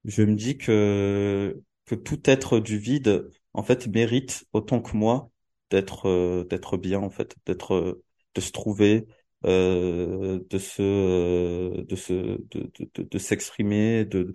je 0.05 0.23
me 0.23 0.35
dis 0.35 0.59
que 0.59 1.63
que 1.87 1.95
tout 1.95 2.21
être 2.31 2.59
du 2.61 2.79
vide 2.79 3.29
en 3.53 3.63
fait 3.63 3.87
mérite 3.89 4.45
autant 4.53 4.81
que 4.81 4.97
moi 4.97 5.31
d'être 5.71 6.07
euh, 6.09 6.45
d'être 6.45 6.77
bien 6.77 7.01
en 7.01 7.11
fait 7.11 7.37
d'être 7.47 8.03
de 8.35 8.41
se 8.41 8.53
trouver 8.53 9.07
euh, 9.45 10.41
de 10.51 10.59
se 10.59 10.83
euh, 10.83 11.85
de 11.85 11.97
se 11.97 12.13
de 12.13 12.71
de, 12.79 12.91
de, 12.95 13.03
de 13.03 13.19
s'exprimer 13.19 14.05
de 14.05 14.33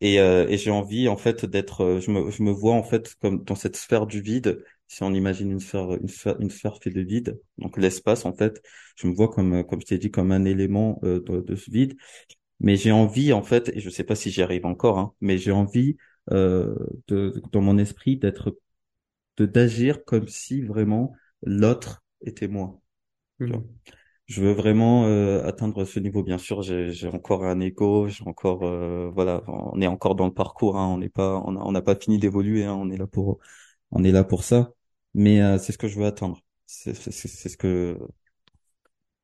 et 0.00 0.20
euh, 0.20 0.48
et 0.48 0.58
j'ai 0.58 0.70
envie 0.70 1.08
en 1.08 1.16
fait 1.16 1.44
d'être 1.46 2.00
je 2.00 2.10
me 2.10 2.30
je 2.30 2.42
me 2.42 2.50
vois 2.52 2.74
en 2.74 2.82
fait 2.82 3.14
comme 3.22 3.44
dans 3.44 3.54
cette 3.54 3.76
sphère 3.76 4.06
du 4.06 4.20
vide 4.22 4.64
si 4.88 5.02
on 5.02 5.12
imagine 5.14 5.50
une 5.52 5.60
sphère 5.60 5.92
une 5.94 6.08
sphère 6.08 6.40
une 6.40 6.50
sphère 6.50 6.78
faite 6.82 6.94
de 6.94 7.00
vide 7.02 7.40
donc 7.58 7.76
l'espace 7.78 8.24
en 8.26 8.32
fait 8.34 8.62
je 8.96 9.06
me 9.08 9.14
vois 9.14 9.28
comme 9.28 9.54
euh, 9.54 9.62
comme 9.64 9.80
je 9.80 9.86
t'ai 9.86 9.98
dit 9.98 10.10
comme 10.10 10.32
un 10.32 10.44
élément 10.44 10.98
euh, 11.04 11.20
de, 11.22 11.40
de 11.40 11.56
ce 11.56 11.70
vide 11.70 11.96
mais 12.60 12.76
j'ai 12.76 12.92
envie, 12.92 13.32
en 13.32 13.42
fait, 13.42 13.70
et 13.74 13.80
je 13.80 13.90
sais 13.90 14.04
pas 14.04 14.14
si 14.14 14.30
j'y 14.30 14.42
arrive 14.42 14.66
encore, 14.66 14.98
hein, 14.98 15.12
mais 15.20 15.38
j'ai 15.38 15.52
envie 15.52 15.96
euh, 16.32 16.74
de, 17.08 17.42
dans 17.52 17.60
mon 17.60 17.78
esprit 17.78 18.16
d'être, 18.16 18.56
de 19.38 19.46
d'agir 19.46 20.04
comme 20.04 20.28
si 20.28 20.62
vraiment 20.62 21.14
l'autre 21.42 22.04
était 22.22 22.48
moi. 22.48 22.80
Mhm. 23.40 23.64
Je 24.26 24.42
veux 24.42 24.52
vraiment 24.52 25.06
euh, 25.06 25.44
atteindre 25.46 25.84
ce 25.84 26.00
niveau. 26.00 26.22
Bien 26.24 26.38
sûr, 26.38 26.62
j'ai, 26.62 26.92
j'ai 26.92 27.08
encore 27.08 27.44
un 27.44 27.60
ego, 27.60 28.08
j'ai 28.08 28.24
encore, 28.26 28.64
euh, 28.64 29.10
voilà, 29.14 29.42
on 29.48 29.80
est 29.82 29.86
encore 29.88 30.16
dans 30.16 30.26
le 30.26 30.34
parcours. 30.34 30.78
Hein, 30.78 30.88
on 30.88 30.98
n'est 30.98 31.08
pas, 31.10 31.42
on 31.46 31.56
a- 31.56 31.60
on 31.60 31.72
n'a 31.72 31.82
pas 31.82 31.96
fini 31.96 32.18
d'évoluer. 32.18 32.64
Hein, 32.64 32.74
on 32.74 32.90
est 32.90 32.96
là 32.98 33.06
pour, 33.08 33.38
on 33.92 34.04
est 34.04 34.12
là 34.12 34.24
pour 34.24 34.44
ça. 34.44 34.72
Mais 35.16 35.40
euh, 35.40 35.58
c'est 35.58 35.72
ce 35.72 35.78
que 35.78 35.88
je 35.88 35.98
veux 35.98 36.04
atteindre. 36.04 36.42
C'est, 36.66 36.94
ce 36.94 37.56
que. 37.56 37.98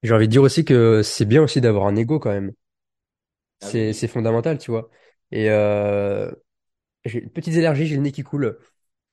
J'ai 0.02 0.14
envie 0.14 0.26
de 0.26 0.32
dire 0.32 0.42
aussi 0.42 0.64
que 0.64 1.02
c'est 1.02 1.26
bien 1.26 1.42
aussi 1.42 1.60
d'avoir 1.60 1.86
un 1.86 1.94
ego 1.96 2.18
quand 2.18 2.30
même. 2.30 2.52
Ah 3.60 3.68
oui, 3.74 3.92
C'est, 3.94 4.08
fondamental, 4.08 4.58
tu 4.58 4.70
vois. 4.70 4.88
Et 5.30 5.50
euh, 5.50 6.32
j'ai 7.04 7.22
une 7.22 7.30
petite 7.30 7.54
allergie, 7.56 7.86
j'ai 7.86 7.96
le 7.96 8.02
nez 8.02 8.10
qui 8.10 8.22
coule. 8.22 8.58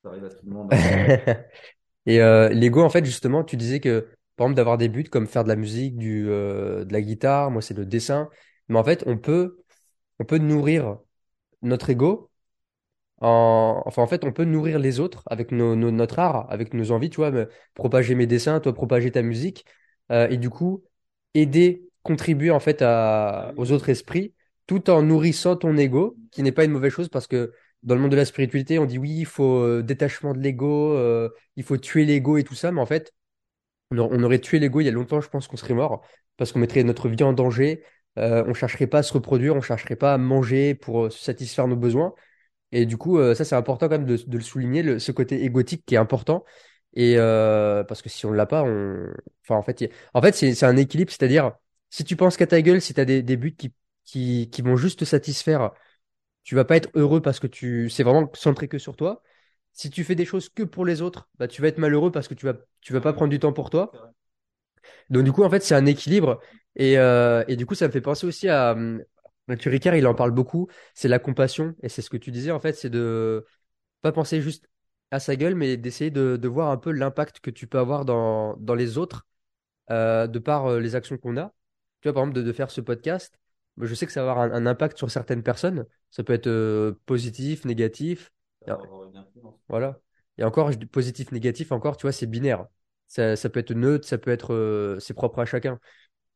Ça 0.04 0.10
arrive 0.10 0.24
à 0.24 0.30
tout 0.30 0.46
le 0.46 0.52
monde. 0.52 0.72
hein. 0.72 1.36
Et 2.06 2.22
euh, 2.22 2.50
l'ego, 2.50 2.82
en 2.82 2.89
fait, 2.89 3.04
justement, 3.06 3.44
tu 3.44 3.58
disais 3.58 3.82
que, 3.82 4.08
par 4.38 4.46
exemple, 4.46 4.56
d'avoir 4.56 4.78
des 4.78 4.88
buts 4.88 5.04
comme 5.04 5.28
faire 5.28 5.44
de 5.44 5.50
la 5.50 5.58
musique, 5.58 5.98
du, 5.98 6.28
euh, 6.30 6.86
de 6.86 6.94
la 6.94 7.02
guitare, 7.02 7.52
moi, 7.52 7.62
c'est 7.62 7.76
le 7.76 7.86
dessin. 7.86 8.30
Mais 8.70 8.80
en 8.80 8.84
fait, 8.86 9.04
on 9.06 9.18
peut, 9.18 9.60
on 10.20 10.26
peut 10.26 10.38
nourrir 10.38 10.98
notre 11.62 11.89
ego. 11.89 12.29
En... 13.21 13.82
Enfin, 13.86 14.01
en 14.01 14.08
fait, 14.08 14.23
on 14.23 14.32
peut 14.32 14.45
nourrir 14.45 14.79
les 14.79 14.99
autres 14.99 15.23
avec 15.27 15.51
nos, 15.51 15.75
nos- 15.75 15.91
notre 15.91 16.19
art, 16.19 16.47
avec 16.51 16.73
nos 16.73 16.91
envies, 16.91 17.10
tu 17.10 17.17
vois, 17.17 17.32
propager 17.73 18.15
mes 18.15 18.27
dessins, 18.27 18.60
toi, 18.60 18.73
propager 18.73 19.12
ta 19.12 19.21
musique. 19.21 19.65
euh, 20.12 20.27
et 20.29 20.38
du 20.38 20.49
coup, 20.49 20.84
aider, 21.34 21.84
contribuer, 22.03 22.51
en 22.51 22.60
fait, 22.60 22.82
à, 22.82 23.53
aux 23.58 23.71
autres 23.71 23.89
esprits, 23.89 24.34
tout 24.67 24.89
en 24.89 25.01
nourrissant 25.01 25.55
ton 25.55 25.77
ego, 25.77 26.17
qui 26.32 26.43
n'est 26.43 26.51
pas 26.51 26.63
une 26.65 26.71
mauvaise 26.71 26.91
chose 26.93 27.10
parce 27.10 27.27
que 27.27 27.51
dans 27.84 27.95
le 27.95 28.01
monde 28.01 28.12
de 28.12 28.15
la 28.15 28.25
spiritualité, 28.25 28.79
on 28.79 28.86
dit 28.86 28.97
oui, 28.97 29.12
il 29.19 29.25
faut 29.25 29.60
euh, 29.60 29.82
détachement 29.84 30.34
de 30.34 30.39
l'ego, 30.39 30.93
euh, 30.93 31.29
il 31.55 31.63
faut 31.63 31.77
tuer 31.77 32.05
l'ego 32.05 32.38
et 32.38 32.43
tout 32.43 32.55
ça. 32.55 32.71
Mais 32.71 32.82
en 32.82 32.86
fait, 32.86 33.13
on 33.91 33.97
aurait, 33.97 34.17
on 34.17 34.23
aurait 34.23 34.39
tué 34.39 34.60
l'ego 34.60 34.82
il 34.82 34.86
y 34.86 34.89
a 34.89 34.91
longtemps, 34.91 35.21
je 35.21 35.29
pense 35.29 35.47
qu'on 35.47 35.58
serait 35.58 35.73
mort, 35.73 36.05
parce 36.38 36.51
qu'on 36.51 36.60
mettrait 36.60 36.84
notre 36.84 37.10
vie 37.10 37.23
en 37.23 37.34
danger. 37.34 37.84
Euh, 38.17 38.43
on 38.47 38.53
chercherait 38.53 38.88
pas 38.88 38.99
à 38.99 39.03
se 39.03 39.13
reproduire, 39.13 39.55
on 39.55 39.62
chercherait 39.62 39.95
pas 39.95 40.13
à 40.13 40.17
manger 40.17 40.75
pour 40.75 41.05
euh, 41.05 41.10
satisfaire 41.10 41.67
nos 41.67 41.75
besoins. 41.75 42.13
Et 42.71 42.86
du 42.86 42.97
coup, 42.97 43.17
euh, 43.19 43.34
ça, 43.36 43.45
c'est 43.45 43.55
important 43.55 43.88
quand 43.89 43.97
même 43.97 44.05
de, 44.05 44.15
de 44.17 44.38
le 44.38 44.43
souligner, 44.43 44.84
le- 44.84 44.99
ce 44.99 45.12
côté 45.12 45.43
égotique 45.43 45.84
qui 45.86 45.95
est 45.95 45.97
important. 45.97 46.45
Et 46.93 47.15
euh, 47.17 47.84
parce 47.84 48.01
que 48.01 48.10
si 48.10 48.25
on 48.25 48.32
l'a 48.32 48.45
pas, 48.45 48.63
on... 48.63 49.08
Enfin, 49.43 49.55
en 49.55 49.62
fait, 49.63 49.82
y 49.82 49.86
a- 49.86 49.89
en 50.13 50.21
fait 50.21 50.34
c'est 50.36 50.53
c'est 50.55 50.65
un 50.65 50.77
équilibre, 50.77 51.12
c'est-à-dire, 51.12 51.53
si 51.89 52.03
tu 52.03 52.15
penses 52.15 52.38
qu'à 52.38 52.47
ta 52.47 52.62
gueule, 52.62 52.82
si 52.82 52.93
tu 52.93 53.01
as 53.01 53.05
des, 53.05 53.21
des 53.23 53.38
buts 53.38 53.55
qui, 53.55 53.73
qui, 54.05 54.49
qui 54.51 54.62
vont 54.62 54.75
juste 54.75 54.99
te 54.99 55.05
satisfaire, 55.05 55.71
tu 56.43 56.55
vas 56.55 56.65
pas 56.65 56.77
être 56.77 56.89
heureux 56.95 57.21
parce 57.21 57.39
que 57.39 57.47
tu 57.47 57.89
c'est 57.89 58.03
vraiment 58.03 58.29
centré 58.34 58.67
que 58.67 58.77
sur 58.79 58.95
toi. 58.97 59.23
Si 59.73 59.89
tu 59.89 60.03
fais 60.03 60.15
des 60.15 60.25
choses 60.25 60.49
que 60.49 60.63
pour 60.63 60.86
les 60.86 61.01
autres, 61.01 61.29
bah, 61.39 61.47
tu 61.47 61.62
vas 61.62 61.67
être 61.69 61.77
malheureux 61.79 62.12
parce 62.12 62.27
que 62.27 62.34
tu 62.36 62.45
vas, 62.45 62.55
tu 62.82 62.93
vas 62.93 63.01
pas 63.01 63.13
prendre 63.13 63.29
du 63.32 63.39
temps 63.39 63.53
pour 63.53 63.69
toi. 63.69 63.91
Donc 65.10 65.23
du 65.23 65.32
coup, 65.32 65.43
en 65.43 65.49
fait, 65.49 65.62
c'est 65.63 65.75
un 65.75 65.86
équilibre. 65.86 66.39
Et, 66.75 66.97
euh, 66.97 67.43
et 67.47 67.55
du 67.55 67.65
coup, 67.65 67.75
ça 67.75 67.88
me 67.88 67.91
fait 67.91 68.01
penser 68.01 68.27
aussi 68.27 68.47
à... 68.49 68.75
Mathieu 69.49 69.71
Ricard, 69.71 69.95
il 69.95 70.07
en 70.07 70.15
parle 70.15 70.31
beaucoup, 70.31 70.69
c'est 70.93 71.09
la 71.09 71.19
compassion. 71.19 71.75
Et 71.83 71.89
c'est 71.89 72.01
ce 72.01 72.09
que 72.09 72.17
tu 72.17 72.31
disais, 72.31 72.51
en 72.51 72.59
fait, 72.62 72.73
c'est 72.73 72.89
de 72.89 73.45
pas 74.02 74.12
penser 74.13 74.41
juste 74.41 74.69
à 75.12 75.19
sa 75.19 75.35
gueule, 75.35 75.56
mais 75.56 75.77
d'essayer 75.77 76.12
de, 76.12 76.37
de 76.37 76.47
voir 76.47 76.71
un 76.71 76.77
peu 76.77 76.91
l'impact 76.91 77.41
que 77.41 77.52
tu 77.52 77.67
peux 77.67 77.79
avoir 77.79 78.06
dans, 78.06 78.58
dans 78.58 78.75
les 78.75 78.97
autres, 78.97 79.27
euh, 79.91 80.27
de 80.27 80.39
par 80.39 80.67
euh, 80.67 80.79
les 80.79 80.95
actions 80.95 81.17
qu'on 81.17 81.37
a. 81.37 81.54
Tu 82.02 82.08
vois, 82.10 82.13
par 82.13 82.23
exemple, 82.23 82.37
de, 82.39 82.43
de 82.43 82.54
faire 82.54 82.71
ce 82.71 82.81
podcast, 82.81 83.39
je 83.79 83.93
sais 83.95 84.06
que 84.06 84.12
ça 84.12 84.23
va 84.23 84.31
avoir 84.31 84.45
un, 84.45 84.54
un 84.54 84.65
impact 84.67 84.97
sur 84.97 85.12
certaines 85.12 85.43
personnes. 85.43 85.85
Ça 86.12 86.23
peut 86.23 86.33
être 86.33 86.47
euh, 86.47 86.93
positif, 87.06 87.65
négatif. 87.65 88.31
Ça. 88.67 88.79
Voilà. 89.67 90.00
Et 90.37 90.43
encore, 90.43 90.71
positif, 90.91 91.31
négatif, 91.31 91.71
encore, 91.71 91.97
tu 91.97 92.04
vois, 92.04 92.12
c'est 92.12 92.27
binaire. 92.27 92.65
Ça, 93.08 93.35
ça 93.35 93.50
peut 93.50 93.60
être 93.60 93.73
neutre, 93.73 94.08
ça 94.08 94.17
peut 94.17 94.31
être, 94.31 94.54
euh, 94.54 95.00
c'est 95.00 95.13
propre 95.13 95.39
à 95.39 95.45
chacun. 95.45 95.79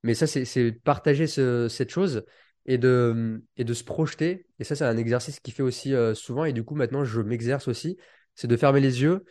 Mais 0.03 0.13
ça, 0.13 0.27
c'est 0.27 0.45
c'est 0.45 0.71
partager 0.71 1.27
ce- 1.27 1.67
cette 1.69 1.89
chose 1.91 2.25
et 2.65 2.77
de, 2.77 3.43
et 3.57 3.63
de 3.63 3.73
se 3.73 3.83
projeter. 3.83 4.47
Et 4.59 4.63
ça, 4.63 4.75
c'est 4.75 4.85
un 4.85 4.97
exercice 4.97 5.39
qui 5.39 5.51
fait 5.51 5.63
aussi 5.63 5.93
euh, 5.93 6.13
souvent. 6.15 6.45
Et 6.45 6.53
du 6.53 6.63
coup, 6.63 6.75
maintenant, 6.75 7.05
je 7.05 7.21
m'exerce 7.21 7.67
aussi. 7.67 7.97
C'est 8.35 8.47
de 8.47 8.57
fermer 8.57 8.79
les 8.81 9.01
yeux 9.01 9.25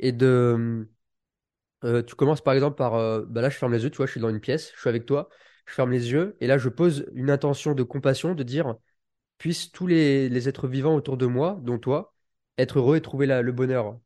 et 0.00 0.12
de. 0.12 0.88
euh, 1.84 2.02
tu 2.02 2.14
commences 2.14 2.42
par 2.42 2.54
exemple 2.54 2.76
par. 2.76 2.94
euh, 2.94 3.24
bah 3.28 3.40
là, 3.42 3.50
je 3.50 3.56
ferme 3.56 3.72
les 3.72 3.82
yeux, 3.84 3.90
tu 3.90 3.96
vois, 3.98 4.06
je 4.06 4.12
suis 4.12 4.20
dans 4.20 4.30
une 4.30 4.40
pièce, 4.40 4.72
je 4.74 4.80
suis 4.80 4.88
avec 4.88 5.06
toi, 5.06 5.28
je 5.66 5.74
ferme 5.74 5.90
les 5.92 6.12
yeux. 6.12 6.36
Et 6.40 6.46
là, 6.46 6.58
je 6.58 6.68
pose 6.68 7.06
une 7.14 7.30
intention 7.30 7.74
de 7.74 7.82
compassion, 7.82 8.34
de 8.34 8.42
dire 8.42 8.74
puissent 9.38 9.72
tous 9.72 9.86
les, 9.88 10.28
les 10.30 10.48
êtres 10.48 10.68
vivants 10.68 10.94
autour 10.96 11.16
de 11.18 11.26
moi, 11.26 11.58
dont 11.62 11.78
toi, 11.78 12.14
être 12.58 12.78
heureux 12.80 12.96
et 12.96 13.02
trouver 13.02 13.26
la- 13.26 13.42
le 13.42 13.52
bonheur. 13.52 13.98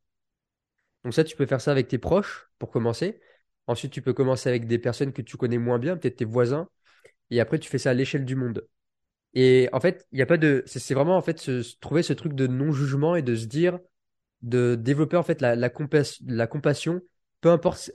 Donc 1.03 1.13
ça, 1.13 1.23
tu 1.23 1.35
peux 1.35 1.45
faire 1.45 1.61
ça 1.61 1.71
avec 1.71 1.87
tes 1.87 1.97
proches, 1.97 2.49
pour 2.59 2.71
commencer. 2.71 3.19
Ensuite, 3.67 3.91
tu 3.93 4.01
peux 4.01 4.13
commencer 4.13 4.49
avec 4.49 4.67
des 4.67 4.79
personnes 4.79 5.13
que 5.13 5.21
tu 5.21 5.37
connais 5.37 5.57
moins 5.57 5.79
bien, 5.79 5.97
peut-être 5.97 6.17
tes 6.17 6.25
voisins. 6.25 6.69
Et 7.31 7.39
après, 7.39 7.59
tu 7.59 7.69
fais 7.69 7.77
ça 7.77 7.91
à 7.91 7.93
l'échelle 7.93 8.25
du 8.25 8.35
monde. 8.35 8.67
Et 9.33 9.69
en 9.73 9.79
fait, 9.79 10.07
il 10.11 10.17
n'y 10.17 10.21
a 10.21 10.25
pas 10.27 10.37
de. 10.37 10.63
C'est 10.67 10.93
vraiment 10.95 11.17
en 11.17 11.21
fait 11.21 11.39
se, 11.39 11.77
trouver 11.79 12.03
ce 12.03 12.13
truc 12.13 12.33
de 12.33 12.47
non-jugement 12.47 13.15
et 13.15 13.21
de 13.23 13.35
se 13.35 13.45
dire, 13.47 13.79
de 14.41 14.75
développer 14.75 15.17
en 15.17 15.23
fait 15.23 15.41
la, 15.41 15.55
compas- 15.69 16.19
la 16.27 16.47
compassion, 16.47 17.01
peu 17.41 17.51
importe, 17.51 17.91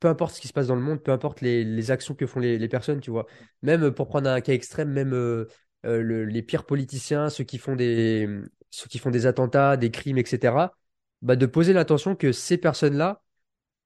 peu 0.00 0.08
importe 0.08 0.34
ce 0.34 0.40
qui 0.40 0.48
se 0.48 0.52
passe 0.52 0.66
dans 0.66 0.74
le 0.74 0.80
monde, 0.82 1.02
peu 1.02 1.12
importe 1.12 1.40
les, 1.40 1.90
actions 1.90 2.14
que 2.14 2.26
font 2.26 2.40
les, 2.40 2.68
personnes, 2.68 3.00
tu 3.00 3.10
vois. 3.10 3.26
Même 3.62 3.92
pour 3.92 4.08
prendre 4.08 4.28
un 4.30 4.40
cas 4.40 4.52
extrême, 4.52 4.90
même 4.90 5.12
euh, 5.14 5.46
euh, 5.86 6.02
le- 6.02 6.24
les 6.24 6.42
pires 6.42 6.64
politiciens, 6.66 7.28
ceux 7.30 7.44
qui 7.44 7.58
font 7.58 7.76
des, 7.76 8.28
ceux 8.70 8.88
qui 8.88 8.98
font 8.98 9.10
des 9.10 9.26
attentats, 9.26 9.76
des 9.76 9.90
crimes, 9.90 10.18
etc. 10.18 10.74
Bah, 11.22 11.36
de 11.36 11.46
poser 11.46 11.72
l'intention 11.72 12.16
que 12.16 12.32
ces 12.32 12.58
personnes-là, 12.58 13.22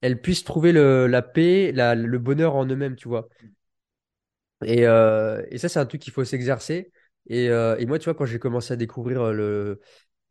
elles 0.03 0.21
puissent 0.21 0.45
trouver 0.45 0.73
le, 0.73 1.07
la 1.09 1.23
paix, 1.23 1.73
la, 1.75 1.95
le 1.95 2.19
bonheur 2.19 2.57
en 2.57 2.67
eux-mêmes, 2.67 2.97
tu 2.97 3.09
vois. 3.09 3.29
Et, 4.65 4.87
euh, 4.87 5.43
et 5.51 5.59
ça, 5.59 5.69
c'est 5.69 5.79
un 5.79 5.87
truc 5.87 6.01
qu'il 6.03 6.13
faut 6.13 6.25
s'exercer. 6.25 6.91
Et, 7.29 7.49
euh, 7.51 7.77
moi, 7.87 7.99
tu 7.99 8.05
vois, 8.05 8.15
quand 8.15 8.27
j'ai 8.27 8.39
commencé 8.39 8.73
à 8.73 8.77
découvrir 8.77 9.21
euh, 9.23 9.77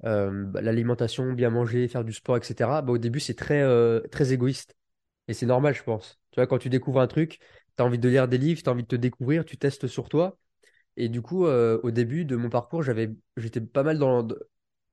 bah, 0.03 0.61
l'alimentation, 0.61 1.34
bien 1.34 1.49
manger, 1.49 1.88
faire 1.88 2.03
du 2.03 2.13
sport, 2.13 2.38
etc., 2.38 2.82
bah, 2.82 2.93
au 2.93 2.97
début, 2.97 3.19
c'est 3.19 3.36
très, 3.36 3.63
très 4.09 4.34
égoïste. 4.34 4.76
Et 5.28 5.34
c'est 5.34 5.45
normal, 5.45 5.76
je 5.76 5.84
pense. 5.84 6.19
Tu 6.32 6.39
vois, 6.39 6.47
quand 6.47 6.59
tu 6.59 6.69
découvres 6.69 7.01
un 7.01 7.07
truc, 7.07 7.39
tu 7.78 7.84
as 7.84 7.86
envie 7.86 7.99
de 7.99 8.09
lire 8.09 8.28
des 8.28 8.38
livres, 8.38 8.61
tu 8.63 8.69
as 8.69 8.73
envie 8.73 8.84
de 8.84 8.88
te 8.88 8.95
découvrir, 8.95 9.45
tu 9.45 9.57
testes 9.57 9.88
sur 9.88 10.09
toi. 10.09 10.38
Et 10.97 11.09
du 11.09 11.21
coup, 11.21 11.45
au 11.47 11.91
début 11.91 12.26
de 12.26 12.36
mon 12.36 12.49
parcours, 12.49 12.84
j'avais, 12.84 13.11
j'étais 13.38 13.61
pas 13.61 13.84
mal 13.84 13.99
dans, 13.99 14.28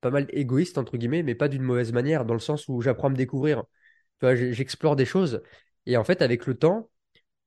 pas 0.00 0.10
mal 0.10 0.26
égoïste, 0.30 0.78
entre 0.78 0.96
guillemets, 0.96 1.22
mais 1.22 1.34
pas 1.34 1.48
d'une 1.48 1.62
mauvaise 1.62 1.92
manière, 1.92 2.24
dans 2.24 2.34
le 2.34 2.40
sens 2.40 2.68
où 2.68 2.80
j'apprends 2.82 3.08
à 3.08 3.10
me 3.10 3.16
découvrir. 3.16 3.64
Tu 4.20 4.26
vois, 4.26 4.34
j'explore 4.36 4.96
des 4.96 5.04
choses. 5.06 5.42
Et 5.86 5.96
en 5.96 6.04
fait, 6.04 6.22
avec 6.22 6.46
le 6.46 6.56
temps, 6.58 6.90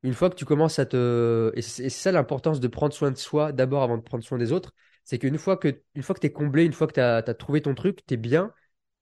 une 0.05 0.13
fois 0.13 0.29
que 0.29 0.35
tu 0.35 0.45
commences 0.45 0.79
à 0.79 0.85
te... 0.85 1.51
Et 1.55 1.61
c'est 1.61 1.89
ça 1.89 2.11
l'importance 2.11 2.59
de 2.59 2.67
prendre 2.67 2.93
soin 2.93 3.11
de 3.11 3.17
soi 3.17 3.51
d'abord 3.51 3.83
avant 3.83 3.97
de 3.97 4.03
prendre 4.03 4.23
soin 4.23 4.37
des 4.37 4.51
autres. 4.51 4.73
C'est 5.03 5.19
qu'une 5.19 5.37
fois 5.37 5.57
que, 5.57 5.81
une 5.95 6.03
fois 6.03 6.15
que 6.15 6.21
tu 6.21 6.27
es 6.27 6.31
comblé, 6.31 6.65
une 6.65 6.73
fois 6.73 6.87
que 6.87 6.93
tu 6.93 6.99
as, 6.99 7.21
trouvé 7.35 7.61
ton 7.61 7.75
truc, 7.75 8.05
tu 8.05 8.15
es 8.15 8.17
bien, 8.17 8.53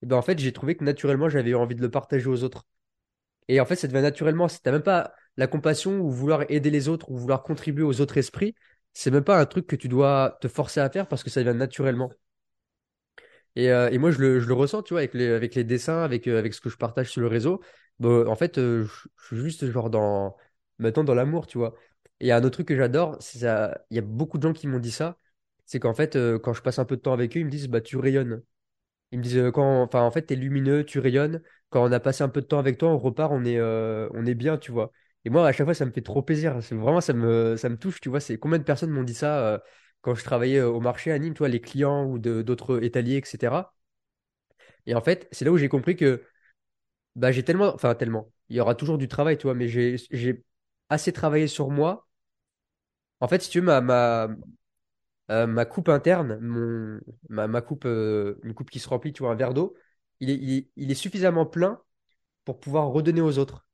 et 0.02 0.06
ben 0.06 0.18
en 0.18 0.22
fait, 0.22 0.40
j'ai 0.40 0.54
trouvé 0.54 0.76
que 0.76 0.84
naturellement, 0.84 1.30
j'avais 1.30 1.54
envie 1.54 1.76
de 1.76 1.82
le 1.82 1.92
partager 1.92 2.28
aux 2.28 2.44
autres. 2.44 2.66
Et 3.48 3.60
en 3.62 3.66
fait, 3.66 3.76
ça 3.76 3.88
devient 3.88 4.02
naturellement. 4.02 4.48
T'as 4.48 4.72
même 4.72 4.84
pas 4.84 5.14
la 5.38 5.48
compassion 5.48 6.00
ou 6.00 6.12
vouloir 6.12 6.46
aider 6.50 6.70
les 6.72 6.90
autres 6.90 7.10
ou 7.12 7.18
vouloir 7.18 7.44
contribuer 7.44 7.84
aux 7.84 8.02
autres 8.02 8.18
esprits, 8.18 8.56
c'est 8.94 9.12
même 9.12 9.24
pas 9.24 9.40
un 9.40 9.46
truc 9.46 9.68
que 9.68 9.76
tu 9.76 9.88
dois 9.88 10.38
te 10.42 10.48
forcer 10.48 10.80
à 10.80 10.90
faire 10.90 11.08
parce 11.08 11.24
que 11.24 11.30
ça 11.30 11.44
vient 11.44 11.54
naturellement. 11.54 12.12
Et, 13.56 13.72
euh, 13.72 13.90
et 13.92 13.98
moi, 13.98 14.12
je 14.12 14.20
le, 14.20 14.40
je 14.40 14.48
le 14.48 14.54
ressens, 14.54 14.84
tu 14.84 14.94
vois, 14.94 15.02
avec 15.02 15.14
les, 15.14 15.28
avec 15.28 15.56
les 15.56 15.64
dessins, 15.64 16.02
avec, 16.04 16.28
euh, 16.28 16.40
avec 16.40 16.54
ce 16.54 16.62
que 16.62 16.70
je 16.70 16.78
partage 16.78 17.10
sur 17.10 17.22
le 17.22 17.28
réseau. 17.28 17.62
Bon, 18.00 18.28
en 18.28 18.36
fait, 18.36 18.58
euh, 18.58 18.86
je 19.18 19.26
suis 19.26 19.38
juste 19.38 19.70
genre 19.72 19.90
dans, 19.90 20.36
maintenant 20.80 21.04
dans 21.04 21.16
l'amour, 21.16 21.48
tu 21.48 21.58
vois. 21.58 21.76
Et 22.20 22.28
y 22.28 22.32
a 22.32 22.38
un 22.38 22.40
autre 22.44 22.52
truc 22.52 22.68
que 22.68 22.76
j'adore, 22.76 23.18
ça, 23.22 23.78
il 23.90 23.96
y 23.96 24.00
a 24.00 24.02
beaucoup 24.02 24.38
de 24.38 24.44
gens 24.44 24.54
qui 24.54 24.68
m'ont 24.68 24.80
dit 24.80 24.92
ça, 24.92 25.18
c'est 25.66 25.80
qu'en 25.80 25.94
fait, 25.94 26.16
euh, 26.16 26.40
quand 26.40 26.54
je 26.54 26.62
passe 26.62 26.80
un 26.80 26.86
peu 26.86 26.96
de 26.98 27.02
temps 27.02 27.14
avec 27.14 27.36
eux, 27.38 27.40
ils 27.42 27.46
me 27.46 27.50
disent, 27.52 27.68
bah, 27.68 27.82
tu 27.82 27.98
rayonnes. 27.98 28.44
Ils 29.12 29.20
me 29.20 29.24
disent, 29.24 29.38
euh, 29.38 29.52
quand, 29.52 29.84
enfin, 29.84 30.02
en 30.04 30.12
fait, 30.12 30.24
t'es 30.24 30.36
lumineux, 30.36 30.84
tu 30.86 31.00
rayonnes. 31.00 31.42
Quand 31.70 31.84
on 31.88 31.92
a 31.92 32.00
passé 32.00 32.24
un 32.24 32.30
peu 32.30 32.42
de 32.42 32.46
temps 32.48 32.60
avec 32.60 32.78
toi, 32.78 32.90
on 32.90 32.98
repart, 32.98 33.32
on 33.34 33.46
est, 33.46 33.58
euh, 33.58 34.10
on 34.14 34.26
est 34.26 34.36
bien, 34.36 34.58
tu 34.58 34.72
vois. 34.72 34.92
Et 35.26 35.30
moi, 35.30 35.48
à 35.48 35.52
chaque 35.52 35.68
fois, 35.68 35.74
ça 35.74 35.86
me 35.86 35.92
fait 35.92 36.02
trop 36.02 36.22
plaisir. 36.24 36.62
C'est 36.64 36.76
vraiment, 36.76 37.02
ça 37.02 37.14
me, 37.14 37.56
ça 37.58 37.70
me 37.70 37.78
touche, 37.78 38.02
tu 38.02 38.10
vois. 38.10 38.20
C'est 38.20 38.38
combien 38.38 38.58
de 38.60 38.64
personnes 38.64 38.92
m'ont 38.92 39.04
dit 39.04 39.14
ça 39.14 39.64
quand 40.02 40.16
je 40.16 40.24
travaillais 40.24 40.62
au 40.62 40.80
marché 40.82 41.12
à 41.12 41.20
Nîmes, 41.20 41.34
tu 41.34 41.48
les 41.48 41.62
clients 41.62 42.06
ou 42.06 42.20
d'autres 42.20 42.84
étaliers, 42.84 43.18
etc. 43.18 43.76
Et 44.86 44.96
en 44.96 45.02
fait, 45.02 45.28
c'est 45.32 45.46
là 45.46 45.52
où 45.52 45.58
j'ai 45.58 45.70
compris 45.70 45.96
que, 45.96 46.24
bah, 47.16 47.32
j'ai 47.32 47.44
tellement, 47.44 47.74
enfin, 47.76 47.96
tellement. 47.96 48.32
Il 48.50 48.58
y 48.58 48.60
aura 48.62 48.76
toujours 48.76 48.98
du 48.98 49.08
travail, 49.08 49.38
tu 49.38 49.44
vois, 49.48 49.56
mais 49.56 49.68
j'ai 49.70 49.98
assez 50.90 51.14
travaillé 51.14 51.48
sur 51.48 51.70
moi. 51.70 52.08
En 53.20 53.28
fait, 53.28 53.42
si 53.42 53.50
tu 53.50 53.60
veux, 53.60 53.66
ma, 53.66 54.28
euh, 55.32 55.66
coupe 55.66 55.90
interne, 55.90 56.38
mon, 56.42 57.00
ma, 57.30 57.62
coupe, 57.62 57.86
euh, 57.86 58.40
une 58.44 58.54
coupe 58.54 58.70
qui 58.70 58.80
se 58.80 58.90
remplit, 58.90 59.14
tu 59.14 59.24
vois, 59.24 59.32
un 59.32 59.36
verre 59.36 59.54
d'eau, 59.54 59.76
il 60.20 60.68
est, 60.78 60.94
suffisamment 60.94 61.46
plein 61.46 61.82
pour 62.46 62.60
pouvoir 62.60 62.90
redonner 62.90 63.22
aux 63.22 63.38
autres. 63.40 63.66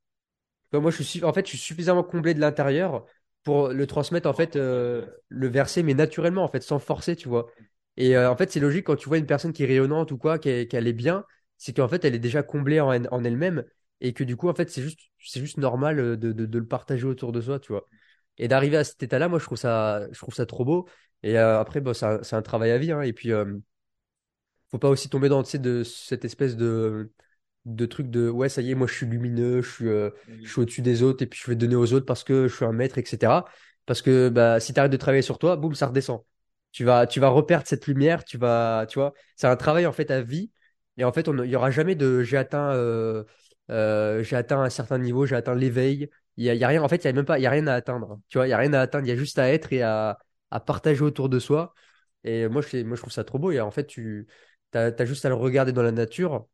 Moi, 0.74 0.92
je 0.92 1.04
suis, 1.04 1.24
en 1.24 1.34
fait, 1.34 1.46
je 1.46 1.52
suis 1.52 1.58
suffisamment 1.60 2.04
comblé 2.04 2.34
de 2.34 2.40
l'intérieur 2.40 3.06
pour 3.44 3.70
le 3.70 3.88
transmettre, 3.88 4.30
en 4.30 4.34
fait, 4.34 4.56
euh, 4.56 5.06
le 5.30 5.48
verser, 5.48 5.84
mais 5.84 5.96
naturellement, 5.96 6.44
en 6.44 6.48
fait, 6.48 6.62
sans 6.62 6.80
forcer, 6.80 7.16
tu 7.16 7.30
vois. 7.30 7.48
Et 7.98 8.18
en 8.18 8.36
fait, 8.38 8.52
c'est 8.52 8.60
logique 8.60 8.86
quand 8.86 8.96
tu 8.96 9.10
vois 9.10 9.18
une 9.18 9.26
personne 9.26 9.54
qui 9.54 9.64
est 9.64 9.66
rayonnante 9.66 10.12
ou 10.12 10.18
quoi, 10.18 10.40
qu'elle 10.40 10.88
est 10.88 10.94
bien, 10.94 11.26
c'est 11.58 11.74
qu'en 11.76 11.88
fait, 11.88 12.06
elle 12.06 12.16
est 12.16 12.20
déjà 12.20 12.44
comblée 12.44 12.80
en 12.80 13.24
elle-même 13.24 13.66
et 14.02 14.14
que 14.14 14.24
du 14.24 14.38
coup, 14.38 14.50
en 14.50 14.54
fait, 14.54 14.70
c'est 14.70 14.82
juste, 14.82 15.00
c'est 15.20 15.40
juste 15.40 15.58
normal 15.58 16.00
euh, 16.00 16.18
de, 16.18 16.32
de, 16.32 16.46
de 16.46 16.60
le 16.60 16.68
partager 16.68 17.06
autour 17.06 17.32
de 17.32 17.42
soi, 17.42 17.60
tu 17.60 17.72
vois. 17.72 17.88
Et 18.38 18.48
d'arriver 18.48 18.78
à 18.78 18.84
cet 18.84 19.04
état-là, 19.04 19.28
moi, 19.30 19.40
je 19.40 19.46
trouve 19.46 19.58
ça, 19.58 20.08
je 20.12 20.20
trouve 20.20 20.34
ça 20.34 20.46
trop 20.46 20.66
beau. 20.66 20.88
Et 21.24 21.38
euh, 21.38 21.60
après, 21.60 21.82
bon, 21.82 21.94
c'est 21.94 22.34
un, 22.36 22.42
travail 22.42 22.72
à 22.72 22.78
vie, 22.78 22.92
hein. 22.92 23.02
Et 23.02 23.14
puis, 23.14 23.32
euh, 23.32 23.46
faut 24.72 24.78
pas 24.78 24.90
aussi 24.90 25.10
tomber 25.10 25.30
dans, 25.30 25.44
de 25.44 25.84
cette 25.84 26.26
espèce 26.26 26.56
de 26.56 27.12
de 27.66 27.86
trucs 27.86 28.10
de 28.10 28.30
ouais 28.30 28.50
ça 28.50 28.62
y 28.62 28.72
est 28.72 28.76
moi 28.76 28.88
je 28.88 28.94
suis 28.94 29.06
lumineux 29.06 29.62
je 29.62 29.70
suis 29.70 29.88
euh, 29.88 30.10
je 30.44 30.50
suis 30.50 30.62
au-dessus 30.62 30.82
des 30.82 31.04
autres 31.04 31.22
et 31.24 31.28
puis 31.28 31.40
je 31.44 31.52
vais 31.52 31.56
donner 31.56 31.76
aux 31.76 31.94
autres 31.94 32.06
parce 32.06 32.24
que 32.24 32.48
je 32.48 32.56
suis 32.56 32.66
un 32.66 32.72
maître 32.72 32.98
etc 32.98 33.34
parce 33.86 34.02
que 34.02 34.30
bah 34.30 34.60
si 34.62 34.74
tu 34.74 34.80
arrêtes 34.80 34.92
de 34.92 34.98
travailler 34.98 35.22
sur 35.22 35.38
toi 35.40 35.58
boum 35.58 35.76
ça 35.76 35.88
redescend 35.88 36.22
tu 36.72 36.86
vas 36.86 37.06
tu 37.06 37.20
vas 37.20 37.28
reperdre 37.28 37.68
cette 37.68 37.86
lumière 37.86 38.24
tu 38.24 38.38
vas 38.38 38.86
tu 38.90 38.98
vois 38.98 39.14
c'est 39.36 39.48
un 39.48 39.58
travail 39.58 39.86
en 39.86 39.92
fait 39.92 40.10
à 40.10 40.22
vie 40.22 40.52
et 40.98 41.04
en 41.04 41.12
fait 41.12 41.28
on 41.28 41.44
il 41.44 41.50
y 41.50 41.56
aura 41.56 41.70
jamais 41.70 41.96
de 41.96 42.24
j'ai 42.24 42.38
atteint 42.38 42.74
euh, 43.70 44.24
j'ai 44.24 44.36
atteint 44.36 44.62
un 44.62 44.70
certain 44.70 44.98
niveau 44.98 45.26
j'ai 45.26 45.36
atteint 45.36 45.56
l'éveil. 45.56 46.10
Il 46.38 46.46
y 46.46 46.50
a, 46.50 46.56
y 46.56 46.64
a 46.64 46.68
rien 46.68 46.82
en 46.84 46.88
fait 46.90 46.98
il 46.98 47.06
y 47.06 47.08
a 47.10 47.14
même 47.14 47.26
pas 47.26 47.40
il 47.40 47.44
y 47.44 47.48
a 47.48 47.50
rien 47.50 47.68
à 47.68 47.74
atteindre 47.76 48.20
tu 48.30 48.38
vois 48.38 48.48
il 48.48 48.50
y 48.52 48.54
a 48.54 48.58
rien 48.58 48.74
à 48.74 48.82
atteindre. 48.82 49.06
Il 49.06 49.10
y 49.10 49.12
a 49.14 49.16
juste 49.16 49.40
à 49.40 49.50
être 49.52 49.74
et 49.74 49.82
à 49.84 50.18
à 50.52 50.60
partager 50.60 51.02
autour 51.04 51.30
de 51.30 51.40
soi. 51.40 51.74
Et 52.24 52.48
moi 52.48 52.62
je 52.62 52.84
moi 52.84 52.96
je 52.96 53.02
trouve 53.02 53.14
ça 53.14 53.24
trop 53.24 53.40
beau. 53.40 53.52
Et 53.52 53.60
en 53.62 53.72
fait 53.72 53.86
tu 53.88 54.28
t'as, 54.72 54.92
t'as 54.92 55.06
juste 55.06 55.26
à 55.26 55.30
le 55.30 55.36
regarder 55.36 55.72
dans 55.74 55.84
la 55.84 55.92
nature. 55.92 56.48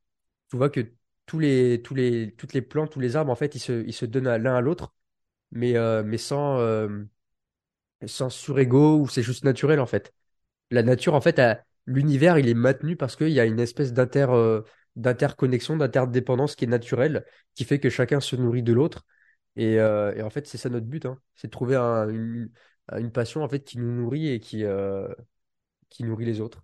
Tu 0.49 0.57
vois 0.57 0.69
que 0.69 0.81
tous 1.25 1.39
les, 1.39 1.81
tous 1.83 1.95
les, 1.95 2.33
toutes 2.37 2.53
les 2.53 2.61
plantes, 2.61 2.91
tous 2.91 2.99
les 2.99 3.15
arbres, 3.15 3.31
en 3.31 3.35
fait, 3.35 3.55
ils 3.55 3.59
se, 3.59 3.85
ils 3.85 3.93
se 3.93 4.05
donnent 4.05 4.35
l'un 4.37 4.55
à 4.55 4.61
l'autre, 4.61 4.93
mais, 5.51 5.77
euh, 5.77 6.03
mais 6.03 6.17
sans, 6.17 6.59
euh, 6.59 7.05
sans 8.07 8.29
surego 8.29 8.99
ou 8.99 9.07
c'est 9.07 9.23
juste 9.23 9.43
naturel, 9.43 9.79
en 9.79 9.85
fait. 9.85 10.13
La 10.71 10.83
nature, 10.83 11.15
en 11.15 11.21
fait, 11.21 11.41
l'univers, 11.87 12.39
il 12.39 12.49
est 12.49 12.55
maintenu 12.55 12.97
parce 12.97 13.15
qu'il 13.15 13.29
y 13.29 13.39
a 13.41 13.45
une 13.45 13.59
espèce 13.59 13.93
d'inter, 13.93 14.27
euh, 14.29 14.61
d'interconnexion, 14.95 15.77
d'interdépendance 15.77 16.55
qui 16.55 16.65
est 16.65 16.67
naturelle, 16.67 17.25
qui 17.53 17.63
fait 17.65 17.79
que 17.79 17.89
chacun 17.89 18.19
se 18.19 18.35
nourrit 18.35 18.63
de 18.63 18.73
l'autre. 18.73 19.05
Et, 19.55 19.79
euh, 19.79 20.23
en 20.25 20.29
fait, 20.29 20.47
c'est 20.47 20.57
ça 20.57 20.69
notre 20.69 20.85
but, 20.87 21.05
hein. 21.05 21.19
C'est 21.35 21.47
de 21.47 21.51
trouver 21.51 21.75
un- 21.75 22.09
une, 22.09 22.49
passion, 23.11 23.43
en 23.43 23.49
fait, 23.49 23.63
qui 23.63 23.77
nous 23.79 23.91
nourrit 23.91 24.29
et 24.29 24.39
qui, 24.39 24.63
euh, 24.63 25.07
qui 25.89 26.03
nourrit 26.03 26.25
les 26.25 26.41
autres. 26.41 26.63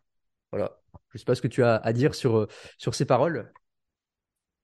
Voilà. 0.52 0.82
Je 1.14 1.18
sais 1.18 1.26
pas 1.26 1.36
ce 1.36 1.42
que 1.42 1.48
tu 1.48 1.64
as 1.64 1.78
à 1.78 1.94
dire 1.94 2.16
sur, 2.16 2.38
euh, 2.38 2.48
sur 2.78 2.96
ces 2.96 3.06
paroles. 3.06 3.52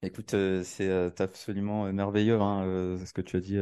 Écoute, 0.03 0.35
c'est 0.63 1.21
absolument 1.21 1.91
merveilleux 1.91 2.39
hein, 2.39 2.97
ce 3.03 3.13
que 3.13 3.21
tu 3.21 3.37
as 3.37 3.39
dit. 3.39 3.57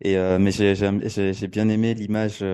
Et 0.00 0.16
mais 0.38 0.50
j'ai 0.52 1.48
bien 1.48 1.68
aimé 1.68 1.94
l'image 1.94 2.44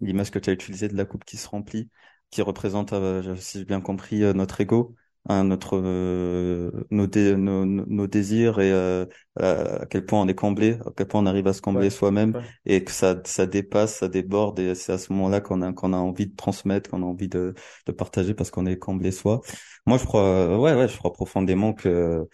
l'image 0.00 0.30
que 0.30 0.38
tu 0.38 0.50
as 0.50 0.52
utilisée 0.52 0.88
de 0.88 0.96
la 0.96 1.04
coupe 1.04 1.24
qui 1.24 1.36
se 1.36 1.48
remplit, 1.48 1.90
qui 2.30 2.42
représente, 2.42 2.94
si 3.36 3.58
j'ai 3.58 3.64
bien 3.64 3.80
compris, 3.80 4.20
notre 4.34 4.60
ego, 4.60 4.94
hein, 5.28 5.44
notre 5.44 5.76
euh, 5.82 6.70
nos, 6.90 7.06
dé- 7.06 7.36
nos 7.36 8.06
désirs 8.06 8.60
et 8.60 8.72
euh, 8.72 9.06
à 9.38 9.86
quel 9.86 10.06
point 10.06 10.20
on 10.22 10.28
est 10.28 10.34
comblé, 10.34 10.74
à 10.86 10.90
quel 10.96 11.06
point 11.08 11.20
on 11.22 11.26
arrive 11.26 11.46
à 11.48 11.52
se 11.52 11.60
combler 11.62 11.90
Ouais. 11.90 11.90
soi-même 11.90 12.34
Ouais. 12.34 12.42
et 12.64 12.84
que 12.84 12.90
ça 12.92 13.20
ça 13.24 13.46
dépasse, 13.46 13.96
ça 13.96 14.08
déborde 14.08 14.58
et 14.60 14.74
c'est 14.74 14.92
à 14.92 14.98
ce 14.98 15.12
moment-là 15.12 15.40
qu'on 15.40 15.62
a 15.62 15.72
qu'on 15.72 15.92
a 15.92 15.96
envie 15.98 16.26
de 16.26 16.36
transmettre, 16.36 16.90
qu'on 16.90 17.02
a 17.02 17.06
envie 17.06 17.28
de 17.28 17.54
de 17.86 17.92
partager 17.92 18.34
parce 18.34 18.50
qu'on 18.50 18.66
est 18.66 18.78
comblé 18.78 19.12
soi. 19.12 19.40
Moi, 19.86 19.98
je 19.98 20.04
crois, 20.04 20.22
euh, 20.24 20.56
ouais, 20.58 20.74
ouais, 20.74 20.88
je 20.88 20.96
crois 20.98 21.12
profondément 21.12 21.72
que, 21.74 22.26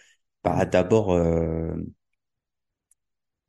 bah, 0.43 0.65
d'abord, 0.65 1.11
euh, 1.13 1.73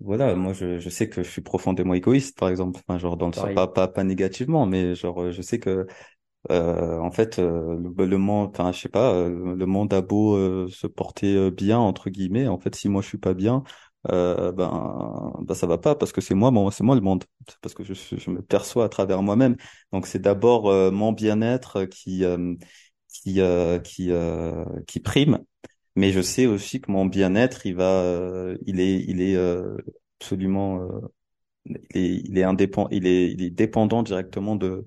voilà, 0.01 0.35
moi, 0.35 0.53
je, 0.53 0.79
je 0.81 0.89
sais 0.91 1.09
que 1.09 1.23
je 1.23 1.31
suis 1.31 1.41
profondément 1.43 1.95
égoïste, 1.95 2.39
par 2.39 2.49
exemple, 2.49 2.81
enfin, 2.87 2.99
genre 2.99 3.17
dans 3.17 3.29
le 3.29 3.33
sens, 3.33 3.53
pas, 3.55 3.67
pas, 3.69 3.89
pas 3.89 4.05
négativement, 4.05 4.67
mais 4.67 4.95
genre, 4.95 5.31
je 5.31 5.41
sais 5.43 5.59
que, 5.59 5.87
euh, 6.51 6.99
en 6.99 7.11
fait, 7.11 7.39
euh, 7.39 7.77
le, 7.99 8.07
le 8.07 8.19
monde, 8.19 8.51
enfin, 8.51 8.73
je 8.73 8.81
sais 8.81 8.89
pas, 8.89 9.13
euh, 9.15 9.55
le 9.57 9.67
monde 9.67 9.93
a 9.95 10.03
beau 10.03 10.37
euh, 10.37 10.69
se 10.71 10.87
porter 10.87 11.35
euh, 11.37 11.51
bien 11.51 11.79
entre 11.79 12.11
guillemets, 12.11 12.49
en 12.49 12.59
fait, 12.59 12.75
si 12.75 12.89
moi 12.89 13.03
je 13.03 13.09
suis 13.09 13.19
pas 13.19 13.35
bien, 13.35 13.63
euh, 14.11 14.53
ben, 14.53 15.33
ben 15.43 15.55
ça 15.55 15.67
va 15.67 15.79
pas 15.79 15.95
parce 15.95 16.13
que 16.13 16.21
c'est 16.21 16.35
moi, 16.35 16.51
mon, 16.51 16.71
c'est 16.71 16.85
moi 16.85 16.95
le 16.95 17.01
monde, 17.01 17.25
c'est 17.49 17.59
parce 17.61 17.75
que 17.75 17.85
je, 17.85 17.95
je 17.95 18.31
me 18.31 18.43
perçois 18.43 18.85
à 18.85 18.89
travers 18.89 19.23
moi-même. 19.23 19.57
Donc 19.93 20.07
c'est 20.07 20.19
d'abord 20.21 20.65
mon 20.93 21.13
bien-être 21.13 21.85
qui, 21.87 22.25
qui, 23.09 23.41
qui, 23.85 24.11
qui 24.87 25.01
prime. 25.01 25.39
Mais 25.97 26.13
je 26.13 26.21
sais 26.23 26.47
aussi 26.47 26.81
que 26.81 26.91
mon 26.93 27.07
bien-être, 27.07 27.67
il 27.67 27.77
va, 27.77 28.55
il 28.67 28.81
est, 28.81 29.01
il 29.09 29.21
est 29.23 29.37
absolument, 30.21 30.89
il 31.67 31.77
est, 31.95 32.23
il 32.25 32.39
est 32.39 32.43
indépendant, 32.45 32.89
il 32.91 33.07
est, 33.07 33.33
il 33.33 33.43
est 33.43 33.51
dépendant 33.51 34.03
directement 34.03 34.57
de, 34.57 34.85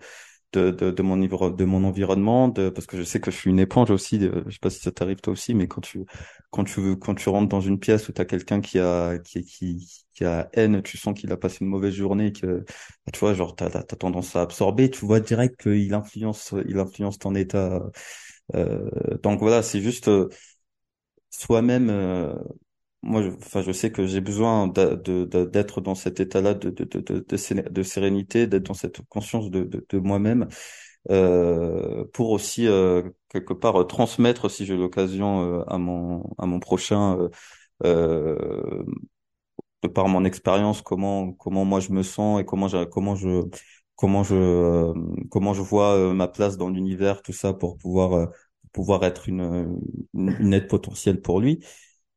de, 0.57 0.71
de, 0.71 0.91
de 0.91 1.01
mon 1.03 1.17
de 1.17 1.65
mon 1.65 1.83
environnement, 1.83 2.47
de, 2.47 2.69
parce 2.69 2.87
que 2.87 2.97
je 2.97 3.03
sais 3.03 3.19
que 3.19 3.31
je 3.31 3.37
suis 3.37 3.49
une 3.49 3.59
éponge 3.59 3.91
aussi. 3.91 4.19
Je 4.19 4.51
sais 4.51 4.59
pas 4.59 4.69
si 4.69 4.79
ça 4.79 4.91
t'arrive 4.91 5.21
toi 5.21 5.33
aussi, 5.33 5.53
mais 5.53 5.67
quand 5.67 5.81
tu 5.81 6.05
quand 6.49 6.63
tu 6.63 6.81
veux 6.81 6.95
quand 6.95 7.15
tu 7.15 7.29
rentres 7.29 7.49
dans 7.49 7.61
une 7.61 7.79
pièce 7.79 8.09
où 8.09 8.13
tu 8.13 8.21
as 8.21 8.25
quelqu'un 8.25 8.61
qui 8.61 8.79
a 8.79 9.17
qui 9.19 9.43
qui 9.45 10.05
qui 10.13 10.25
a 10.25 10.49
haine, 10.53 10.81
tu 10.83 10.97
sens 10.97 11.13
qu'il 11.19 11.31
a 11.31 11.37
passé 11.37 11.59
une 11.61 11.67
mauvaise 11.69 11.93
journée, 11.93 12.31
que 12.33 12.65
bah, 13.05 13.11
tu 13.13 13.19
vois 13.19 13.33
genre 13.33 13.55
t'as 13.55 13.67
as, 13.67 13.83
tendance 13.83 14.35
à 14.35 14.41
absorber, 14.41 14.89
tu 14.89 15.05
vois 15.05 15.19
direct 15.19 15.61
qu'il 15.61 15.93
influence 15.93 16.53
il 16.67 16.79
influence 16.79 17.19
ton 17.19 17.35
état. 17.35 17.81
Euh, 18.55 18.89
donc 19.23 19.39
voilà, 19.39 19.61
c'est 19.63 19.81
juste 19.81 20.07
euh, 20.07 20.29
soi-même. 21.29 21.89
Euh, 21.89 22.33
moi, 23.07 23.21
je, 23.23 23.29
enfin, 23.29 23.61
je 23.61 23.71
sais 23.71 23.91
que 23.91 24.05
j'ai 24.07 24.21
besoin 24.21 24.67
d'être 24.67 25.81
dans 25.81 25.95
cet 25.95 26.19
état-là 26.19 26.53
de, 26.53 26.69
de, 26.69 26.83
de, 26.85 27.25
de, 27.69 27.83
sérénité, 27.83 28.47
d'être 28.47 28.63
dans 28.67 28.73
cette 28.73 29.01
conscience 29.09 29.49
de 29.51 29.97
moi-même, 29.99 30.47
euh, 31.11 32.05
pour 32.13 32.31
aussi 32.31 32.67
euh, 32.67 33.03
quelque 33.29 33.53
part 33.53 33.87
transmettre, 33.87 34.49
si 34.51 34.65
j'ai 34.65 34.75
l'occasion, 34.77 35.61
euh, 35.61 35.63
à 35.67 35.77
mon 35.77 36.23
à 36.37 36.45
mon 36.45 36.59
prochain, 36.59 37.17
euh, 37.19 37.29
euh, 37.85 38.83
de 39.83 39.87
par 39.87 40.07
mon 40.07 40.25
expérience, 40.25 40.81
comment 40.81 41.33
comment 41.33 41.65
moi 41.65 41.79
je 41.79 41.91
me 41.91 42.03
sens 42.03 42.41
et 42.41 42.45
comment 42.45 42.67
je 42.67 42.83
comment 42.85 43.15
je 43.15 43.43
comment 43.95 44.23
je 44.23 44.93
comment 45.29 45.53
je 45.53 45.61
vois 45.61 46.13
ma 46.13 46.27
place 46.27 46.57
dans 46.57 46.69
l'univers, 46.69 47.21
tout 47.21 47.33
ça, 47.33 47.53
pour 47.53 47.77
pouvoir 47.77 48.29
pouvoir 48.73 49.03
être 49.05 49.27
une, 49.29 49.79
une 50.13 50.53
aide 50.53 50.67
potentielle 50.67 51.21
pour 51.21 51.39
lui. 51.39 51.59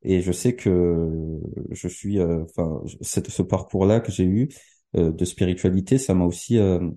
Et 0.02 0.22
je 0.22 0.32
sais 0.32 0.56
que 0.56 1.38
je 1.70 1.88
suis, 1.88 2.18
euh, 2.18 2.44
enfin, 2.44 2.82
ce 3.02 3.42
parcours-là 3.42 4.00
que 4.00 4.10
j'ai 4.10 4.24
eu 4.24 4.48
euh, 4.96 5.12
de 5.12 5.24
spiritualité, 5.24 5.98
ça 5.98 6.14
m'a 6.14 6.24
aussi, 6.24 6.58
euh, 6.58 6.88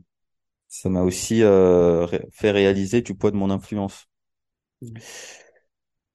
ça 0.69 0.89
m'a 0.89 1.01
aussi 1.01 1.39
fait 1.39 2.51
réaliser 2.51 3.01
du 3.01 3.15
poids 3.15 3.31
de 3.31 3.35
mon 3.35 3.49
influence. 3.49 4.05
Mmh. 4.81 4.93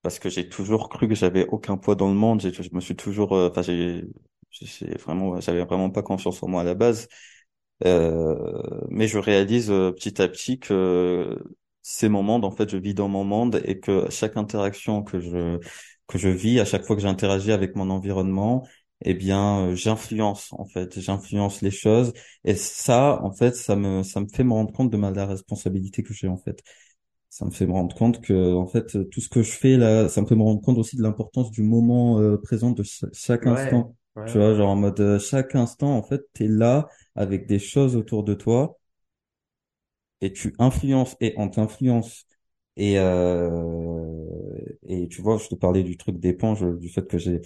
Parce 0.03 0.18
que 0.18 0.30
j'ai 0.30 0.49
toujours 0.49 0.89
cru 0.89 1.09
que 1.09 1.14
j'avais 1.14 1.47
aucun 1.49 1.76
poids 1.76 1.95
dans 1.95 2.09
le 2.09 2.14
monde. 2.14 2.41
Je 2.41 2.68
me 2.72 2.80
suis 2.80 2.97
toujours, 2.97 3.32
enfin, 3.32 3.62
j'ai, 3.62 4.05
j'ai 4.51 4.95
vraiment, 4.97 5.41
j'avais 5.41 5.64
vraiment 5.64 5.91
pas 5.91 6.03
confiance 6.03 6.43
en 6.43 6.49
moi 6.49 6.62
à 6.62 6.64
la 6.64 6.74
base. 6.74 7.09
mais 7.84 9.09
je 9.09 9.18
réalise 9.18 9.66
petit 9.68 10.22
à 10.22 10.28
petit 10.28 10.59
que 10.59 11.39
c'est 11.82 12.09
mon 12.09 12.22
monde, 12.22 12.45
en 12.45 12.51
fait, 12.51 12.70
je 12.70 12.76
vis 12.76 12.95
dans 12.95 13.09
mon 13.09 13.24
monde 13.24 13.61
et 13.64 13.80
que 13.80 14.09
chaque 14.11 14.36
interaction 14.36 15.03
que 15.03 15.20
je 15.20 15.59
que 16.09 16.18
je 16.18 16.28
vis, 16.28 16.61
à 16.61 16.64
chaque 16.66 16.84
fois 16.84 16.96
que 16.96 17.02
j'interagis 17.02 17.52
avec 17.52 17.76
mon 17.76 17.90
environnement, 17.90 18.66
eh 19.04 19.14
bien, 19.14 19.68
euh, 19.70 19.74
j'influence 19.76 20.52
en 20.54 20.66
fait, 20.66 20.98
j'influence 21.00 21.62
les 21.62 21.70
choses 21.70 22.12
et 22.44 22.56
ça, 22.56 23.20
en 23.22 23.32
fait, 23.32 23.54
ça 23.56 23.76
me 23.76 24.02
ça 24.02 24.20
me 24.20 24.26
fait 24.28 24.44
me 24.44 24.52
rendre 24.54 24.72
compte 24.72 24.90
de 24.90 24.96
ma 24.96 25.11
la 25.12 25.26
responsabilité 25.26 26.02
que 26.02 26.14
j'ai 26.14 26.28
en 26.28 26.38
fait. 26.38 26.62
Ça 27.30 27.44
me 27.44 27.50
fait 27.50 27.66
me 27.66 27.72
rendre 27.72 27.94
compte 27.96 28.20
que 28.22 28.54
en 28.54 28.66
fait 28.66 28.86
tout 29.11 29.20
ce 29.20 29.28
que 29.28 29.42
je 29.42 29.52
fais 29.52 29.76
là, 29.76 30.09
ça 30.09 30.22
me 30.22 30.26
fait 30.26 30.34
me 30.36 30.42
rendre 30.42 30.62
compte 30.62 30.78
aussi 30.78 30.96
de 30.96 31.02
l'importance 31.02 31.50
du 31.50 31.62
moment 31.62 32.20
euh, 32.20 32.38
présent 32.38 32.70
de 32.72 32.82
chaque 33.12 33.46
instant. 33.46 33.94
tu 34.24 34.38
vois, 34.38 34.54
genre 34.54 34.70
en 34.70 34.76
mode 34.76 35.00
euh, 35.00 35.18
chaque 35.18 35.54
instant 35.54 35.96
en 35.96 36.02
fait, 36.02 36.22
t'es 36.32 36.48
là 36.48 36.88
avec 37.16 37.46
des 37.46 37.59
choses 37.59 37.96
autour 37.96 38.24
de 38.24 38.34
toi 38.34 38.78
et 40.20 40.32
tu 40.32 40.54
influences 40.59 41.16
et 41.20 41.34
on 41.36 41.48
t'influence 41.48 42.26
et, 42.78 42.98
euh, 42.98 44.24
et 44.86 45.08
tu 45.08 45.22
vois, 45.22 45.38
je 45.38 45.48
te 45.48 45.54
parlais 45.56 45.82
du 45.84 45.96
truc 45.98 46.18
d'éponge, 46.18 46.64
du 46.78 46.88
fait 46.88 47.06
que 47.08 47.18
j'ai 47.18 47.40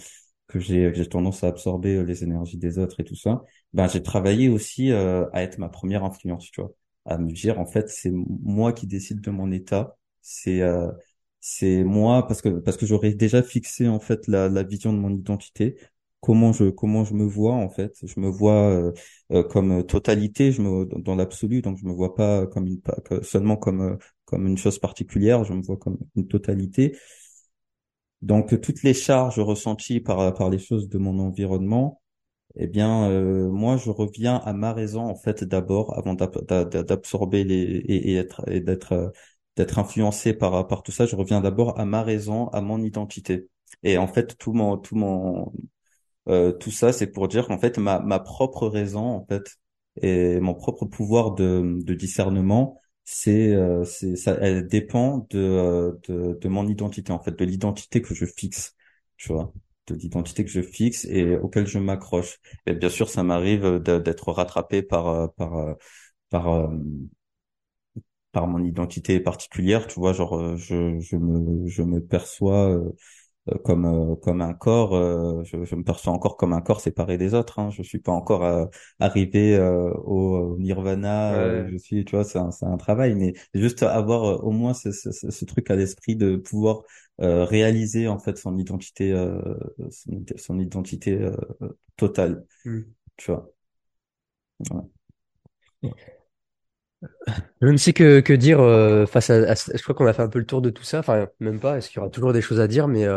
que 0.47 0.59
j'ai 0.59 0.93
j'ai 0.93 1.07
tendance 1.07 1.43
à 1.43 1.47
absorber 1.47 2.03
les 2.03 2.23
énergies 2.23 2.57
des 2.57 2.77
autres 2.79 2.99
et 2.99 3.03
tout 3.05 3.15
ça. 3.15 3.43
Ben 3.73 3.87
j'ai 3.87 4.03
travaillé 4.03 4.49
aussi 4.49 4.91
euh, 4.91 5.25
à 5.33 5.43
être 5.43 5.57
ma 5.57 5.69
première 5.69 6.03
influence, 6.03 6.51
tu 6.51 6.61
vois, 6.61 6.71
à 7.05 7.17
me 7.17 7.31
dire 7.31 7.59
en 7.59 7.65
fait 7.65 7.89
c'est 7.89 8.11
moi 8.13 8.73
qui 8.73 8.87
décide 8.87 9.21
de 9.21 9.31
mon 9.31 9.51
état, 9.51 9.97
c'est 10.21 10.61
euh, 10.61 10.91
c'est 11.39 11.83
moi 11.83 12.27
parce 12.27 12.41
que 12.41 12.49
parce 12.49 12.77
que 12.77 12.85
j'aurais 12.85 13.13
déjà 13.13 13.43
fixé 13.43 13.87
en 13.87 13.99
fait 13.99 14.27
la, 14.27 14.49
la 14.49 14.63
vision 14.63 14.93
de 14.93 14.97
mon 14.99 15.11
identité. 15.11 15.77
Comment 16.21 16.53
je 16.53 16.69
comment 16.69 17.03
je 17.03 17.13
me 17.15 17.25
vois 17.25 17.53
en 17.53 17.69
fait. 17.69 17.97
Je 18.05 18.17
me 18.19 18.29
vois 18.29 18.69
euh, 18.69 18.93
euh, 19.33 19.43
comme 19.43 19.85
totalité. 19.85 20.51
Je 20.53 20.61
me 20.61 20.85
dans 20.85 21.15
l'absolu. 21.15 21.61
Donc 21.61 21.77
je 21.77 21.85
me 21.85 21.91
vois 21.91 22.15
pas 22.15 22.47
comme 22.47 22.67
une 22.67 22.81
seulement 23.23 23.57
comme 23.57 23.81
euh, 23.81 23.97
comme 24.33 24.47
une 24.47 24.57
chose 24.57 24.79
particulière 24.79 25.43
je 25.43 25.53
me 25.53 25.61
vois 25.61 25.77
comme 25.77 25.97
une 26.15 26.27
totalité. 26.27 26.97
Donc 28.21 28.59
toutes 28.61 28.83
les 28.83 28.93
charges 28.93 29.39
ressenties 29.39 29.99
par 29.99 30.33
par 30.33 30.49
les 30.49 30.59
choses 30.59 30.87
de 30.89 30.97
mon 30.97 31.19
environnement 31.19 32.01
eh 32.57 32.67
bien 32.67 33.09
moi 33.51 33.77
je 33.77 33.89
reviens 33.91 34.37
à 34.37 34.53
ma 34.53 34.73
raison 34.73 35.03
en 35.03 35.15
fait 35.15 35.43
d'abord 35.43 35.97
avant 35.97 36.15
d'absorber 36.15 37.43
les 37.45 37.55
et, 37.63 38.11
et 38.13 38.15
être 38.17 38.43
et 38.49 38.61
d'être 38.61 39.13
d'être 39.57 39.79
influencé 39.79 40.33
par 40.33 40.67
par 40.67 40.83
tout 40.83 40.91
ça 40.93 41.05
je 41.07 41.15
reviens 41.17 41.41
d'abord 41.41 41.79
à 41.79 41.85
ma 41.85 42.03
raison 42.03 42.47
à 42.49 42.61
mon 42.61 42.81
identité. 42.83 43.49
Et 43.83 43.97
en 43.97 44.07
fait 44.07 44.37
tout 44.37 44.53
mon 44.53 44.77
tout 44.77 44.95
mon 44.95 45.53
euh, 46.29 46.51
tout 46.53 46.71
ça, 46.71 46.93
c'est 46.93 47.07
pour 47.07 47.27
dire 47.27 47.47
qu'en 47.47 47.59
fait, 47.59 47.77
ma, 47.77 47.99
ma 47.99 48.19
propre 48.19 48.67
raison, 48.67 49.01
en 49.17 49.25
fait, 49.25 49.57
et 50.01 50.39
mon 50.39 50.53
propre 50.53 50.85
pouvoir 50.85 51.33
de, 51.33 51.79
de 51.83 51.93
discernement, 51.93 52.79
c'est, 53.05 53.53
euh, 53.53 53.85
ça, 53.85 54.37
elle 54.41 54.67
dépend 54.67 55.27
de, 55.29 55.39
euh, 55.39 55.91
de, 56.07 56.37
de 56.39 56.47
mon 56.49 56.67
identité, 56.67 57.11
en 57.11 57.19
fait, 57.19 57.31
de 57.37 57.45
l'identité 57.45 58.01
que 58.01 58.13
je 58.15 58.25
fixe, 58.25 58.75
tu 59.17 59.33
vois, 59.33 59.53
de 59.87 59.95
l'identité 59.95 60.43
que 60.45 60.51
je 60.51 60.61
fixe 60.61 61.05
et 61.05 61.35
auquel 61.37 61.67
je 61.67 61.79
m'accroche. 61.79 62.39
Et 62.65 62.73
bien 62.73 62.89
sûr, 62.89 63.09
ça 63.09 63.23
m'arrive 63.23 63.79
d'être 63.79 64.31
rattrapé 64.31 64.81
par, 64.83 65.33
par, 65.35 65.75
par, 66.29 66.69
par 68.31 68.47
mon 68.47 68.63
identité 68.63 69.19
particulière, 69.19 69.87
tu 69.87 69.99
vois, 69.99 70.13
genre, 70.13 70.57
je, 70.57 70.99
je 70.99 71.15
me, 71.17 71.67
je 71.67 71.81
me 71.83 71.99
perçois 72.03 72.69
euh, 72.71 72.91
comme 73.63 73.85
euh, 73.85 74.15
comme 74.15 74.41
un 74.41 74.53
corps 74.53 74.95
euh, 74.95 75.43
je, 75.43 75.65
je, 75.65 75.75
me 75.75 75.83
perçois 75.83 76.13
encore 76.13 76.37
comme 76.37 76.53
un 76.53 76.61
corps 76.61 76.79
séparé 76.79 77.17
des 77.17 77.33
autres 77.33 77.59
hein. 77.59 77.69
je 77.71 77.81
suis 77.83 77.99
pas 77.99 78.13
encore 78.13 78.69
arrivé 78.99 79.59
au 80.05 80.57
nirvana 80.59 81.67
je 81.67 81.77
suis 81.77 82.05
tu 82.05 82.15
vois 82.15 82.23
c'est 82.23 82.39
un, 82.39 82.51
c'est 82.51 82.65
un 82.65 82.77
travail. 82.77 83.15
Mais 83.15 83.33
juste 83.53 83.83
avoir 83.83 84.43
au 84.45 84.51
moins 84.51 84.73
ce, 84.73 84.91
ce, 84.91 85.11
ce 85.11 85.45
truc 85.45 85.69
à 85.71 85.75
l'esprit 85.75 86.15
de 86.15 86.37
pouvoir 86.37 86.83
réaliser 87.19 88.07
en 88.07 88.19
fait 88.19 88.37
son 88.37 88.57
identité 88.57 89.13
son, 89.89 90.25
son, 90.37 90.59
identité 90.59 91.29
totale 91.97 92.45
hmm. 92.65 92.81
tu 93.17 93.31
vois 93.31 93.53
Je 97.61 97.67
ne 97.67 97.77
sais 97.77 97.93
que, 97.93 98.33
dire 98.33 98.59
face 99.07 99.29
à, 99.29 99.53
Je 99.53 99.81
crois 99.83 99.95
qu'on 99.95 100.05
a 100.05 100.13
fait 100.13 100.21
un 100.21 100.29
peu 100.29 100.39
le 100.39 100.45
tour 100.45 100.61
de 100.61 100.69
tout 100.69 100.83
ça. 100.83 100.99
Enfin, 100.99 101.27
même 101.39 101.59
pas. 101.59 101.77
Est-ce 101.77 101.89
qu'il 101.89 101.97
y 101.97 101.99
aura 101.99 102.09
toujours 102.09 102.33
des 102.33 102.41
choses 102.41 102.59
à 102.59 102.67
dire 102.67 102.87
Mais 102.87 103.07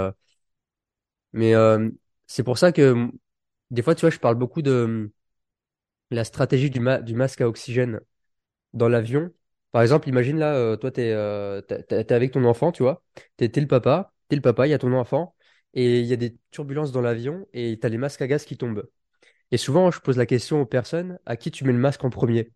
mais 1.32 1.54
euh, 1.54 1.90
c'est 2.26 2.42
pour 2.42 2.58
ça 2.58 2.72
que 2.72 3.10
des 3.70 3.82
fois, 3.82 3.94
tu 3.94 4.02
vois, 4.02 4.10
je 4.10 4.18
parle 4.18 4.36
beaucoup 4.36 4.62
de 4.62 5.10
la 6.10 6.24
stratégie 6.24 6.70
du, 6.70 6.80
masque 6.80 7.40
à 7.40 7.48
oxygène 7.48 8.00
dans 8.74 8.88
l'avion. 8.88 9.32
Par 9.72 9.82
exemple, 9.82 10.08
imagine 10.08 10.38
là, 10.38 10.54
euh, 10.56 10.76
toi, 10.76 10.90
tu 10.90 11.02
es, 11.02 11.12
euh, 11.12 11.62
avec 12.10 12.32
ton 12.32 12.44
enfant, 12.44 12.72
tu 12.72 12.82
vois. 12.82 13.04
Tu 13.38 13.44
es, 13.44 13.60
le 13.60 13.66
papa, 13.68 14.14
tu 14.30 14.36
le 14.36 14.42
papa, 14.42 14.66
il 14.66 14.70
y 14.70 14.74
a 14.74 14.78
ton 14.78 14.92
enfant, 14.94 15.34
et 15.74 16.00
il 16.00 16.06
y 16.06 16.12
a 16.12 16.16
des 16.16 16.36
turbulences 16.50 16.92
dans 16.92 17.02
l'avion, 17.02 17.46
et 17.52 17.78
tu 17.80 17.86
as 17.86 17.90
les 17.90 17.98
masques 17.98 18.22
à 18.22 18.28
gaz 18.28 18.44
qui 18.44 18.56
tombent. 18.56 18.88
Et 19.52 19.58
souvent, 19.58 19.90
je 19.90 20.00
pose 20.00 20.18
la 20.18 20.26
question 20.26 20.60
aux 20.62 20.66
personnes 20.66 21.18
à 21.26 21.36
qui 21.36 21.50
tu 21.50 21.64
mets 21.64 21.72
le 21.72 21.78
masque 21.78 22.04
en 22.04 22.10
premier? 22.10 22.52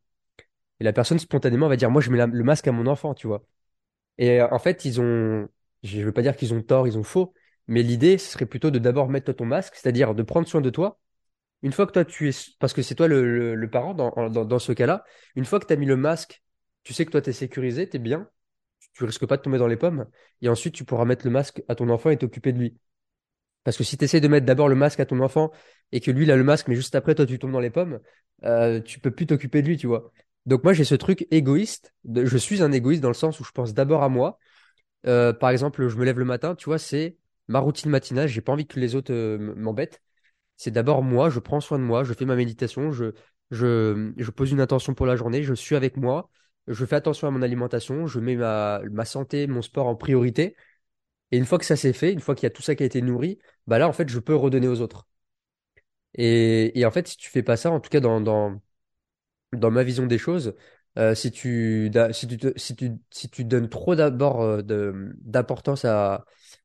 Et 0.81 0.85
la 0.85 0.93
personne, 0.93 1.19
spontanément, 1.19 1.69
va 1.69 1.77
dire, 1.77 1.91
moi, 1.91 2.01
je 2.03 2.11
mets 2.11 2.27
le 2.27 2.45
masque 2.45 2.67
à 2.69 2.73
mon 2.73 2.87
enfant, 2.87 3.15
tu 3.15 3.27
vois. 3.27 3.45
Et 4.19 4.43
en 4.43 4.59
fait, 4.59 4.85
ils 4.85 5.01
ont, 5.01 5.49
je 5.83 5.99
ne 5.99 6.05
veux 6.05 6.13
pas 6.13 6.23
dire 6.23 6.37
qu'ils 6.37 6.55
ont 6.55 6.63
tort, 6.63 6.87
ils 6.87 6.99
ont 6.99 7.03
faux, 7.03 7.35
mais 7.69 7.83
l'idée, 7.83 8.19
ce 8.19 8.33
serait 8.33 8.47
plutôt 8.47 8.71
de 8.71 8.79
d'abord 8.79 9.09
mettre 9.09 9.33
ton 9.33 9.47
masque, 9.47 9.75
c'est-à-dire 9.77 10.15
de 10.15 10.23
prendre 10.23 10.49
soin 10.49 10.61
de 10.61 10.71
toi. 10.71 10.99
Une 11.63 11.73
fois 11.73 11.87
que 11.87 11.93
toi, 11.93 12.05
tu 12.05 12.29
es, 12.31 12.33
parce 12.59 12.73
que 12.73 12.83
c'est 12.83 12.95
toi 12.95 13.09
le, 13.09 13.69
parent 13.71 13.95
dans, 13.95 14.31
dans, 14.31 14.59
ce 14.59 14.73
cas-là, 14.73 15.05
une 15.37 15.45
fois 15.45 15.61
que 15.61 15.67
tu 15.67 15.73
as 15.73 15.77
mis 15.77 15.87
le 15.87 15.97
masque, 15.97 16.43
tu 16.85 16.95
sais 16.95 17.07
que 17.07 17.11
toi, 17.11 17.23
tu 17.23 17.31
es 17.31 17.33
sécurisé, 17.33 17.89
tu 17.89 17.97
es 17.97 18.01
bien, 18.01 18.29
tu 18.95 19.05
risques 19.05 19.27
pas 19.27 19.37
de 19.37 19.43
tomber 19.43 19.59
dans 19.59 19.67
les 19.67 19.77
pommes, 19.77 20.07
et 20.43 20.49
ensuite, 20.49 20.75
tu 20.75 20.85
pourras 20.85 21.05
mettre 21.05 21.27
le 21.27 21.31
masque 21.33 21.63
à 21.69 21.75
ton 21.75 21.89
enfant 21.91 22.11
et 22.11 22.19
t'occuper 22.19 22.53
de 22.53 22.59
lui. 22.59 22.79
Parce 23.65 23.77
que 23.77 23.85
si 23.85 23.99
tu 23.99 24.05
essaies 24.05 24.21
de 24.21 24.29
mettre 24.29 24.47
d'abord 24.47 24.69
le 24.69 24.75
masque 24.75 25.01
à 25.01 25.07
ton 25.07 25.21
enfant 25.21 25.53
et 25.93 26.01
que 26.01 26.11
lui, 26.11 26.25
il 26.25 26.31
a 26.31 26.37
le 26.37 26.45
masque, 26.45 26.69
mais 26.69 26.75
juste 26.75 26.95
après, 26.95 27.15
toi, 27.15 27.27
tu 27.27 27.39
tombes 27.39 27.53
dans 27.53 27.61
les 27.61 27.71
pommes, 27.71 28.01
euh, 28.45 28.81
tu 28.81 29.01
peux 29.01 29.11
plus 29.11 29.27
t'occuper 29.27 29.63
de 29.63 29.69
lui, 29.69 29.77
tu 29.77 29.87
vois. 29.87 30.13
Donc 30.47 30.65
moi, 30.65 30.73
j'ai 30.73 30.85
ce 30.85 30.95
truc 30.95 31.27
égoïste. 31.31 31.95
je 32.15 32.37
suis 32.39 32.63
un 32.63 32.73
égoïste 32.73 33.03
dans 33.03 33.09
le 33.09 33.15
sens 33.15 33.41
où 33.41 33.45
je 33.45 33.53
pense 33.53 33.75
d'abord 33.75 34.03
à 34.03 34.09
moi. 34.09 34.39
Euh, 35.07 35.33
par 35.33 35.51
exemple, 35.51 35.89
je 35.89 35.97
me 35.97 36.05
lève 36.05 36.19
le 36.19 36.25
matin, 36.25 36.55
tu 36.55 36.67
vois, 36.67 36.79
c'est 36.79 37.17
ma 37.49 37.59
routine 37.61 37.91
matinale, 37.91 38.29
j'ai 38.29 38.41
pas 38.43 38.53
envie 38.53 38.67
que 38.67 38.81
les 38.81 38.95
autres 38.95 39.13
euh, 39.13 39.55
m'embêtent. 39.57 40.03
C'est 40.57 40.71
d'abord 40.71 41.03
moi, 41.03 41.31
je 41.31 41.41
prends 41.41 41.61
soin 41.61 41.79
de 41.79 41.85
moi, 41.85 42.05
je 42.05 42.15
fais 42.15 42.27
ma 42.27 42.37
méditation, 42.37 42.93
je, 42.93 43.13
pose 44.31 44.53
une 44.53 44.61
intention 44.61 44.95
pour 44.95 45.07
la 45.07 45.17
journée, 45.17 45.43
je 45.43 45.55
suis 45.55 45.77
avec 45.77 45.97
moi, 45.97 46.31
je 46.69 46.85
fais 46.87 46.97
attention 46.97 47.29
à 47.29 47.31
mon 47.31 47.43
alimentation, 47.43 48.07
je 48.07 48.21
mets 48.21 48.37
ma, 48.37 48.83
santé, 49.05 49.47
mon 49.47 49.63
sport 49.63 49.87
en 49.89 49.97
priorité. 49.97 50.57
Et 51.33 51.39
une 51.39 51.47
fois 51.47 51.59
que 51.59 51.67
ça 51.67 51.77
s'est 51.77 51.93
fait, 51.93 52.13
une 52.13 52.21
fois 52.21 52.35
qu'il 52.35 52.45
y 52.45 52.49
a 52.49 52.51
tout 52.51 52.63
ça 52.63 52.75
qui 52.75 52.83
a 52.85 52.87
été 52.87 53.03
nourri, 53.03 53.39
bah 53.67 53.79
là, 53.79 53.89
en 53.89 53.93
fait, 53.93 54.09
je 54.09 54.19
peux 54.21 54.35
redonner 54.37 54.69
aux 54.69 54.81
autres. 54.81 55.07
Et, 56.15 56.79
et 56.79 56.85
en 56.87 56.91
fait, 56.91 57.09
si 57.09 57.17
tu 57.17 57.31
fais 57.31 57.43
pas 57.43 57.57
ça, 57.57 57.71
en 57.71 57.81
tout 57.81 57.91
cas 57.91 58.01
dans, 58.01 58.61
dans 59.53 59.71
ma 59.71 59.83
vision 59.85 60.07
des 60.07 60.19
choses, 60.19 60.55
Euh, 60.99 61.15
si 61.15 61.31
tu, 61.31 61.89
si 62.13 62.27
tu, 62.27 62.53
si 62.57 62.75
tu, 62.77 62.91
si 63.11 63.31
tu 63.31 63.45
donnes 63.45 63.69
trop 63.69 63.95
d'abord 63.95 64.43
euh, 64.43 64.61
de, 64.63 65.13
d'importance 65.21 65.85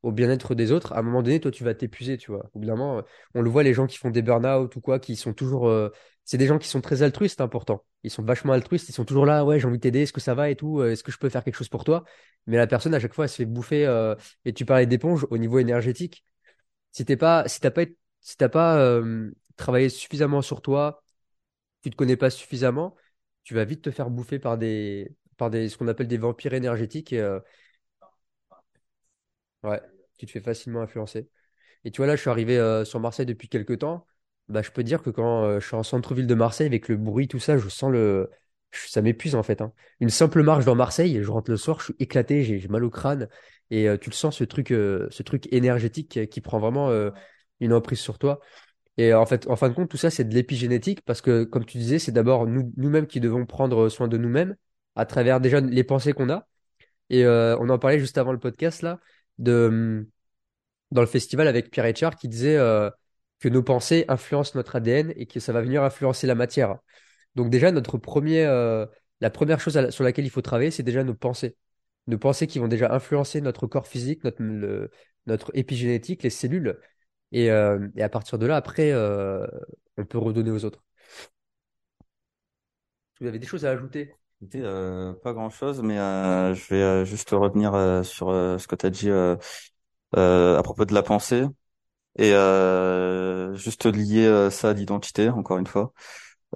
au 0.03 0.11
bien-être 0.11 0.55
des 0.55 0.71
autres, 0.71 0.93
à 0.93 0.99
un 0.99 1.01
moment 1.01 1.21
donné, 1.23 1.39
toi, 1.39 1.51
tu 1.51 1.63
vas 1.63 1.73
t'épuiser, 1.75 2.17
tu 2.17 2.31
vois. 2.31 2.49
Euh, 2.55 3.01
on 3.33 3.41
le 3.41 3.49
voit, 3.49 3.63
les 3.63 3.73
gens 3.73 3.87
qui 3.87 3.97
font 3.97 4.09
des 4.09 4.21
burn-out 4.21 4.75
ou 4.75 4.81
quoi, 4.81 4.99
qui 4.99 5.15
sont 5.15 5.33
toujours. 5.33 5.67
euh, 5.67 5.89
c'est 6.23 6.37
des 6.37 6.47
gens 6.47 6.57
qui 6.57 6.67
sont 6.67 6.81
très 6.81 7.03
altruistes, 7.03 7.41
important. 7.41 7.83
Ils 8.03 8.09
sont 8.11 8.23
vachement 8.23 8.53
altruistes, 8.53 8.89
ils 8.89 8.93
sont 8.93 9.05
toujours 9.05 9.25
là, 9.25 9.45
ouais, 9.45 9.59
j'ai 9.59 9.67
envie 9.67 9.77
de 9.77 9.81
t'aider, 9.81 10.01
est-ce 10.01 10.13
que 10.13 10.21
ça 10.21 10.33
va 10.35 10.49
et 10.49 10.55
tout, 10.55 10.79
euh, 10.79 10.91
est-ce 10.91 11.03
que 11.03 11.11
je 11.11 11.17
peux 11.19 11.29
faire 11.29 11.43
quelque 11.43 11.55
chose 11.55 11.69
pour 11.69 11.83
toi? 11.83 12.03
Mais 12.47 12.57
la 12.57 12.67
personne, 12.67 12.93
à 12.95 12.99
chaque 12.99 13.13
fois, 13.13 13.25
elle 13.25 13.29
se 13.29 13.35
fait 13.37 13.45
bouffer. 13.45 13.85
euh, 13.85 14.15
et 14.45 14.53
tu 14.53 14.65
parlais 14.65 14.85
d'éponge 14.87 15.25
au 15.29 15.37
niveau 15.37 15.59
énergétique. 15.59 16.23
Si 16.91 17.05
t'es 17.05 17.17
pas, 17.17 17.47
si 17.47 17.59
t'as 17.59 17.71
pas, 17.71 17.85
si 18.21 18.37
t'as 18.37 18.49
pas 18.49 18.77
euh, 18.79 19.31
travaillé 19.57 19.89
suffisamment 19.89 20.41
sur 20.41 20.61
toi, 20.61 21.03
tu 21.85 21.91
te 21.91 21.95
connais 21.95 22.17
pas 22.17 22.31
suffisamment, 22.31 22.95
tu 23.43 23.53
vas 23.53 23.63
vite 23.63 23.83
te 23.83 23.91
faire 23.91 24.09
bouffer 24.09 24.39
par 24.39 24.57
des, 24.57 25.15
par 25.37 25.51
des, 25.51 25.69
ce 25.69 25.77
qu'on 25.77 25.87
appelle 25.87 26.07
des 26.07 26.17
vampires 26.17 26.55
énergétiques 26.55 27.13
euh, 27.13 27.39
ouais, 29.63 29.79
tu 30.17 30.25
te 30.25 30.31
fais 30.31 30.39
facilement 30.39 30.81
influencer. 30.81 31.29
Et 31.85 31.91
tu 31.91 31.97
vois, 31.97 32.07
là, 32.07 32.15
je 32.15 32.21
suis 32.21 32.29
arrivé 32.31 32.57
euh, 32.57 32.85
sur 32.85 32.99
Marseille 32.99 33.27
depuis 33.27 33.49
quelques 33.49 33.79
temps. 33.79 34.07
Bah, 34.49 34.63
je 34.63 34.71
peux 34.71 34.83
dire 34.83 35.03
que 35.03 35.11
quand 35.11 35.43
euh, 35.43 35.59
je 35.59 35.67
suis 35.67 35.75
en 35.75 35.83
centre-ville 35.83 36.27
de 36.27 36.35
Marseille, 36.35 36.67
avec 36.67 36.89
le 36.89 36.97
bruit, 36.97 37.27
tout 37.27 37.39
ça, 37.39 37.57
je 37.57 37.69
sens 37.69 37.91
le. 37.91 38.31
Ça 38.73 39.01
m'épuise 39.01 39.35
en 39.35 39.43
fait. 39.43 39.61
hein. 39.61 39.73
Une 39.99 40.09
simple 40.09 40.43
marche 40.43 40.65
dans 40.65 40.75
Marseille, 40.75 41.23
je 41.23 41.31
rentre 41.31 41.51
le 41.51 41.57
soir, 41.57 41.79
je 41.79 41.85
suis 41.85 41.95
éclaté, 41.99 42.43
j'ai 42.43 42.67
mal 42.67 42.83
au 42.83 42.89
crâne. 42.89 43.29
Et 43.71 43.87
tu 44.01 44.09
le 44.09 44.15
sens, 44.15 44.37
ce 44.37 44.43
truc, 44.43 44.69
ce 44.69 45.23
truc 45.23 45.47
énergétique 45.53 46.29
qui, 46.29 46.41
prend 46.41 46.59
vraiment 46.59 46.91
une 47.61 47.73
emprise 47.73 47.99
sur 47.99 48.19
toi. 48.19 48.41
Et 48.97 49.13
en 49.13 49.25
fait, 49.25 49.47
en 49.49 49.55
fin 49.55 49.69
de 49.69 49.73
compte, 49.73 49.89
tout 49.89 49.97
ça, 49.97 50.09
c'est 50.09 50.23
de 50.23 50.33
l'épigénétique 50.33 51.01
parce 51.01 51.21
que, 51.21 51.43
comme 51.43 51.65
tu 51.65 51.77
disais, 51.77 51.99
c'est 51.99 52.11
d'abord 52.11 52.47
nous, 52.47 52.71
nous-mêmes 52.77 53.07
qui 53.07 53.19
devons 53.19 53.45
prendre 53.45 53.89
soin 53.89 54.07
de 54.07 54.17
nous-mêmes 54.17 54.55
à 54.95 55.05
travers 55.05 55.41
déjà 55.41 55.59
les 55.59 55.83
pensées 55.83 56.13
qu'on 56.13 56.29
a. 56.29 56.47
Et 57.09 57.25
euh, 57.25 57.57
on 57.59 57.69
en 57.69 57.77
parlait 57.79 57.99
juste 57.99 58.17
avant 58.17 58.31
le 58.31 58.39
podcast 58.39 58.81
là, 58.81 58.99
de, 59.37 59.67
hum, 59.67 60.07
dans 60.91 61.01
le 61.01 61.07
festival 61.07 61.47
avec 61.47 61.71
Pierre 61.71 61.85
Etchard 61.85 62.15
qui 62.15 62.27
disait 62.27 62.57
euh, 62.57 62.89
que 63.39 63.49
nos 63.49 63.63
pensées 63.63 64.05
influencent 64.07 64.53
notre 64.55 64.75
ADN 64.77 65.13
et 65.15 65.25
que 65.25 65.39
ça 65.39 65.53
va 65.53 65.61
venir 65.61 65.83
influencer 65.83 66.27
la 66.27 66.35
matière. 66.35 66.77
Donc 67.35 67.49
déjà, 67.49 67.71
notre 67.71 67.97
premier, 67.97 68.45
euh, 68.45 68.85
la 69.21 69.29
première 69.29 69.59
chose 69.59 69.89
sur 69.89 70.03
laquelle 70.03 70.25
il 70.25 70.29
faut 70.29 70.41
travailler, 70.41 70.71
c'est 70.71 70.83
déjà 70.83 71.03
nos 71.03 71.15
pensées. 71.15 71.55
Nos 72.07 72.17
pensées 72.17 72.47
qui 72.47 72.59
vont 72.59 72.67
déjà 72.67 72.93
influencer 72.93 73.41
notre 73.41 73.67
corps 73.67 73.87
physique, 73.87 74.21
notre 75.25 75.51
épigénétique, 75.55 76.23
les 76.23 76.29
cellules. 76.29 76.79
Et, 77.31 77.51
euh, 77.51 77.87
et 77.95 78.03
à 78.03 78.09
partir 78.09 78.37
de 78.39 78.45
là, 78.45 78.55
après, 78.57 78.91
euh, 78.91 79.45
on 79.97 80.05
peut 80.05 80.17
redonner 80.17 80.51
aux 80.51 80.65
autres. 80.65 80.83
Vous 83.19 83.27
avez 83.27 83.39
des 83.39 83.45
choses 83.47 83.65
à 83.65 83.71
ajouter? 83.71 84.15
Euh, 84.55 85.13
pas 85.23 85.33
grand-chose, 85.33 85.81
mais 85.81 85.97
euh, 85.97 86.53
je 86.53 86.67
vais 86.69 86.81
euh, 86.81 87.05
juste 87.05 87.31
revenir 87.31 87.73
euh, 87.73 88.03
sur 88.03 88.29
euh, 88.29 88.57
ce 88.57 88.67
que 88.67 88.75
tu 88.75 88.85
as 88.85 88.89
dit 88.89 89.09
euh, 89.09 89.35
euh, 90.17 90.57
à 90.59 90.63
propos 90.63 90.85
de 90.85 90.93
la 90.93 91.03
pensée 91.03 91.45
et 92.17 92.33
euh, 92.33 93.55
juste 93.55 93.85
lier 93.87 94.25
euh, 94.27 94.49
ça 94.51 94.71
à 94.71 94.73
l'identité, 94.73 95.29
encore 95.29 95.57
une 95.59 95.67
fois, 95.67 95.93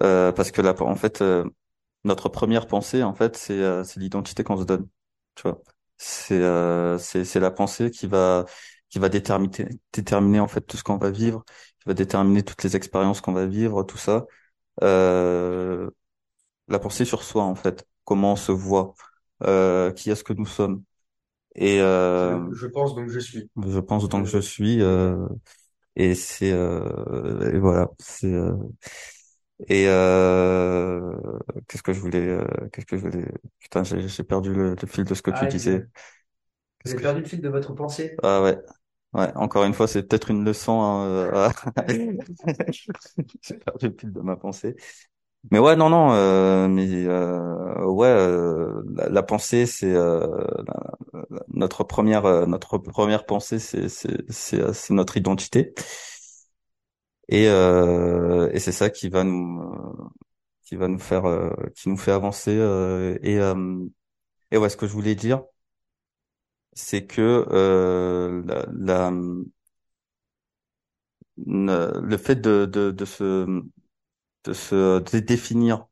Euh, 0.02 0.32
parce 0.32 0.50
que 0.52 0.62
là, 0.62 0.74
en 0.82 0.96
fait, 0.96 1.22
euh, 1.22 1.44
notre 2.04 2.28
première 2.30 2.66
pensée, 2.68 3.02
en 3.04 3.14
fait, 3.14 3.36
c'est 3.36 3.54
euh, 3.60 3.84
c'est 3.84 4.00
l'identité 4.00 4.44
qu'on 4.44 4.58
se 4.58 4.64
donne, 4.64 4.88
tu 5.36 5.42
vois. 5.44 5.60
C'est 5.98 6.40
euh, 6.42 6.98
c'est 6.98 7.24
c'est 7.26 7.40
la 7.40 7.50
pensée 7.52 7.90
qui 7.92 8.06
va 8.08 8.46
qui 8.90 8.98
va 8.98 9.08
déterminer 9.08 9.68
déterminer 9.92 10.40
en 10.40 10.48
fait 10.48 10.62
tout 10.62 10.76
ce 10.76 10.84
qu'on 10.84 10.98
va 10.98 11.10
vivre, 11.10 11.44
qui 11.80 11.84
va 11.88 11.94
déterminer 11.94 12.42
toutes 12.44 12.62
les 12.64 12.76
expériences 12.76 13.20
qu'on 13.22 13.32
va 13.32 13.46
vivre, 13.46 13.82
tout 13.84 13.98
ça. 13.98 14.26
Euh, 14.82 15.90
la 16.68 16.78
pensée 16.78 17.04
sur 17.04 17.22
soi 17.24 17.44
en 17.44 17.54
fait, 17.56 17.86
comment 18.04 18.32
on 18.34 18.36
se 18.36 18.52
voit, 18.52 18.94
euh, 19.44 19.92
qui 19.92 20.10
est-ce 20.10 20.24
que 20.24 20.32
nous 20.34 20.46
sommes. 20.46 20.84
Et 21.56 21.80
euh, 21.80 22.40
Je, 22.52 22.66
pense 22.66 22.94
donc 22.94 23.08
je 23.08 23.18
suis. 23.18 23.50
je 23.66 23.78
pense 23.80 24.08
donc 24.08 24.26
je 24.26 24.38
suis 24.38 24.80
euh, 24.82 25.26
et 25.96 26.14
c'est 26.14 26.52
euh, 26.52 27.52
et 27.54 27.58
voilà, 27.58 27.88
c'est 28.00 28.32
euh, 28.32 28.54
et 29.68 29.86
euh, 29.88 31.12
qu'est-ce 31.68 31.82
que 31.82 31.92
je 31.92 32.00
voulais 32.00 32.18
euh, 32.26 32.44
qu'est-ce 32.72 32.86
que 32.86 32.96
je 32.96 33.02
voulais 33.02 33.26
putain, 33.58 33.84
j'ai 33.84 34.24
perdu 34.24 34.54
le, 34.54 34.74
le 34.74 34.86
fil 34.88 35.04
de 35.04 35.14
ce 35.14 35.22
que 35.22 35.30
tu 35.30 35.46
Ah, 35.46 35.46
disais. 35.46 35.86
vous 36.84 36.90
avez 36.92 37.00
que 37.00 37.00
perdu 37.00 37.20
le 37.22 37.26
fil 37.26 37.40
de 37.40 37.48
votre 37.48 37.72
pensée? 37.74 38.22
ah 38.22 38.40
ouais. 38.42 38.58
Ouais, 39.12 39.32
encore 39.36 39.64
une 39.64 39.74
fois, 39.74 39.88
c'est 39.88 40.04
peut-être 40.04 40.30
une 40.30 40.44
leçon. 40.44 40.80
hein, 40.82 41.04
euh, 41.06 41.50
J'ai 43.42 43.54
perdu 43.58 43.86
le 44.04 44.12
de 44.12 44.20
ma 44.20 44.36
pensée. 44.36 44.76
Mais 45.50 45.58
ouais, 45.60 45.76
non, 45.76 45.90
non, 45.90 46.12
euh, 46.12 46.68
mais 46.68 47.06
euh, 47.06 47.84
ouais, 47.86 48.08
euh, 48.08 48.82
la, 48.94 49.08
la 49.10 49.22
pensée, 49.22 49.66
c'est 49.66 49.94
euh, 49.94 50.26
notre 51.48 51.84
première, 51.84 52.24
euh, 52.26 52.46
notre 52.46 52.78
première 52.78 53.26
pensée, 53.26 53.58
c'est 53.58 53.88
c'est 53.88 54.72
c'est 54.72 54.94
notre 54.94 55.16
identité, 55.16 55.74
et 57.28 57.44
et 58.52 58.58
c'est 58.60 58.72
ça 58.72 58.90
qui 58.90 59.08
va 59.08 59.24
nous 59.24 60.12
qui 60.64 60.76
va 60.76 60.88
nous 60.88 60.98
faire 60.98 61.24
qui 61.76 61.88
nous 61.88 61.96
fait 61.96 62.12
avancer. 62.12 62.52
et 63.22 63.38
et 64.50 64.56
ouais, 64.58 64.68
ce 64.68 64.76
que 64.76 64.86
je 64.86 64.92
voulais 64.92 65.14
dire, 65.14 65.42
c'est 66.80 67.06
que 67.06 67.46
euh, 67.52 68.42
le 71.36 72.16
fait 72.16 72.36
de 72.36 72.66
de 72.66 72.90
de 72.90 73.04
se 73.04 73.60
de 74.44 75.18
définir 75.20 75.86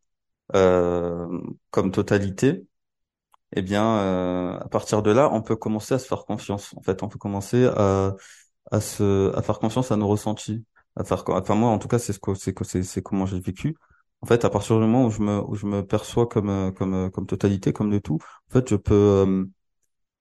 euh, 0.56 1.28
comme 1.70 1.92
totalité 1.92 2.66
eh 3.56 3.62
bien, 3.62 3.84
euh, 4.00 4.58
à 4.60 4.68
partir 4.68 5.02
de 5.02 5.10
là, 5.10 5.30
on 5.32 5.42
peut 5.42 5.56
commencer 5.56 5.94
à 5.94 5.98
se 5.98 6.06
faire 6.06 6.24
confiance. 6.26 6.74
En 6.76 6.82
fait, 6.82 7.02
on 7.02 7.08
peut 7.08 7.18
commencer 7.18 7.66
à, 7.66 8.14
à 8.72 8.80
se, 8.80 9.34
à 9.36 9.42
faire 9.42 9.58
confiance 9.60 9.92
à 9.92 9.96
nos 9.96 10.08
ressentis, 10.08 10.64
à 10.96 11.04
faire, 11.04 11.24
enfin 11.28 11.54
moi, 11.56 11.70
en 11.70 11.78
tout 11.78 11.88
cas, 11.88 11.98
c'est 12.00 12.12
ce 12.14 12.18
que, 12.20 12.34
c'est 12.34 12.54
c'est, 12.64 12.82
c'est 12.84 13.02
comment 13.02 13.26
j'ai 13.26 13.40
vécu. 13.40 13.76
En 14.22 14.26
fait, 14.26 14.44
à 14.44 14.50
partir 14.50 14.76
du 14.76 14.82
moment 14.82 15.06
où 15.06 15.10
je 15.10 15.22
me, 15.22 15.40
où 15.42 15.54
je 15.56 15.66
me 15.66 15.86
perçois 15.86 16.26
comme, 16.28 16.72
comme, 16.74 17.10
comme 17.12 17.26
totalité, 17.26 17.72
comme 17.72 17.90
le 17.90 18.00
tout, 18.00 18.18
en 18.50 18.52
fait, 18.52 18.68
je 18.70 18.76
peux, 18.76 19.48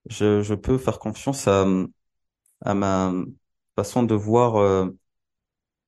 je, 0.09 0.41
je 0.41 0.53
peux 0.55 0.77
faire 0.77 0.99
confiance 0.99 1.47
à, 1.47 1.65
à 2.61 2.73
ma 2.75 3.13
façon 3.75 4.03
de 4.03 4.15
voir. 4.15 4.57
euh, 4.57 4.87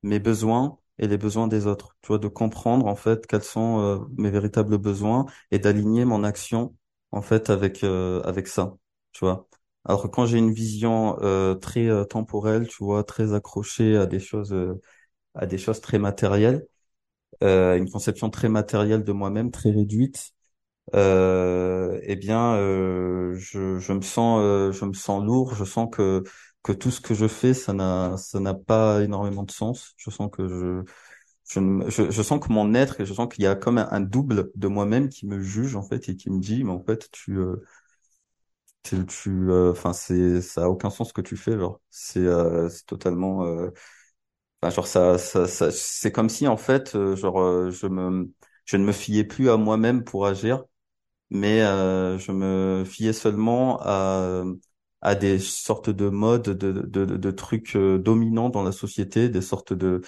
mes 0.04 0.20
besoins 0.20 0.78
et 0.98 1.08
les 1.08 1.18
besoins 1.18 1.48
des 1.48 1.68
autres. 1.68 1.96
Tu 2.02 2.08
vois, 2.08 2.20
de 2.20 2.28
comprendre 2.28 2.86
en 2.88 2.96
fait 2.96 3.26
quels 3.28 3.44
sont 3.44 3.80
euh, 3.80 4.00
mes 4.18 4.30
véritables 4.30 4.78
besoins 4.78 5.26
et 5.52 5.60
d'aligner 5.60 6.06
mon 6.06 6.24
action 6.24 6.76
en 7.12 7.22
fait 7.22 7.50
avec 7.50 7.84
euh, 7.84 8.22
avec 8.24 8.48
ça. 8.48 8.76
Tu 9.12 9.26
vois. 9.26 9.48
Alors 9.86 10.10
quand 10.12 10.26
j'ai 10.26 10.38
une 10.38 10.52
vision 10.54 11.18
euh, 11.22 11.56
très 11.56 11.88
euh, 11.88 12.04
temporelle, 12.06 12.68
tu 12.68 12.84
vois, 12.84 13.04
très 13.04 13.34
accrochée 13.34 13.96
à 13.98 14.06
des 14.06 14.20
choses 14.20 14.54
euh, 14.54 14.80
à 15.36 15.46
des 15.48 15.58
choses 15.58 15.82
très 15.82 16.00
matérielles, 16.00 16.68
une 17.42 17.90
conception 17.90 18.30
très 18.30 18.50
matérielle 18.50 19.04
de 19.04 19.12
moi-même, 19.12 19.52
très 19.52 19.72
réduite, 19.72 20.32
euh, 20.96 22.00
eh 22.04 22.16
bien, 22.16 22.56
euh, 22.56 23.36
je, 23.38 23.80
je 23.80 23.94
me 23.94 24.02
sens, 24.02 24.40
euh, 24.42 24.72
je 24.72 24.86
me 24.86 24.94
sens 24.94 25.24
lourd. 25.24 25.56
Je 25.56 25.64
sens 25.66 25.90
que 25.92 26.24
que 26.64 26.74
tout 26.74 26.92
ce 26.92 27.00
que 27.02 27.14
je 27.14 27.28
fais, 27.28 27.54
ça 27.54 27.72
n'a, 27.74 28.18
ça 28.18 28.40
n'a 28.40 28.54
pas 28.54 29.02
énormément 29.04 29.44
de 29.44 29.52
sens. 29.52 29.94
Je 29.98 30.10
sens 30.12 30.30
que 30.32 30.48
je, 30.48 30.84
je, 31.50 31.62
je, 31.90 32.12
je 32.12 32.22
sens 32.24 32.40
que 32.46 32.52
mon 32.54 32.74
être 32.76 33.02
et 33.02 33.06
je 33.06 33.14
sens 33.14 33.28
qu'il 33.34 33.44
y 33.44 33.48
a 33.48 33.56
comme 33.56 33.78
un, 33.80 34.02
double 34.02 34.52
de 34.56 34.68
moi-même 34.68 35.10
qui 35.10 35.28
me 35.28 35.42
juge 35.42 35.76
en 35.76 35.84
fait 35.84 36.10
et 36.10 36.16
qui 36.18 36.30
me 36.32 36.40
dit, 36.40 36.64
mais 36.66 36.72
en 36.72 36.84
fait, 36.84 37.10
tu, 37.12 37.38
euh, 37.38 37.58
tu, 38.84 39.06
tu, 39.06 39.30
euh, 39.52 39.72
enfin, 39.72 39.94
c'est, 39.94 40.42
ça 40.42 40.64
a 40.66 40.68
aucun 40.70 40.90
sens 40.90 41.10
ce 41.10 41.14
que 41.14 41.22
tu 41.22 41.38
fais. 41.38 41.58
Genre, 41.58 41.80
c'est, 41.90 42.20
euh, 42.20 42.70
c'est 42.70 42.86
totalement, 42.86 43.44
enfin, 44.62 44.70
genre 44.76 44.88
ça, 44.88 45.18
ça, 45.18 45.48
ça, 45.48 45.72
c'est 45.72 46.12
comme 46.12 46.30
si 46.30 46.48
en 46.48 46.58
fait, 46.58 46.92
genre, 47.16 47.72
je 47.72 47.88
me, 47.88 48.32
je 48.66 48.78
ne 48.78 48.84
me 48.86 48.92
fiais 48.92 49.24
plus 49.24 49.50
à 49.50 49.58
moi-même 49.58 50.04
pour 50.04 50.26
agir 50.28 50.66
mais 51.32 51.62
euh, 51.62 52.18
je 52.18 52.32
me 52.32 52.84
fiais 52.86 53.14
seulement 53.14 53.80
à, 53.82 54.44
à 55.02 55.16
des 55.16 55.40
sortes 55.40 55.90
de 55.90 56.10
modes, 56.10 56.44
de, 56.50 56.72
de, 56.72 57.06
de, 57.06 57.32
trucs 57.32 57.76
euh, 57.76 57.98
dominants 58.00 58.50
dans 58.50 58.64
la 58.64 58.72
société, 58.72 59.30
des 59.30 59.42
sortes 59.42 59.74
de 59.74 60.02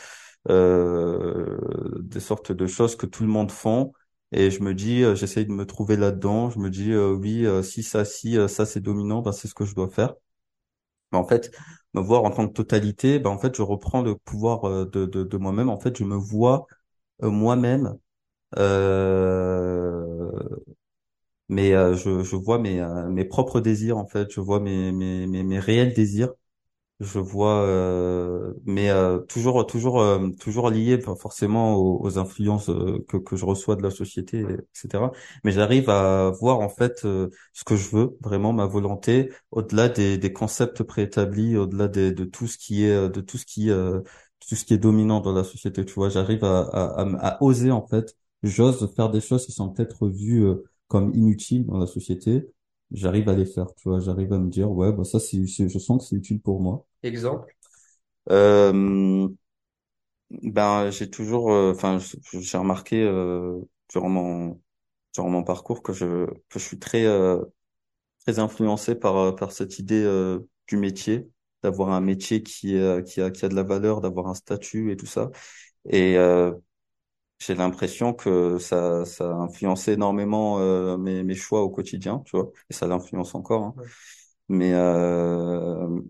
euh, 0.50 1.58
des 2.02 2.20
sortes 2.20 2.52
de 2.52 2.68
choses 2.68 2.96
que 2.96 3.06
tout 3.06 3.24
le 3.24 3.30
monde 3.30 3.52
font. 3.52 3.94
Et 4.34 4.52
je 4.52 4.62
me 4.64 4.74
dis, 4.76 5.04
euh, 5.04 5.16
j'essaye 5.16 5.46
de 5.46 5.52
me 5.54 5.66
trouver 5.66 5.98
là-dedans. 5.98 6.50
Je 6.52 6.60
me 6.60 6.70
dis, 6.70 6.92
euh, 6.94 7.14
oui, 7.14 7.46
euh, 7.46 7.64
si 7.64 7.84
ça, 7.84 8.06
si 8.06 8.38
ça 8.50 8.66
c'est 8.66 8.82
dominant, 8.82 9.22
ben 9.22 9.32
c'est 9.34 9.48
ce 9.48 9.56
que 9.56 9.66
je 9.66 9.76
dois 9.76 9.90
faire. 9.90 10.16
Mais 11.12 11.18
en 11.18 11.28
fait, 11.28 11.52
me 11.94 12.02
voir 12.02 12.24
en 12.24 12.32
tant 12.32 12.48
que 12.48 12.54
totalité, 12.54 13.20
ben 13.20 13.30
en 13.32 13.38
fait, 13.38 13.56
je 13.56 13.62
reprends 13.62 14.02
le 14.02 14.16
pouvoir 14.16 14.62
de, 14.88 15.06
de, 15.06 15.24
de 15.24 15.38
moi-même. 15.38 15.70
En 15.70 15.80
fait, 15.80 15.98
je 15.98 16.04
me 16.04 16.16
vois 16.16 16.68
moi-même. 17.22 17.98
Euh, 18.58 19.91
mais 21.52 21.74
euh, 21.76 21.96
je, 21.96 22.24
je 22.24 22.38
vois 22.38 22.60
mes, 22.60 22.82
euh, 22.82 23.10
mes 23.12 23.26
propres 23.26 23.62
désirs 23.62 24.00
en 24.00 24.08
fait, 24.08 24.32
je 24.34 24.42
vois 24.42 24.60
mes, 24.62 24.92
mes, 24.94 25.28
mes, 25.28 25.44
mes 25.44 25.60
réels 25.60 25.94
désirs 25.94 26.34
je 27.00 27.18
vois, 27.20 27.62
euh, 27.64 28.54
mais 28.66 28.92
euh, 28.92 29.20
toujours, 29.22 29.66
toujours, 29.66 30.02
euh, 30.02 30.30
toujours 30.40 30.70
lié 30.70 31.00
forcément 31.20 31.76
aux, 31.76 32.00
aux 32.06 32.20
influences 32.20 32.70
euh, 32.70 33.04
que 33.08 33.18
que 33.18 33.36
je 33.36 33.44
reçois 33.46 33.76
de 33.76 33.82
la 33.84 33.90
société, 33.92 34.42
etc. 34.42 35.12
Mais 35.44 35.52
j'arrive 35.52 35.90
à 35.90 36.30
voir 36.40 36.60
en 36.60 36.70
fait 36.70 37.00
ce 37.02 37.30
que 37.66 37.76
je 37.76 37.90
veux, 37.90 38.18
vraiment 38.22 38.54
ma 38.54 38.66
volonté, 38.68 39.32
au-delà 39.52 39.90
des, 39.90 40.18
des 40.20 40.32
concepts 40.34 40.84
préétablis, 40.84 41.58
au-delà 41.58 41.88
des, 41.88 42.12
de 42.12 42.24
tout 42.26 42.48
ce 42.48 42.58
qui 42.60 42.84
est, 42.86 43.10
de 43.10 43.22
tout 43.22 43.38
ce 43.40 43.46
qui, 43.46 43.70
tout 43.70 44.56
ce 44.56 44.66
qui 44.66 44.74
est 44.74 44.78
dominant 44.78 45.20
dans 45.22 45.34
la 45.34 45.44
société. 45.44 45.86
Tu 45.86 45.94
vois, 45.94 46.10
j'arrive 46.10 46.44
à, 46.44 46.62
à, 46.62 47.02
à, 47.04 47.28
à 47.36 47.44
oser 47.44 47.72
en 47.72 47.86
fait, 47.88 48.16
j'ose 48.44 48.92
faire 48.96 49.10
des 49.10 49.22
choses 49.22 49.46
qui 49.46 49.52
sont 49.52 49.70
peut-être 49.70 50.08
vues 50.10 50.46
comme 50.92 51.14
inutiles 51.16 51.66
dans 51.66 51.78
la 51.80 51.88
société 51.88 52.48
j'arrive 52.92 53.30
à 53.30 53.36
les 53.36 53.46
faire, 53.46 53.74
tu 53.76 53.90
vois, 53.90 54.02
j'arrive 54.02 54.34
à 54.34 54.40
me 54.40 54.50
dire, 54.50 54.70
ouais, 54.72 54.92
bah 54.94 55.06
ça, 55.06 55.20
c'est, 55.20 55.46
je 55.48 55.80
sens 55.80 56.04
que 56.04 56.10
c'est 56.10 56.16
utile 56.18 56.42
pour 56.42 56.62
moi. 56.62 56.86
Exemple? 57.04 57.54
Euh, 58.30 59.30
ben, 60.30 60.90
j'ai 60.92 61.10
toujours, 61.10 61.52
euh, 61.52 61.72
enfin, 61.74 62.00
j- 62.00 62.18
j'ai 62.34 62.58
remarqué 62.58 63.02
euh, 63.04 63.60
durant 63.90 64.10
mon 64.10 64.62
durant 65.14 65.30
mon 65.30 65.44
parcours 65.44 65.84
que 65.84 65.92
je 65.94 66.26
que 66.50 66.60
je 66.60 66.66
suis 66.66 66.80
très 66.80 67.06
euh, 67.06 67.44
très 68.26 68.40
influencé 68.40 68.96
par 68.96 69.18
euh, 69.18 69.34
par 69.34 69.52
cette 69.54 69.80
idée 69.80 70.04
euh, 70.04 70.40
du 70.68 70.78
métier, 70.78 71.30
d'avoir 71.64 71.90
un 71.92 72.02
métier 72.02 72.44
qui 72.44 72.76
qui 73.08 73.22
a 73.22 73.32
qui 73.32 73.46
a 73.46 73.50
de 73.50 73.56
la 73.56 73.64
valeur, 73.64 74.02
d'avoir 74.02 74.28
un 74.30 74.36
statut 74.36 74.92
et 74.92 74.98
tout 74.98 75.08
ça. 75.08 75.32
Et 75.90 76.18
euh, 76.18 76.54
j'ai 77.42 77.56
l'impression 77.56 78.14
que 78.14 78.60
ça 78.60 79.06
ça 79.06 79.32
a 79.32 79.34
influencé 79.36 79.94
énormément 79.94 80.60
euh, 80.60 80.98
mes 80.98 81.24
mes 81.24 81.36
choix 81.36 81.64
au 81.64 81.70
quotidien, 81.72 82.20
tu 82.26 82.38
vois, 82.38 82.52
et 82.70 82.74
ça 82.74 82.88
l'influence 82.88 83.36
encore. 83.36 83.64
hein. 83.66 83.74
Ouais. 83.78 83.86
Mais 84.50 84.74
euh, 84.74 86.02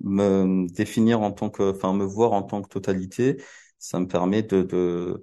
me 0.00 0.66
définir 0.72 1.20
en 1.22 1.32
tant 1.32 1.50
que, 1.50 1.72
enfin, 1.74 1.92
me 1.94 2.04
voir 2.04 2.32
en 2.32 2.42
tant 2.42 2.62
que 2.62 2.68
totalité, 2.68 3.42
ça 3.78 4.00
me 4.00 4.06
permet 4.08 4.42
de, 4.42 4.62
de, 4.62 5.20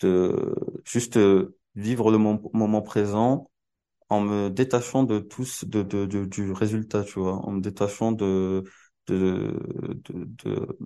de 0.00 0.54
juste 0.84 1.18
vivre 1.76 2.10
le 2.10 2.18
mom- 2.18 2.40
moment 2.52 2.82
présent 2.82 3.50
en 4.10 4.20
me 4.22 4.50
détachant 4.50 5.04
de 5.04 5.18
tout, 5.20 5.44
ce- 5.44 5.66
de, 5.66 5.82
de, 5.82 6.06
de- 6.06 6.24
du 6.26 6.52
résultat, 6.52 7.04
tu 7.04 7.20
vois, 7.20 7.34
en 7.46 7.52
me 7.52 7.60
détachant 7.60 8.12
de, 8.12 8.64
de, 9.08 9.58
de, 10.04 10.24
de, 10.44 10.78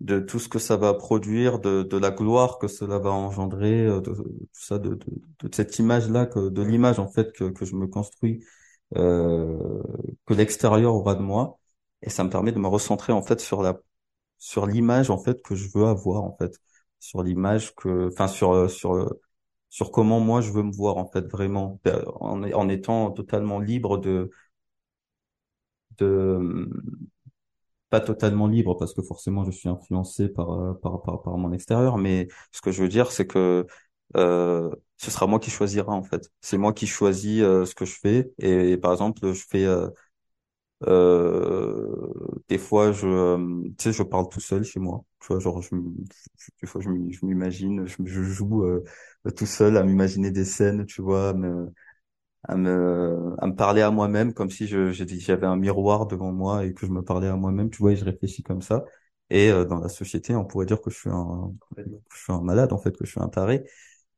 de 0.00 0.20
tout 0.20 0.38
ce 0.38 0.48
que 0.48 0.58
ça 0.58 0.76
va 0.76 0.94
produire, 0.94 1.58
de, 1.60 1.82
de 1.82 1.96
la 1.98 2.10
gloire 2.10 2.58
que 2.58 2.68
cela 2.68 2.98
va 2.98 3.10
engendrer, 3.12 3.86
euh, 3.86 4.00
de, 4.00 4.14
ça, 4.52 4.78
de, 4.78 4.90
de, 4.96 5.06
de 5.48 5.54
cette 5.54 5.78
image-là, 5.78 6.26
que, 6.26 6.48
de 6.50 6.62
l'image, 6.62 6.98
en 6.98 7.08
fait, 7.08 7.32
que, 7.32 7.44
que 7.50 7.64
je 7.64 7.74
me 7.76 7.86
construis 7.86 8.44
euh, 8.96 9.82
que 10.26 10.34
l'extérieur 10.34 10.94
aura 10.94 11.14
de 11.14 11.22
moi. 11.22 11.58
Et 12.02 12.10
ça 12.10 12.24
me 12.24 12.30
permet 12.30 12.52
de 12.52 12.58
me 12.58 12.68
recentrer 12.68 13.12
en 13.12 13.22
fait 13.22 13.40
sur 13.40 13.62
la 13.62 13.78
sur 14.38 14.66
l'image 14.66 15.10
en 15.10 15.18
fait 15.18 15.42
que 15.42 15.54
je 15.54 15.68
veux 15.74 15.86
avoir 15.86 16.22
en 16.24 16.36
fait. 16.38 16.58
Sur 17.00 17.22
l'image 17.22 17.74
que 17.76 18.08
enfin 18.08 18.28
sur 18.28 18.52
euh, 18.52 18.68
sur 18.68 18.94
euh, 18.96 19.08
sur 19.70 19.90
comment 19.92 20.20
moi 20.20 20.40
je 20.40 20.52
veux 20.52 20.62
me 20.62 20.72
voir 20.72 20.96
en 20.98 21.06
fait 21.10 21.26
vraiment. 21.30 21.80
En, 22.20 22.42
en 22.52 22.68
étant 22.68 23.10
totalement 23.12 23.58
libre 23.60 23.98
de 23.98 24.30
de 25.98 26.68
pas 27.94 28.00
totalement 28.00 28.48
libre 28.48 28.74
parce 28.76 28.94
que 28.94 29.02
forcément 29.02 29.44
je 29.44 29.50
suis 29.52 29.68
influencé 29.68 30.28
par 30.28 30.50
euh, 30.52 30.74
par 30.74 31.02
par, 31.02 31.22
par 31.22 31.36
mon 31.38 31.52
extérieur 31.52 31.98
mais 31.98 32.28
ce 32.52 32.60
que 32.60 32.72
je 32.72 32.82
veux 32.82 32.88
dire 32.88 33.12
c'est 33.12 33.26
que 33.26 33.66
euh, 34.16 34.70
ce 34.98 35.10
sera 35.10 35.26
moi 35.26 35.38
qui 35.40 35.50
choisira 35.50 35.92
en 35.92 36.02
fait 36.02 36.28
c'est 36.40 36.58
moi 36.58 36.72
qui 36.72 36.86
choisis 36.86 37.42
euh, 37.42 37.64
ce 37.66 37.74
que 37.74 37.84
je 37.84 37.94
fais 38.00 38.32
et, 38.38 38.76
par 38.78 38.92
exemple 38.92 39.32
je 39.32 39.44
fais 39.50 39.64
euh, 39.66 39.88
Euh, 40.86 42.12
des 42.48 42.58
fois, 42.58 42.92
je, 42.92 43.66
tu 43.70 43.84
sais, 43.84 43.92
je 43.92 44.02
parle 44.02 44.28
tout 44.28 44.40
seul 44.40 44.64
chez 44.64 44.80
moi. 44.80 45.02
Tu 45.20 45.28
vois, 45.28 45.38
genre, 45.40 45.62
je, 45.62 45.68
je- 45.70 46.50
des 46.60 46.66
fois, 46.66 46.80
je 46.82 46.88
m'imagine, 46.90 47.86
je, 47.86 47.96
je 48.04 48.22
joue 48.22 48.64
euh, 48.64 48.84
tout 49.36 49.46
seul 49.46 49.76
à 49.76 49.82
m'imaginer 49.84 50.30
des 50.30 50.44
scènes, 50.44 50.84
tu 50.86 51.00
vois, 51.02 51.32
à 52.44 52.56
me, 52.56 53.34
à 53.38 53.46
me 53.46 53.54
parler 53.54 53.82
à 53.82 53.90
moi-même 53.90 54.34
comme 54.34 54.50
si 54.50 54.66
j'avais 54.66 55.46
un 55.46 55.56
miroir 55.56 56.06
devant 56.06 56.32
moi 56.32 56.64
et 56.64 56.74
que 56.74 56.86
je 56.86 56.92
me 56.92 57.02
parlais 57.02 57.28
à 57.28 57.36
moi-même, 57.36 57.70
tu 57.70 57.78
vois, 57.78 57.92
et 57.92 57.96
je 57.96 58.04
réfléchis 58.04 58.42
comme 58.42 58.62
ça. 58.62 58.84
Et 59.30 59.50
euh, 59.50 59.64
dans 59.64 59.80
la 59.80 59.88
société, 59.88 60.34
on 60.36 60.44
pourrait 60.44 60.66
dire 60.66 60.80
que 60.82 60.90
je 60.90 60.96
suis 60.98 61.10
un, 61.10 61.52
je 61.78 62.18
suis 62.22 62.32
un 62.32 62.40
malade, 62.42 62.72
en 62.72 62.78
fait, 62.78 62.96
que 62.96 63.04
je 63.06 63.10
suis 63.12 63.20
un 63.20 63.28
taré. 63.28 63.64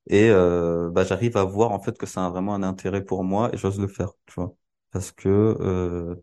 Et 0.09 0.31
euh, 0.31 0.91
bah, 0.91 1.05
j'arrive 1.05 1.37
à 1.37 1.45
voir 1.45 1.73
en 1.73 1.81
fait 1.81 1.99
que 1.99 2.07
ça 2.07 2.27
a 2.27 2.31
vraiment 2.31 2.55
un 2.55 2.63
intérêt 2.63 3.05
pour 3.05 3.25
moi 3.25 3.51
et 3.53 3.57
j'ose 3.59 3.81
le 3.81 3.89
faire, 3.89 4.13
tu 4.27 4.35
vois, 4.37 4.55
parce 4.93 5.13
que 5.13 5.29
euh, 5.29 6.15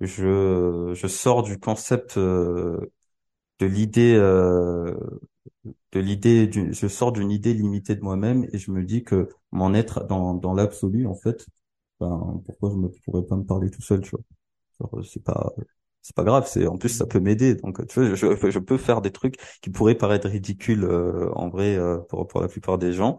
je, 0.00 0.92
je 0.94 1.06
sors 1.08 1.42
du 1.44 1.58
concept 1.60 2.18
euh, 2.18 2.92
de 3.60 3.66
l'idée 3.66 4.14
euh, 4.16 4.94
de 5.92 6.00
l'idée 6.00 6.50
je 6.72 6.88
sors 6.88 7.12
d'une 7.12 7.30
idée 7.30 7.54
limitée 7.54 7.94
de 7.96 8.02
moi-même 8.02 8.46
et 8.52 8.58
je 8.58 8.70
me 8.70 8.84
dis 8.84 9.02
que 9.04 9.28
mon 9.52 9.74
être 9.74 10.04
dans 10.06 10.34
dans 10.34 10.54
l'absolu 10.54 11.06
en 11.06 11.14
fait 11.14 11.46
ben 12.00 12.42
pourquoi 12.46 12.70
je 12.70 12.76
ne 12.76 12.88
pourrais 13.04 13.24
pas 13.26 13.36
me 13.36 13.44
parler 13.44 13.70
tout 13.70 13.82
seul 13.82 14.00
tu 14.02 14.10
vois. 14.10 14.20
Genre, 14.80 15.04
c'est 15.06 15.22
pas 15.24 15.52
c'est 16.02 16.16
pas 16.16 16.24
grave 16.24 16.46
c'est 16.48 16.66
en 16.66 16.78
plus 16.78 16.90
ça 16.90 17.06
peut 17.06 17.20
m'aider. 17.20 17.54
Donc 17.56 17.86
tu 17.88 18.00
vois 18.00 18.14
je, 18.14 18.50
je 18.50 18.58
peux 18.58 18.78
faire 18.78 19.00
des 19.02 19.12
trucs 19.12 19.36
qui 19.62 19.70
pourraient 19.70 19.94
paraître 19.96 20.28
ridicules 20.28 20.84
euh, 20.84 21.30
en 21.34 21.48
vrai 21.50 21.76
euh, 21.76 21.98
pour 22.10 22.26
pour 22.28 22.40
la 22.42 22.48
plupart 22.48 22.78
des 22.78 22.92
gens 22.92 23.18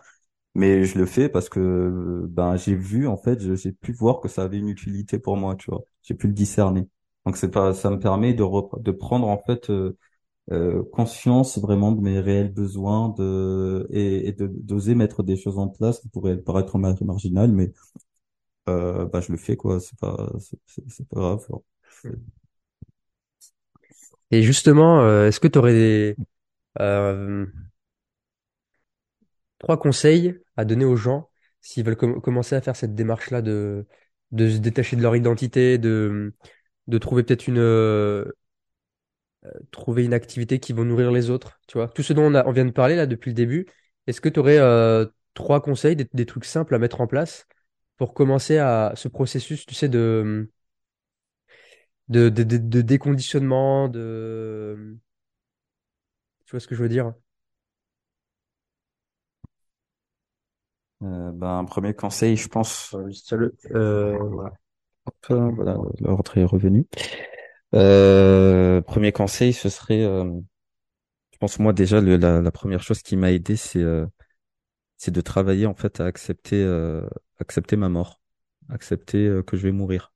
mais 0.56 0.84
je 0.86 0.98
le 0.98 1.06
fais 1.06 1.30
parce 1.30 1.50
que 1.50 2.26
ben 2.30 2.56
j'ai 2.58 2.76
vu 2.76 3.08
en 3.08 3.18
fait 3.18 3.40
j'ai 3.56 3.72
pu 3.72 3.92
voir 3.94 4.20
que 4.22 4.28
ça 4.28 4.44
avait 4.44 4.58
une 4.58 4.70
utilité 4.70 5.20
pour 5.20 5.38
moi 5.38 5.56
tu 5.56 5.70
vois. 5.72 5.82
J'ai 6.04 6.16
pu 6.16 6.28
le 6.28 6.34
discerner. 6.34 6.88
Donc 7.26 7.38
c'est 7.38 7.52
pas 7.52 7.74
ça 7.74 7.90
me 7.92 8.00
permet 8.00 8.34
de 8.34 8.44
de 8.82 8.92
prendre 8.92 9.28
en 9.28 9.38
fait 9.46 9.70
euh, 9.70 9.98
euh, 10.52 10.84
conscience 10.94 11.58
vraiment 11.60 11.92
de 11.92 12.02
mes 12.02 12.20
réels 12.20 12.54
besoins 12.54 13.10
de 13.18 13.88
et, 13.92 14.32
de 14.34 14.48
d'oser 14.48 14.96
mettre 14.96 15.24
des 15.24 15.38
choses 15.38 15.60
en 15.60 15.68
place 15.68 16.00
qui 16.00 16.10
pourraient 16.10 16.38
paraître 16.38 16.78
mar- 16.78 16.96
marginales 17.04 17.52
mais 17.52 17.74
euh, 18.70 19.06
bah 19.06 19.22
je 19.22 19.32
le 19.32 19.38
fais 19.38 19.58
quoi 19.58 19.80
c'est 19.80 19.98
pas 20.00 20.32
c'est 20.40 21.08
pas 21.10 21.18
grave. 21.20 21.48
Et 24.32 24.44
justement, 24.44 25.02
euh, 25.02 25.28
est-ce 25.28 25.40
que 25.40 25.48
tu 25.48 25.58
aurais 25.60 26.16
euh, 26.82 27.46
trois 29.60 29.78
conseils 29.80 30.40
à 30.56 30.66
donner 30.66 30.86
aux 30.86 30.96
gens 30.96 31.30
s'ils 31.62 31.84
veulent 31.86 31.96
com- 31.98 32.22
commencer 32.22 32.56
à 32.56 32.62
faire 32.62 32.76
cette 32.76 32.96
démarche-là 32.96 33.42
de, 33.42 33.88
de 34.32 34.50
se 34.50 34.58
détacher 34.58 34.96
de 34.96 35.02
leur 35.02 35.16
identité, 35.16 35.78
de, 35.78 36.34
de 36.88 36.98
trouver 36.98 37.24
peut-être 37.24 37.48
une, 37.48 37.60
trouver 39.72 40.06
une 40.06 40.14
activité 40.14 40.60
qui 40.60 40.74
va 40.74 40.84
nourrir 40.84 41.12
les 41.12 41.30
autres, 41.30 41.60
tu 41.68 41.78
vois. 41.78 41.88
Tout 41.90 42.04
ce 42.04 42.14
dont 42.14 42.24
on, 42.24 42.36
a- 42.36 42.46
on 42.48 42.52
vient 42.52 42.66
de 42.66 42.72
parler 42.72 42.96
là 42.96 43.06
depuis 43.06 43.32
le 43.32 43.36
début, 43.36 43.68
est-ce 44.08 44.22
que 44.22 44.30
tu 44.30 44.40
aurais 44.40 44.58
euh, 44.60 45.06
trois 45.34 45.62
conseils, 45.62 45.96
des, 45.96 46.08
des 46.14 46.26
trucs 46.26 46.46
simples 46.46 46.76
à 46.76 46.80
mettre 46.80 47.02
en 47.02 47.08
place 47.08 47.48
pour 47.98 48.14
commencer 48.14 48.58
à 48.60 48.94
ce 48.96 49.08
processus, 49.08 49.66
tu 49.66 49.76
sais, 49.76 49.90
de, 49.90 50.50
de, 52.10 52.30
de, 52.30 52.44
de, 52.44 52.58
de 52.58 52.82
déconditionnement, 52.82 53.88
de, 53.90 54.98
tu 56.46 56.52
vois 56.52 56.60
ce 56.60 56.68
que 56.68 56.76
je 56.76 56.82
veux 56.84 56.90
dire? 56.90 57.14
Euh, 61.04 61.32
ben 61.32 61.60
un 61.60 61.66
premier 61.66 61.94
conseil 61.94 62.36
je 62.38 62.48
pense 62.48 62.96
Euh, 62.96 63.52
euh, 63.76 64.18
voilà. 64.18 64.52
Hop, 65.08 65.16
voilà 65.56 65.78
l'ordre 66.02 66.38
est 66.38 66.46
revenu 66.46 66.88
euh, 67.76 68.82
premier 68.82 69.12
conseil 69.12 69.54
ce 69.54 69.70
serait 69.70 70.04
euh, 70.04 70.24
je 71.32 71.38
pense 71.38 71.60
moi 71.60 71.74
déjà 71.74 72.02
le, 72.02 72.18
la, 72.18 72.42
la 72.42 72.52
première 72.52 72.84
chose 72.84 73.02
qui 73.02 73.16
m'a 73.18 73.32
aidé 73.32 73.56
c'est 73.56 73.80
euh, 73.82 74.06
c'est 74.98 75.12
de 75.12 75.22
travailler 75.22 75.66
en 75.68 75.76
fait 75.76 76.02
à 76.02 76.06
accepter 76.06 76.64
euh, 76.64 77.08
accepter 77.40 77.78
ma 77.78 77.90
mort, 77.90 78.22
accepter 78.70 79.28
euh, 79.28 79.44
que 79.44 79.58
je 79.58 79.64
vais 79.64 79.72
mourir. 79.74 80.14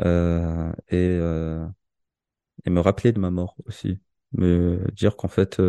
Euh, 0.00 0.72
et 0.90 1.18
et 2.64 2.70
me 2.70 2.80
rappeler 2.80 3.12
de 3.12 3.18
ma 3.20 3.30
mort 3.30 3.56
aussi, 3.66 4.00
me 4.32 4.84
dire 4.92 5.16
qu'en 5.16 5.28
fait 5.28 5.60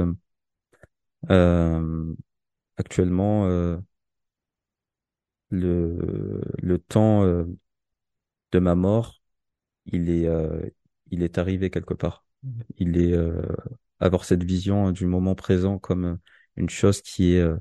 actuellement 2.78 3.46
le 5.50 6.42
le 6.62 6.78
temps 6.80 7.24
de 8.52 8.60
ma 8.60 8.76
mort 8.76 9.22
il 9.88 10.10
est 10.10 10.28
euh, 10.28 10.62
il 11.12 11.24
est 11.24 11.38
arrivé 11.38 11.70
quelque 11.70 11.94
part. 11.94 12.26
Il 12.78 12.98
est 13.00 13.14
euh, 13.14 13.42
avoir 14.00 14.26
cette 14.26 14.44
vision 14.44 14.92
du 14.92 15.06
moment 15.06 15.36
présent 15.36 15.80
comme 15.80 16.20
une 16.58 16.70
chose 16.70 17.02
qui 17.02 17.36
est 17.36 17.42
euh, 17.42 17.58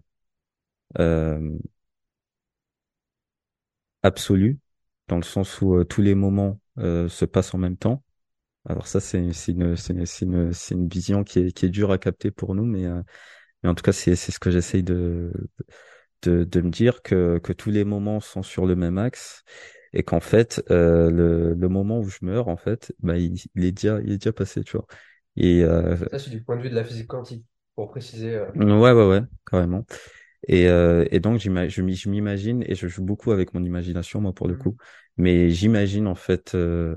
euh, 0.98 1.59
absolue 4.03 4.59
dans 5.09 5.16
le 5.16 5.22
sens 5.22 5.61
où 5.61 5.76
euh, 5.76 5.84
tous 5.84 6.03
les 6.03 6.14
moments 6.14 6.61
euh, 6.78 7.09
se 7.09 7.24
passent 7.24 7.55
en 7.55 7.59
même 7.59 7.76
temps. 7.76 8.03
Alors 8.68 8.86
ça, 8.86 9.01
c'est 9.01 9.18
une, 9.18 9.34
c'est 9.34 9.53
une, 9.53 9.76
c'est 9.76 9.94
une, 10.24 10.53
c'est 10.53 10.74
une 10.76 10.88
vision 10.88 11.24
qui 11.24 11.40
est, 11.40 11.53
qui 11.53 11.66
est 11.66 11.70
dure 11.70 11.92
à 11.92 11.98
capter 11.98 12.30
pour 12.30 12.55
nous, 12.55 12.64
mais, 12.64 12.86
euh, 12.86 13.03
mais 13.62 13.70
en 13.70 13.74
tout 13.74 13.82
cas, 13.82 13.92
c'est, 13.92 14.16
c'est 14.16 14.32
ce 14.32 14.40
que 14.40 14.51
j'essaye 14.51 14.82
de, 14.84 15.32
de, 16.22 16.44
de 16.44 16.61
me 16.61 16.70
dire, 16.70 17.03
que, 17.03 17.38
que 17.42 17.53
tous 17.53 17.70
les 17.70 17.84
moments 17.84 18.20
sont 18.20 18.42
sur 18.42 18.66
le 18.66 18.76
même 18.76 18.98
axe 18.98 19.44
et 19.93 20.03
qu'en 20.03 20.20
fait 20.20 20.62
euh, 20.70 21.11
le, 21.11 21.55
le 21.55 21.68
moment 21.68 21.99
où 22.01 22.09
je 22.09 22.18
meurs 22.22 22.49
en 22.49 22.57
fait 22.57 22.93
bah 23.01 23.18
il, 23.18 23.34
il 23.55 23.64
est 23.64 23.72
déjà 23.72 24.01
il 24.03 24.12
est 24.12 24.18
déjà 24.18 24.32
passé 24.32 24.62
tu 24.64 24.76
vois. 24.76 24.86
Et 25.36 25.62
euh, 25.64 25.97
Ça, 26.11 26.18
c'est 26.18 26.30
du 26.30 26.43
point 26.45 26.57
de 26.57 26.62
vue 26.62 26.70
de 26.70 26.74
la 26.74 26.84
physique 26.84 27.07
quantique, 27.09 27.45
pour 27.74 27.91
préciser. 27.91 28.34
euh. 28.34 28.47
ouais 28.57 28.93
ouais 28.93 29.09
ouais 29.09 29.22
carrément. 29.51 29.84
Et 30.49 30.68
euh, 30.68 31.07
et 31.11 31.20
donc 31.20 31.41
je 31.41 32.09
m'imagine 32.11 32.64
et 32.66 32.74
je 32.74 32.88
joue 32.88 33.05
beaucoup 33.05 33.32
avec 33.32 33.55
mon 33.55 33.64
imagination 33.64 34.20
moi 34.20 34.32
pour 34.34 34.49
le 34.49 34.57
coup. 34.57 34.76
Mais 35.16 35.51
j'imagine 35.51 36.07
en 36.07 36.14
fait 36.14 36.55
euh, 36.55 36.97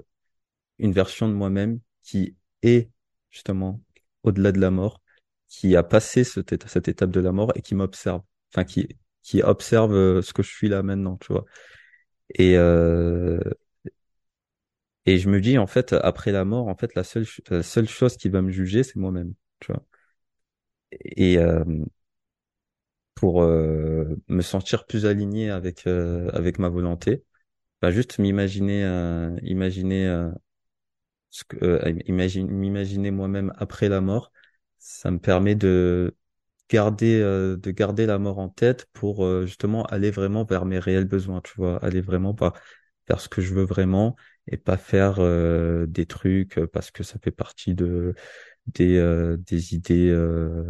une 0.79 0.93
version 0.93 1.27
de 1.29 1.33
moi-même 1.33 1.79
qui 2.03 2.35
est 2.63 2.89
justement 3.31 3.81
au-delà 4.23 4.51
de 4.51 4.59
la 4.59 4.71
mort 4.71 5.01
qui 5.49 5.75
a 5.75 5.83
passé 5.83 6.23
cette, 6.23 6.67
cette 6.67 6.87
étape 6.87 7.11
de 7.11 7.19
la 7.19 7.31
mort 7.31 7.51
et 7.55 7.61
qui 7.61 7.75
m'observe. 7.75 8.21
Enfin 8.53 8.65
qui 8.65 8.87
qui 9.23 9.41
observe 9.43 9.93
euh, 9.95 10.21
ce 10.21 10.33
que 10.33 10.43
je 10.43 10.49
suis 10.49 10.69
là 10.69 10.83
maintenant 10.83 11.17
tu 11.17 11.33
vois 11.33 11.45
et 12.33 12.57
euh, 12.57 13.39
Et 15.05 15.17
je 15.17 15.29
me 15.29 15.39
dis, 15.41 15.57
en 15.57 15.65
fait, 15.67 15.93
après 15.93 16.31
la 16.33 16.43
mort, 16.45 16.67
en 16.67 16.75
fait, 16.75 16.93
la 16.95 17.03
seule, 17.05 17.25
la 17.49 17.63
seule 17.63 17.87
chose 17.89 18.17
qui 18.17 18.27
va 18.29 18.41
me 18.41 18.51
juger, 18.51 18.83
c'est 18.83 18.97
moi-même, 18.97 19.33
tu 19.59 19.71
vois. 19.71 19.83
Et 20.91 21.37
euh, 21.37 21.63
pour 23.15 23.43
euh, 23.43 24.15
me 24.27 24.41
sentir 24.41 24.85
plus 24.85 25.05
aligné 25.05 25.49
avec 25.49 25.87
euh, 25.87 26.29
avec 26.33 26.59
ma 26.59 26.69
volonté, 26.69 27.23
bah 27.81 27.91
juste 27.91 28.19
m'imaginer, 28.19 28.83
euh, 28.85 29.37
imaginer, 29.43 30.07
euh, 30.07 30.31
euh, 31.61 31.93
imagine, 32.05 32.47
m'imaginer 32.49 33.11
moi-même 33.11 33.53
après 33.57 33.89
la 33.89 34.01
mort, 34.01 34.31
ça 34.79 35.11
me 35.11 35.19
permet 35.19 35.55
de 35.55 36.15
garder 36.69 37.19
euh, 37.21 37.57
de 37.57 37.71
garder 37.71 38.05
la 38.05 38.19
mort 38.19 38.39
en 38.39 38.49
tête 38.49 38.87
pour 38.93 39.25
euh, 39.25 39.45
justement 39.45 39.83
aller 39.85 40.11
vraiment 40.11 40.43
vers 40.45 40.65
mes 40.65 40.79
réels 40.79 41.05
besoins, 41.05 41.41
tu 41.41 41.53
vois, 41.57 41.77
aller 41.83 42.01
vraiment 42.01 42.33
pas 42.33 42.53
faire 43.07 43.19
ce 43.21 43.29
que 43.29 43.41
je 43.41 43.53
veux 43.53 43.63
vraiment 43.65 44.15
et 44.47 44.57
pas 44.57 44.77
faire 44.77 45.17
euh, 45.19 45.85
des 45.87 46.05
trucs 46.05 46.59
parce 46.73 46.91
que 46.91 47.03
ça 47.03 47.19
fait 47.23 47.31
partie 47.31 47.75
de 47.75 48.15
des 48.67 48.97
euh, 48.97 49.37
des 49.37 49.75
idées 49.75 50.09
euh, 50.09 50.63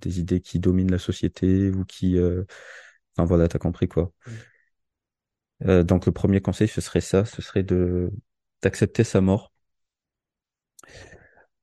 des 0.00 0.20
idées 0.20 0.40
qui 0.40 0.58
dominent 0.60 0.90
la 0.92 0.98
société 0.98 1.70
ou 1.70 1.84
qui 1.84 2.18
euh, 2.18 2.44
enfin 3.16 3.26
voilà, 3.26 3.48
t'as 3.48 3.58
compris 3.58 3.88
quoi. 3.88 4.12
Euh, 5.66 5.82
donc 5.82 6.06
le 6.06 6.12
premier 6.12 6.40
conseil 6.40 6.68
ce 6.68 6.80
serait 6.80 7.00
ça, 7.00 7.24
ce 7.24 7.42
serait 7.42 7.62
de 7.64 8.10
d'accepter 8.62 9.04
sa 9.04 9.20
mort. 9.20 9.52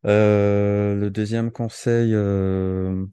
Euh, 0.06 0.96
le 0.96 1.10
deuxième 1.10 1.52
conseil 1.52 2.14
euh, 2.14 3.06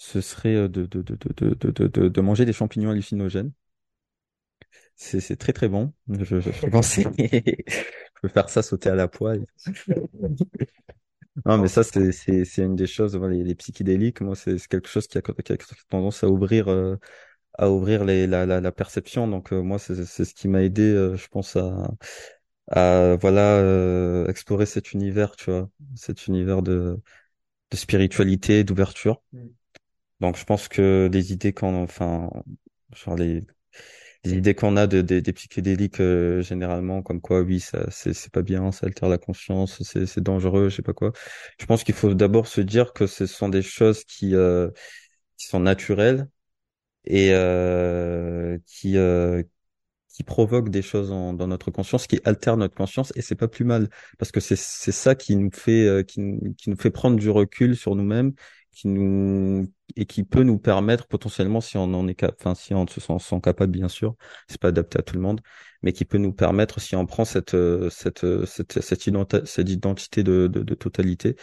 ce 0.00 0.22
serait 0.22 0.54
euh, 0.56 0.66
de, 0.66 0.86
de, 0.86 1.02
de, 1.02 2.08
de, 2.08 2.20
manger 2.22 2.46
des 2.46 2.54
champignons 2.54 2.88
hallucinogènes. 2.88 3.52
C'est 4.96 5.36
très 5.36 5.52
très 5.52 5.68
bon. 5.68 5.92
Je, 6.08 6.40
je, 6.40 6.50
je 6.52 8.20
peux 8.22 8.28
faire 8.28 8.48
ça 8.48 8.62
sauter 8.62 8.88
à 8.88 8.94
la 8.94 9.08
poêle. 9.08 9.44
non, 11.44 11.58
mais 11.58 11.68
ça, 11.68 11.82
c'est 11.82 12.56
une 12.56 12.76
des 12.76 12.86
choses, 12.86 13.14
les, 13.14 13.44
les 13.44 13.54
psychédéliques, 13.54 14.22
moi, 14.22 14.34
c'est 14.34 14.56
quelque 14.68 14.88
chose 14.88 15.06
qui 15.06 15.18
a, 15.18 15.20
qui 15.20 15.56
tendance 15.90 16.24
à 16.24 16.28
ouvrir, 16.28 16.68
euh, 16.68 16.96
à 17.58 17.70
ouvrir 17.70 18.06
les, 18.06 18.26
la, 18.26 18.46
la, 18.46 18.72
perception. 18.72 19.28
Donc, 19.28 19.52
euh, 19.52 19.60
moi, 19.60 19.78
c'est 19.78 20.06
ce 20.06 20.34
qui 20.34 20.48
m'a 20.48 20.62
aidé, 20.62 21.12
je 21.14 21.28
pense, 21.28 21.56
à, 21.56 21.90
à 22.68 23.16
voilà, 23.20 24.24
explorer 24.30 24.64
cet 24.64 24.94
univers, 24.94 25.36
tu 25.36 25.50
vois, 25.50 25.68
cet 25.94 26.26
univers 26.26 26.62
de, 26.62 26.98
de 27.70 27.76
spiritualité, 27.76 28.64
d'ouverture. 28.64 29.22
Mm. 29.34 29.48
Donc, 30.20 30.36
je 30.36 30.44
pense 30.44 30.68
que 30.68 31.08
les 31.12 31.32
idées 31.32 31.52
qu'on, 31.52 31.82
enfin, 31.82 32.30
genre 32.94 33.16
les, 33.16 33.44
les 34.24 34.32
idées 34.34 34.54
qu'on 34.54 34.76
a 34.76 34.86
de, 34.86 35.02
de- 35.02 35.20
des 35.20 35.32
psychédéliques 35.32 36.00
euh, 36.00 36.42
généralement, 36.42 37.02
comme 37.02 37.20
quoi, 37.20 37.42
oui, 37.42 37.60
ça, 37.60 37.90
c'est, 37.90 38.14
c'est 38.14 38.32
pas 38.32 38.42
bien, 38.42 38.72
ça 38.72 38.86
altère 38.86 39.08
la 39.08 39.18
conscience, 39.18 39.82
c'est, 39.82 40.06
c'est 40.06 40.22
dangereux, 40.22 40.68
je 40.70 40.76
sais 40.76 40.82
pas 40.82 40.94
quoi. 40.94 41.12
Je 41.60 41.66
pense 41.66 41.84
qu'il 41.84 41.94
faut 41.94 42.14
d'abord 42.14 42.46
se 42.48 42.60
dire 42.62 42.92
que 42.92 43.06
ce 43.06 43.26
sont 43.26 43.48
des 43.48 43.62
choses 43.62 44.04
qui, 44.04 44.34
euh, 44.34 44.70
qui 45.38 45.46
sont 45.48 45.60
naturelles 45.60 46.28
et 47.04 47.30
euh, 47.34 48.58
qui, 48.66 48.96
euh, 48.98 49.42
qui 50.08 50.24
provoque 50.24 50.70
des 50.70 50.82
choses 50.82 51.08
dans 51.10 51.46
notre 51.46 51.70
conscience, 51.70 52.06
qui 52.06 52.20
altère 52.24 52.56
notre 52.56 52.74
conscience, 52.74 53.12
et 53.16 53.22
c'est 53.22 53.36
pas 53.36 53.48
plus 53.48 53.64
mal, 53.64 53.88
parce 54.18 54.32
que 54.32 54.40
c'est 54.40 54.56
c'est 54.56 54.92
ça 54.92 55.14
qui 55.14 55.36
nous 55.36 55.50
fait 55.52 55.86
euh, 55.86 56.02
qui, 56.02 56.20
qui 56.58 56.70
nous 56.70 56.76
fait 56.76 56.90
prendre 56.90 57.16
du 57.18 57.30
recul 57.30 57.76
sur 57.76 57.94
nous-mêmes, 57.96 58.32
qui 58.72 58.88
nous 58.88 59.66
et 59.96 60.06
qui 60.06 60.22
peut 60.24 60.42
nous 60.44 60.58
permettre 60.58 61.06
potentiellement, 61.08 61.60
si 61.60 61.76
on 61.76 61.84
en 61.94 62.06
est 62.08 62.14
cap, 62.14 62.34
enfin 62.40 62.54
si 62.54 62.74
on 62.74 62.86
se 62.86 63.00
sent, 63.00 63.18
sent 63.18 63.40
capable, 63.42 63.72
bien 63.72 63.88
sûr, 63.88 64.14
c'est 64.48 64.60
pas 64.60 64.68
adapté 64.68 64.98
à 64.98 65.02
tout 65.02 65.14
le 65.16 65.20
monde, 65.20 65.40
mais 65.82 65.92
qui 65.92 66.04
peut 66.04 66.18
nous 66.18 66.32
permettre, 66.32 66.80
si 66.80 66.94
on 66.96 67.06
prend 67.06 67.24
cette 67.24 67.54
euh, 67.54 67.90
cette 67.90 68.24
euh, 68.24 68.46
cette 68.46 68.80
cette, 68.82 69.06
identi- 69.06 69.44
cette 69.46 69.68
identité 69.70 70.22
de, 70.22 70.46
de, 70.46 70.62
de 70.62 70.74
totalité, 70.74 71.36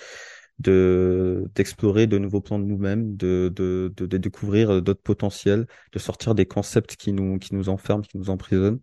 de 0.59 1.49
d'explorer 1.55 2.07
de 2.07 2.17
nouveaux 2.17 2.41
plans 2.41 2.59
de 2.59 2.65
nous-mêmes, 2.65 3.15
de, 3.17 3.51
de 3.55 3.93
de 3.97 4.17
découvrir 4.17 4.71
euh, 4.75 4.81
d'autres 4.81 5.01
potentiels 5.03 5.67
de 5.93 5.99
sortir 5.99 6.35
des 6.35 6.45
concepts 6.45 6.95
qui 6.95 7.13
nous 7.13 7.37
qui 7.39 7.55
nous 7.55 7.69
enferment, 7.69 8.01
qui 8.03 8.17
nous 8.17 8.29
emprisonnent, 8.29 8.79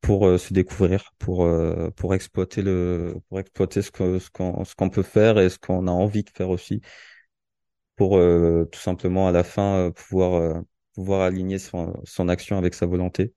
pour 0.00 0.38
se 0.38 0.54
découvrir, 0.54 1.12
pour 1.18 1.46
pour 1.96 2.14
exploiter 2.14 2.62
le 2.62 3.16
pour 3.28 3.38
exploiter 3.40 3.82
ce 3.82 3.90
que 3.90 4.18
ce 4.18 4.30
qu'on 4.30 4.64
ce 4.64 4.74
qu'on 4.74 4.88
peut 4.90 5.02
faire 5.02 5.38
et 5.38 5.50
ce 5.50 5.58
qu'on 5.58 5.86
a 5.86 5.90
envie 5.90 6.22
de 6.24 6.30
faire 6.30 6.48
aussi, 6.50 6.80
pour 8.00 8.16
euh, 8.16 8.64
tout 8.72 8.80
simplement 8.80 9.28
à 9.28 9.30
la 9.30 9.44
fin 9.44 9.76
euh, 9.76 9.90
pouvoir 9.90 10.32
euh, 10.40 10.58
pouvoir 10.94 11.20
aligner 11.20 11.58
son 11.58 12.28
action 12.30 12.56
avec 12.56 12.72
sa 12.72 12.86
volonté. 12.86 13.34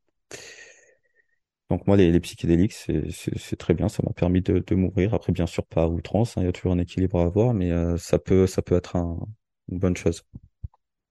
Donc 1.70 1.86
moi 1.86 1.98
les 1.98 2.14
les 2.14 2.20
psychédéliques 2.22 2.72
c'est 2.72 3.58
très 3.58 3.74
bien, 3.74 3.90
ça 3.90 4.02
m'a 4.06 4.14
permis 4.14 4.40
de 4.42 4.60
de 4.66 4.76
mourir. 4.76 5.14
Après 5.14 5.34
bien 5.34 5.48
sûr 5.48 5.66
pas 5.66 5.84
à 5.84 5.88
outrance, 5.88 6.38
hein, 6.38 6.44
il 6.44 6.46
y 6.46 6.48
a 6.48 6.54
toujours 6.54 6.72
un 6.72 6.80
équilibre 6.80 7.20
à 7.20 7.26
avoir, 7.26 7.54
mais 7.54 7.72
ça 7.98 8.20
peut 8.20 8.48
ça 8.48 8.62
peut 8.62 8.76
être 8.76 8.96
un, 8.96 9.20
une 9.70 9.80
bonne 9.80 9.98
chose. 9.98 10.24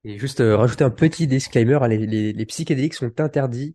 Et 0.04 0.18
juste 0.18 0.38
rajouter 0.42 0.84
un 0.84 0.90
petit 0.90 1.26
disclaimer, 1.26 1.78
hein, 1.82 1.88
les, 1.88 2.32
les, 2.32 2.46
psychédéliques 2.46 2.94
sont 2.94 3.20
interdits 3.20 3.74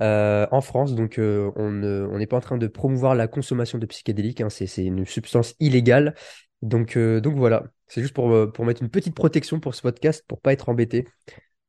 en 0.00 0.60
France, 0.62 0.94
donc 0.94 1.16
on 1.18 1.70
ne- 1.70 2.08
on 2.10 2.16
n'est 2.16 2.26
pas 2.26 2.38
en 2.38 2.40
train 2.40 2.56
de 2.56 2.66
promouvoir 2.66 3.14
la 3.14 3.28
consommation 3.28 3.76
de 3.76 3.84
psychédéliques, 3.84 4.40
hein, 4.40 4.48
c'est 4.48 4.86
une 4.86 5.04
substance 5.04 5.54
illégale. 5.60 6.14
Donc, 6.62 6.96
euh, 6.96 7.20
donc 7.20 7.36
voilà, 7.36 7.64
c'est 7.86 8.02
juste 8.02 8.14
pour, 8.14 8.30
euh, 8.32 8.46
pour 8.50 8.64
mettre 8.64 8.82
une 8.82 8.90
petite 8.90 9.14
protection 9.14 9.60
pour 9.60 9.74
ce 9.74 9.82
podcast, 9.82 10.24
pour 10.26 10.40
pas 10.40 10.52
être 10.52 10.68
embêté. 10.68 11.06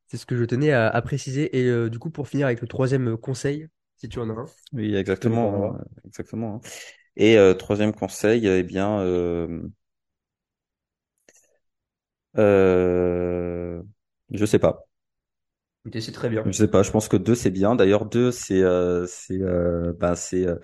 C'est 0.08 0.18
ce 0.18 0.26
que 0.26 0.36
je 0.38 0.44
tenais 0.46 0.72
à, 0.72 0.88
à 0.90 1.02
préciser. 1.02 1.58
Et 1.60 1.66
euh, 1.68 1.90
du 1.90 2.00
coup, 2.00 2.10
pour 2.10 2.28
finir 2.28 2.48
avec 2.48 2.62
le 2.62 2.68
troisième 2.68 3.18
conseil, 3.18 3.68
si 3.98 4.10
tu 4.10 4.20
en 4.20 4.30
as 4.30 4.34
un. 4.34 4.46
Oui, 4.74 4.96
exactement, 4.96 5.76
hein, 5.76 5.84
exactement. 6.06 6.56
hein. 6.64 6.70
Et 7.16 7.38
euh, 7.38 7.54
troisième 7.54 7.94
conseil, 7.94 8.48
eh 8.48 8.64
bien, 8.64 9.02
euh, 9.02 9.64
euh, 12.38 13.82
je 14.32 14.46
sais 14.46 14.60
pas, 14.60 14.86
C'est 16.00 16.12
très 16.12 16.30
bien. 16.30 16.44
je 16.46 16.52
sais 16.52 16.68
pas. 16.68 16.84
Je 16.84 16.92
pense 16.92 17.08
que 17.08 17.18
deux 17.18 17.36
c'est 17.36 17.52
bien. 17.52 17.76
D'ailleurs, 17.76 18.06
deux 18.06 18.32
c'est 18.32 18.62
euh, 18.62 19.06
c'est 19.08 19.42
euh, 19.42 19.94
bah 19.98 20.16
c'est 20.16 20.46
euh, 20.46 20.58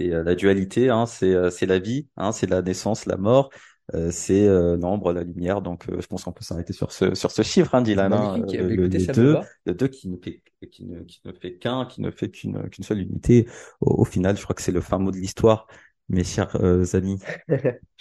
la 0.00 0.34
dualité, 0.34 0.90
hein, 0.90 1.06
c'est 1.06 1.50
c'est 1.50 1.66
la 1.66 1.78
vie, 1.78 2.08
hein, 2.16 2.32
c'est 2.32 2.46
la 2.48 2.62
naissance, 2.62 3.06
la 3.06 3.16
mort, 3.16 3.50
euh, 3.94 4.10
c'est 4.10 4.46
l'ombre, 4.46 5.12
la 5.12 5.22
lumière. 5.24 5.62
Donc, 5.62 5.84
je 5.88 6.06
pense 6.06 6.24
qu'on 6.24 6.32
peut 6.32 6.44
s'arrêter 6.44 6.72
sur 6.72 6.92
ce 6.92 7.14
sur 7.14 7.30
ce 7.30 7.42
chiffre, 7.42 7.74
hein, 7.74 7.82
Dylan. 7.82 8.12
hein, 8.12 8.38
Bah, 8.38 8.68
le, 8.68 8.88
deux, 8.88 9.40
le 9.66 9.74
qui 9.88 10.08
ne 10.08 10.16
fait 10.16 10.42
qui 10.70 10.84
ne 10.84 11.00
qui 11.02 11.20
ne 11.24 11.32
fait 11.32 11.54
qu'un, 11.56 11.86
qui 11.86 12.00
ne 12.00 12.10
fait 12.10 12.30
qu'une 12.30 12.68
qu'une 12.70 12.84
seule 12.84 13.00
unité. 13.00 13.48
Au, 13.80 14.02
au 14.02 14.04
final, 14.04 14.36
je 14.36 14.42
crois 14.42 14.54
que 14.54 14.62
c'est 14.62 14.72
le 14.72 14.80
fin 14.80 14.98
mot 14.98 15.10
de 15.10 15.16
l'histoire, 15.18 15.66
mes 16.08 16.24
chers 16.24 16.54
amis. 16.94 17.18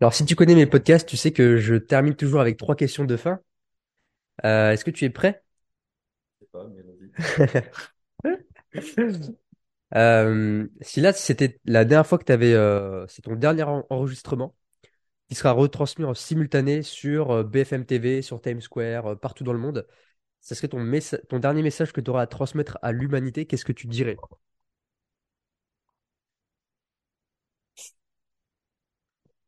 Alors, 0.00 0.14
si 0.14 0.24
tu 0.24 0.36
connais 0.36 0.54
mes 0.54 0.66
podcasts, 0.66 1.08
tu 1.08 1.16
sais 1.16 1.32
que 1.32 1.56
je 1.56 1.74
termine 1.74 2.14
toujours 2.14 2.40
avec 2.40 2.56
trois 2.56 2.76
questions 2.76 3.04
de 3.04 3.16
fin. 3.16 3.40
Est-ce 4.42 4.84
que 4.84 4.90
tu 4.90 5.04
es 5.04 5.10
prêt? 5.10 5.43
Je 6.54 6.58
pas, 6.58 6.68
mais 6.68 6.82
vas-y. 6.82 7.10
Euh, 9.94 10.66
si 10.80 11.00
là, 11.00 11.12
c'était 11.12 11.60
la 11.66 11.84
dernière 11.84 12.06
fois 12.06 12.18
que 12.18 12.24
tu 12.24 12.32
avais, 12.32 12.52
euh, 12.54 13.06
c'est 13.08 13.22
ton 13.22 13.36
dernier 13.36 13.62
en- 13.62 13.86
enregistrement, 13.90 14.56
qui 15.28 15.34
sera 15.36 15.52
retransmis 15.52 16.04
en 16.06 16.14
simultané 16.14 16.82
sur 16.82 17.30
euh, 17.32 17.44
BFM 17.44 17.86
TV, 17.86 18.22
sur 18.22 18.40
Times 18.42 18.60
Square, 18.62 19.18
partout 19.20 19.44
dans 19.44 19.52
le 19.54 19.60
monde, 19.60 19.86
ça 20.40 20.54
serait 20.56 20.68
ton, 20.68 20.80
ton 21.28 21.38
dernier 21.40 21.62
message 21.62 21.92
que 21.92 22.00
tu 22.02 22.10
auras 22.10 22.22
à 22.22 22.28
transmettre 22.28 22.78
à 22.82 22.92
l'humanité, 22.92 23.46
qu'est-ce 23.46 23.64
que 23.66 23.72
tu 23.72 23.86
dirais? 23.88 24.16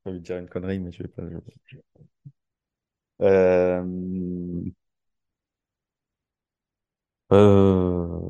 Envie 0.06 0.20
de 0.20 0.24
dire 0.24 0.38
une 0.38 0.48
connerie, 0.48 0.78
mais 0.78 0.90
je 0.90 1.02
vais 1.02 1.08
pas. 1.10 1.22
je- 1.66 1.76
Euh, 3.22 3.82
euh, 7.32 8.20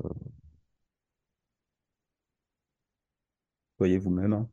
soyez 3.79 3.99
vous-même, 3.99 4.33
hein. 4.35 4.49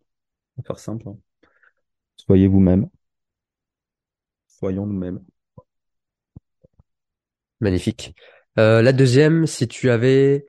On 0.57 0.61
va 0.61 0.67
faire 0.67 0.79
simple. 0.79 1.07
hein. 1.09 1.17
Soyez 2.15 2.47
vous-même. 2.47 2.89
Soyons 4.47 4.85
nous-mêmes. 4.87 5.19
Magnifique. 7.61 8.15
Euh, 8.59 8.81
la 8.81 8.93
deuxième, 8.93 9.47
si 9.47 9.67
tu 9.67 9.89
avais, 9.89 10.47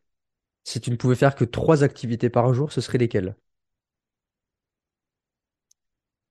si 0.64 0.80
tu 0.82 0.90
ne 0.92 0.97
pouvais 0.97 1.16
faire 1.16 1.36
que 1.36 1.45
trois 1.47 1.84
activités 1.84 2.30
par 2.30 2.55
jour, 2.55 2.72
ce 2.72 2.80
seraient 2.82 2.99
lesquelles? 2.99 3.36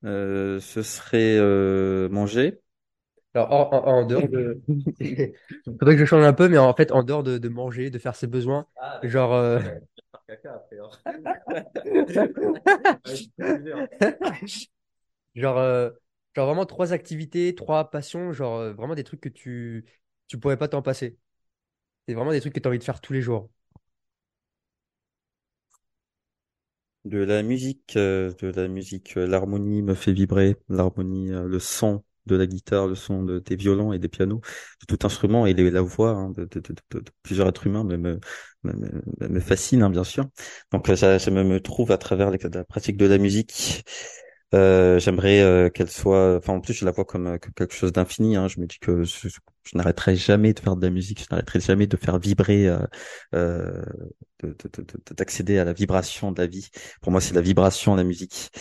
Euh, 0.06 0.60
ce 0.60 0.82
serait 0.84 1.38
euh, 1.40 2.10
manger. 2.10 2.62
Alors, 3.34 3.52
en, 3.52 3.70
en- 3.74 3.88
en 4.02 4.06
dehors 4.06 4.30
de... 4.30 4.62
Faudrait 5.80 5.96
que 5.96 6.00
je 6.02 6.06
change 6.06 6.24
un 6.26 6.34
peu, 6.34 6.50
mais 6.50 6.58
en 6.58 6.74
fait, 6.76 6.92
en 6.92 7.04
dehors 7.04 7.24
de, 7.24 7.38
de 7.38 7.50
manger, 7.50 7.90
de 7.90 8.00
faire 8.00 8.16
ses 8.16 8.28
besoins, 8.28 8.68
Ah, 8.78 9.00
genre... 9.04 9.34
euh. 9.34 9.60
Genre, 15.36 15.58
euh, 15.58 15.90
genre 16.36 16.48
vraiment 16.48 16.66
trois 16.66 16.94
activités, 16.94 17.56
trois 17.56 17.90
passions, 17.92 18.34
genre 18.34 18.58
euh, 18.60 18.74
vraiment 18.74 18.96
des 18.96 19.04
trucs 19.04 19.22
que 19.22 19.30
tu, 19.30 19.86
tu 20.28 20.40
pourrais 20.40 20.58
pas 20.58 20.68
t'en 20.68 20.82
passer. 20.82 21.18
C'est 22.08 22.14
vraiment 22.16 22.32
des 22.32 22.42
trucs 22.42 22.54
que 22.54 22.60
tu 22.60 22.68
as 22.68 22.72
envie 22.72 22.80
de 22.80 22.84
faire 22.86 23.02
tous 23.02 23.14
les 23.14 23.22
jours. 23.22 23.50
De 27.06 27.18
la 27.20 27.44
musique, 27.44 27.96
euh, 27.98 28.34
de 28.42 28.48
la 28.48 28.68
musique, 28.68 29.16
euh, 29.18 29.26
l'harmonie 29.28 29.82
me 29.82 29.94
fait 29.94 30.12
vibrer, 30.14 30.58
l'harmonie, 30.70 31.32
euh, 31.32 31.48
le 31.48 31.60
son 31.60 32.04
de 32.26 32.36
la 32.36 32.46
guitare, 32.48 32.88
le 32.88 32.96
son 32.96 33.24
de, 33.24 33.40
des 33.40 33.56
violons 33.56 33.94
et 33.94 34.00
des 34.00 34.08
pianos, 34.10 34.42
de 34.82 34.96
tout 34.96 35.06
instrument 35.06 35.46
et 35.46 35.54
les- 35.54 35.72
la 35.72 35.82
voix 35.82 36.12
hein, 36.12 36.30
de, 36.32 36.46
de, 36.46 36.60
de, 36.60 36.76
plusieurs 37.24 37.48
êtres 37.48 37.68
humains 37.68 37.84
me, 37.84 37.98
me, 37.98 38.20
me, 38.64 39.40
fascine, 39.40 39.84
hein, 39.84 39.90
bien 39.90 40.04
sûr. 40.04 40.26
Donc 40.72 40.90
euh, 40.90 40.96
ça, 40.96 41.18
je 41.18 41.30
me, 41.30 41.60
trouve 41.60 41.92
à 41.92 41.98
travers 41.98 42.32
la 42.32 42.64
pratique 42.66 42.98
de 42.98 43.06
la 43.06 43.18
musique. 43.18 43.84
Euh, 44.54 45.00
j'aimerais 45.00 45.42
euh, 45.42 45.70
qu'elle 45.70 45.90
soit, 45.90 46.38
enfin 46.38 46.54
en 46.54 46.62
plus 46.62 46.74
je 46.74 46.86
la 46.86 46.92
vois 46.92 47.06
comme, 47.06 47.26
euh, 47.28 47.38
quelque 47.40 47.74
chose 47.74 47.92
d'infini. 47.92 48.36
Hein. 48.36 48.48
Je 48.48 48.60
me 48.60 48.68
dis 48.68 48.78
que 48.80 49.04
je, 49.04 49.30
n'arrêterai 49.74 50.16
jamais 50.16 50.54
de 50.54 50.60
faire 50.60 50.76
de 50.76 50.86
la 50.86 50.92
musique, 50.92 51.22
je 51.22 51.26
n'arrêterai 51.32 51.60
jamais 51.60 51.88
de 51.88 51.98
faire 51.98 52.20
vibrer, 52.20 52.68
euh, 53.34 53.82
de- 54.44 54.50
de- 54.50 54.70
de- 54.84 54.84
de- 54.84 55.16
d'accéder 55.16 55.58
à 55.60 55.66
la 55.66 55.74
vibration 55.74 56.32
de 56.32 56.42
la 56.42 56.48
vie. 56.48 56.70
Pour 57.02 57.12
moi, 57.12 57.22
c'est 57.22 57.34
la 57.34 57.42
vibration, 57.42 57.96
la 57.96 58.04
musique. 58.04 58.52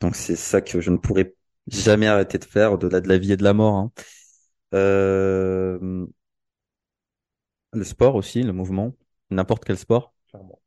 Donc 0.00 0.16
c'est 0.16 0.36
ça 0.36 0.60
que 0.60 0.80
je 0.80 0.90
ne 0.90 0.96
pourrais 0.98 1.34
jamais 1.68 2.06
arrêter 2.06 2.38
de 2.38 2.44
faire 2.44 2.72
au-delà 2.72 3.00
de 3.00 3.08
la 3.08 3.18
vie 3.18 3.32
et 3.32 3.36
de 3.36 3.44
la 3.44 3.54
mort. 3.54 3.74
hein. 3.76 3.92
Euh, 4.74 6.06
le 7.72 7.84
sport 7.84 8.14
aussi, 8.16 8.42
le 8.42 8.52
mouvement, 8.52 8.94
n'importe 9.30 9.64
quel 9.64 9.78
sport. 9.78 10.14
Clairement. 10.30 10.60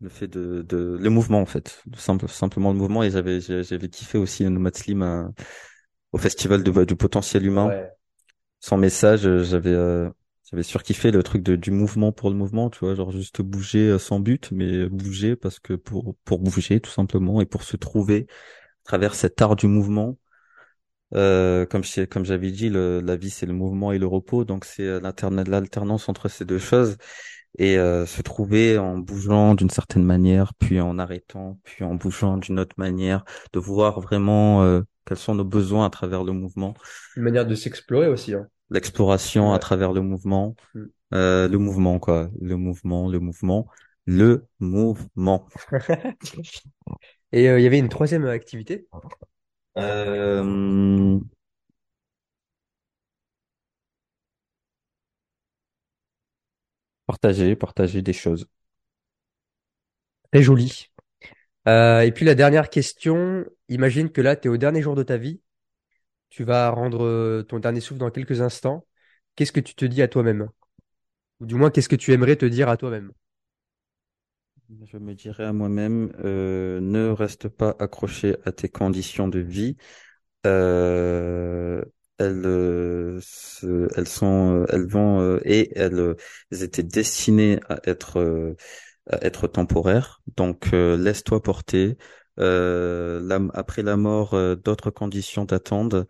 Le 0.00 0.08
fait 0.08 0.28
de, 0.28 0.62
de 0.62 0.96
le 0.98 1.10
mouvement 1.10 1.40
en 1.40 1.46
fait, 1.46 1.82
simple, 1.96 2.26
simplement 2.28 2.72
le 2.72 2.78
mouvement. 2.78 3.02
Et 3.02 3.10
j'avais 3.10 3.40
j'avais 3.40 3.88
kiffé 3.88 4.16
aussi 4.18 4.44
le 4.44 4.50
Nomad 4.50 4.74
Slim 4.74 5.02
euh, 5.02 5.28
au 6.12 6.18
festival 6.18 6.62
de, 6.62 6.84
du 6.84 6.96
potentiel 6.96 7.44
humain. 7.46 7.68
Ouais. 7.68 7.90
Sans 8.60 8.78
message, 8.78 9.26
euh, 9.26 9.44
j'avais 9.44 9.74
euh, 9.74 10.08
j'avais 10.50 10.62
surkiffé 10.62 11.10
le 11.10 11.22
truc 11.22 11.42
de, 11.42 11.56
du 11.56 11.70
mouvement 11.70 12.12
pour 12.12 12.30
le 12.30 12.36
mouvement, 12.36 12.70
tu 12.70 12.80
vois, 12.80 12.94
genre 12.94 13.10
juste 13.10 13.42
bouger 13.42 13.90
euh, 13.90 13.98
sans 13.98 14.20
but, 14.20 14.50
mais 14.52 14.88
bouger 14.88 15.36
parce 15.36 15.60
que 15.60 15.74
pour 15.74 16.16
pour 16.24 16.38
bouger 16.40 16.80
tout 16.80 16.90
simplement 16.90 17.40
et 17.42 17.46
pour 17.46 17.62
se 17.62 17.76
trouver 17.76 18.26
à 18.30 18.84
travers 18.84 19.14
cet 19.14 19.42
art 19.42 19.56
du 19.56 19.66
mouvement. 19.66 20.16
Euh, 21.14 21.66
comme 21.66 21.82
je, 21.84 22.02
comme 22.04 22.24
j'avais 22.24 22.50
dit, 22.52 22.68
le, 22.70 23.00
la 23.00 23.16
vie 23.16 23.30
c'est 23.30 23.46
le 23.46 23.52
mouvement 23.52 23.92
et 23.92 23.98
le 23.98 24.06
repos, 24.06 24.44
donc 24.44 24.64
c'est 24.64 24.84
euh, 24.84 25.00
l'alternance 25.46 26.08
entre 26.08 26.28
ces 26.28 26.44
deux 26.44 26.58
choses 26.58 26.96
et 27.58 27.78
euh, 27.78 28.06
se 28.06 28.22
trouver 28.22 28.78
en 28.78 28.98
bougeant 28.98 29.54
d'une 29.54 29.70
certaine 29.70 30.04
manière, 30.04 30.54
puis 30.54 30.80
en 30.80 30.98
arrêtant, 30.98 31.58
puis 31.64 31.84
en 31.84 31.94
bougeant 31.94 32.36
d'une 32.36 32.60
autre 32.60 32.76
manière, 32.78 33.24
de 33.52 33.58
voir 33.58 34.00
vraiment 34.00 34.62
euh, 34.62 34.82
quels 35.04 35.16
sont 35.18 35.34
nos 35.34 35.44
besoins 35.44 35.86
à 35.86 35.90
travers 35.90 36.22
le 36.24 36.32
mouvement, 36.32 36.74
Une 37.16 37.24
manière 37.24 37.46
de 37.46 37.54
s'explorer 37.54 38.06
aussi, 38.08 38.34
hein. 38.34 38.46
l'exploration 38.70 39.52
à 39.52 39.58
travers 39.58 39.92
le 39.92 40.00
mouvement, 40.00 40.54
Mm. 40.74 40.84
euh, 41.14 41.48
le 41.48 41.58
mouvement 41.58 41.98
quoi, 41.98 42.30
le 42.40 42.56
mouvement, 42.56 43.08
le 43.08 43.18
mouvement, 43.18 43.66
le 44.06 44.46
mouvement. 44.60 45.48
Et 47.32 47.48
euh, 47.48 47.58
il 47.60 47.62
y 47.62 47.66
avait 47.66 47.78
une 47.78 47.88
troisième 47.88 48.26
activité. 48.26 48.86
Euh, 49.76 51.20
partager, 57.06 57.56
partager 57.56 58.00
des 58.02 58.14
choses. 58.14 58.46
Très 60.32 60.42
jolie. 60.42 60.86
Euh, 61.68 62.02
et 62.02 62.12
puis 62.12 62.26
la 62.26 62.34
dernière 62.36 62.70
question, 62.70 63.46
imagine 63.68 64.10
que 64.10 64.20
là, 64.22 64.36
tu 64.36 64.48
es 64.48 64.50
au 64.50 64.56
dernier 64.56 64.82
jour 64.82 64.96
de 64.96 65.02
ta 65.04 65.16
vie, 65.18 65.42
tu 66.30 66.44
vas 66.44 66.70
rendre 66.70 67.04
euh, 67.04 67.44
ton 67.44 67.58
dernier 67.60 67.80
souffle 67.80 68.00
dans 68.00 68.10
quelques 68.10 68.40
instants. 68.42 68.86
Qu'est-ce 69.36 69.52
que 69.52 69.60
tu 69.60 69.74
te 69.74 69.84
dis 69.86 70.02
à 70.02 70.08
toi-même? 70.08 70.48
Ou 71.40 71.46
du 71.46 71.56
moins, 71.56 71.70
qu'est-ce 71.70 71.90
que 71.90 71.96
tu 71.96 72.12
aimerais 72.12 72.36
te 72.36 72.46
dire 72.46 72.68
à 72.70 72.76
toi-même? 72.76 73.12
Je 74.78 74.98
me 74.98 75.14
dirais 75.14 75.44
à 75.44 75.52
moi-même, 75.52 76.12
euh, 76.24 76.80
ne 76.80 77.08
reste 77.08 77.48
pas 77.48 77.74
accroché 77.80 78.36
à 78.44 78.52
tes 78.52 78.68
conditions 78.68 79.26
de 79.26 79.40
vie. 79.40 79.76
Euh, 80.46 81.82
elles, 82.18 82.42
euh, 82.46 83.20
elles 83.96 84.08
sont, 84.08 84.64
elles 84.68 84.86
vont 84.86 85.38
et 85.44 85.76
elles, 85.76 86.14
étaient 86.52 86.84
destinées 86.84 87.58
à 87.68 87.80
être, 87.84 88.54
à 89.08 89.30
temporaires. 89.48 90.22
Donc 90.36 90.70
laisse-toi 90.72 91.42
porter. 91.42 91.96
Après 92.36 93.82
la 93.82 93.96
mort, 93.96 94.36
d'autres 94.56 94.90
conditions 94.90 95.46
t'attendent. 95.46 96.06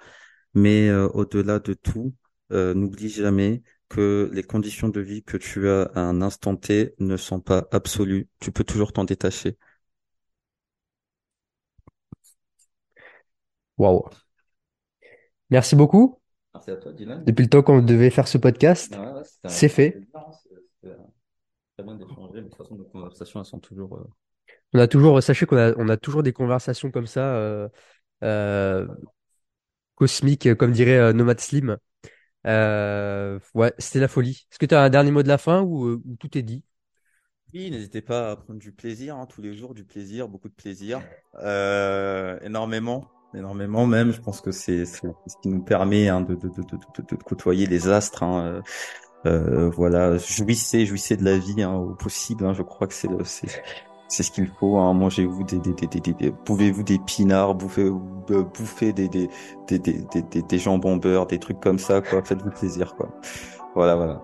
Mais 0.55 0.93
au-delà 0.93 1.61
de 1.61 1.75
tout, 1.75 2.15
n'oublie 2.51 3.09
jamais 3.09 3.63
que 3.91 4.31
les 4.33 4.43
conditions 4.43 4.89
de 4.89 5.01
vie 5.03 5.23
que 5.23 5.37
tu 5.37 5.69
as 5.69 5.83
à 5.95 6.01
un 6.01 6.23
instant 6.23 6.57
T 6.57 6.95
ne 6.99 7.19
sont 7.19 7.41
pas 7.41 7.69
absolues. 7.73 8.29
Tu 8.41 8.53
peux 8.53 8.65
toujours 8.65 8.95
t'en 8.95 9.05
détacher. 9.05 9.59
Waouh. 13.77 14.11
Merci 15.51 15.77
beaucoup. 15.77 16.19
Merci 16.55 16.71
à 16.71 16.77
toi, 16.77 16.93
Dylan. 16.93 17.25
Depuis 17.25 17.43
le 17.43 17.49
temps 17.49 17.63
qu'on 17.63 17.83
devait 17.83 18.11
faire 18.11 18.29
ce 18.29 18.39
podcast, 18.39 18.97
c'est 19.47 19.69
fait. 19.69 20.01
Très 20.83 21.85
bien 21.85 21.95
d'échanger, 21.95 22.35
mais 22.35 22.43
de 22.43 22.49
toute 22.49 22.57
façon, 22.57 22.77
nos 22.77 22.85
conversations, 22.85 23.41
elles 23.41 23.47
sont 23.47 23.59
toujours. 23.59 23.97
euh, 23.97 24.05
On 24.75 24.79
a 24.79 24.87
toujours, 24.87 25.23
sachez 25.23 25.47
qu'on 25.47 25.57
a, 25.57 25.73
on 25.79 25.89
a 25.89 25.97
toujours 25.97 26.23
des 26.23 26.33
conversations 26.33 26.91
comme 26.91 27.07
ça, 27.07 27.35
euh, 27.37 27.69
euh, 28.23 28.87
cosmiques, 29.95 30.47
euh, 30.47 30.55
comme 30.55 30.73
dirait 30.73 30.99
euh, 30.99 31.13
Nomad 31.13 31.41
Slim. 31.41 31.77
Euh, 32.47 33.39
ouais, 33.55 33.73
c'était 33.79 34.01
la 34.01 34.09
folie. 34.09 34.47
Est-ce 34.51 34.59
que 34.59 34.67
tu 34.67 34.75
as 34.75 34.83
un 34.83 34.91
dernier 34.91 35.11
mot 35.11 35.23
de 35.23 35.29
la 35.29 35.39
fin 35.39 35.63
ou, 35.63 35.87
euh, 35.87 36.03
ou 36.07 36.17
tout 36.17 36.37
est 36.39 36.43
dit? 36.43 36.65
Oui, 37.53 37.71
n'hésitez 37.71 38.01
pas 38.01 38.31
à 38.31 38.37
prendre 38.37 38.61
du 38.61 38.71
plaisir, 38.71 39.17
hein, 39.17 39.27
tous 39.27 39.43
les 39.43 39.57
jours, 39.57 39.75
du 39.75 39.85
plaisir, 39.85 40.29
beaucoup 40.29 40.49
de 40.49 40.55
plaisir, 40.55 41.03
euh, 41.43 42.39
énormément, 42.43 43.09
énormément 43.35 43.87
même. 43.89 44.13
Je 44.13 44.21
pense 44.21 44.41
que 44.41 44.53
c'est 44.53 44.85
ce 44.85 45.01
qui 45.43 45.49
nous 45.49 45.63
permet 45.63 46.09
hein, 46.09 46.21
de, 46.21 46.37
de, 46.37 46.49
de, 46.49 46.63
de, 46.63 47.17
côtoyer 47.25 47.67
les 47.67 47.89
astres. 47.89 48.23
Hein, 48.23 48.45
euh, 48.47 48.63
euh, 49.27 49.71
voilà, 49.71 50.17
jouissez, 50.17 50.87
jouissez 50.87 51.17
de 51.17 51.25
la 51.25 51.39
vie 51.39 51.61
hein, 51.63 51.75
au 51.75 51.95
possible. 51.95 52.47
Hein, 52.47 52.53
je 52.53 52.63
crois 52.63 52.87
que 52.87 52.95
c'est 52.95 53.09
c'est 54.11 54.23
ce 54.23 54.31
qu'il 54.31 54.49
faut. 54.59 54.77
Hein. 54.77 54.93
Mangez-vous 54.93 55.45
des, 55.45 55.59
des, 55.59 55.73
des, 55.73 55.87
des, 55.87 56.13
des, 56.13 56.31
bouvez-vous 56.45 56.83
des 56.83 56.99
pinards, 56.99 57.55
bouffez, 57.55 57.85
euh, 57.85 58.43
bouffez 58.43 58.93
des, 58.93 59.09
des, 59.09 59.31
des, 59.69 59.79
des, 59.79 60.05
des, 60.13 60.23
des, 60.23 60.43
des 60.43 60.59
jambons 60.59 60.97
beurre, 60.97 61.27
des 61.27 61.39
trucs 61.39 61.61
comme 61.61 61.79
ça, 61.79 62.03
quoi. 62.03 62.23
Faites-vous 62.23 62.51
plaisir, 62.51 62.95
quoi. 62.97 63.09
Voilà, 63.75 63.97
voilà. 63.97 64.21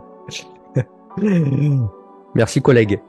Merci 2.35 2.61
collègue. 2.61 3.01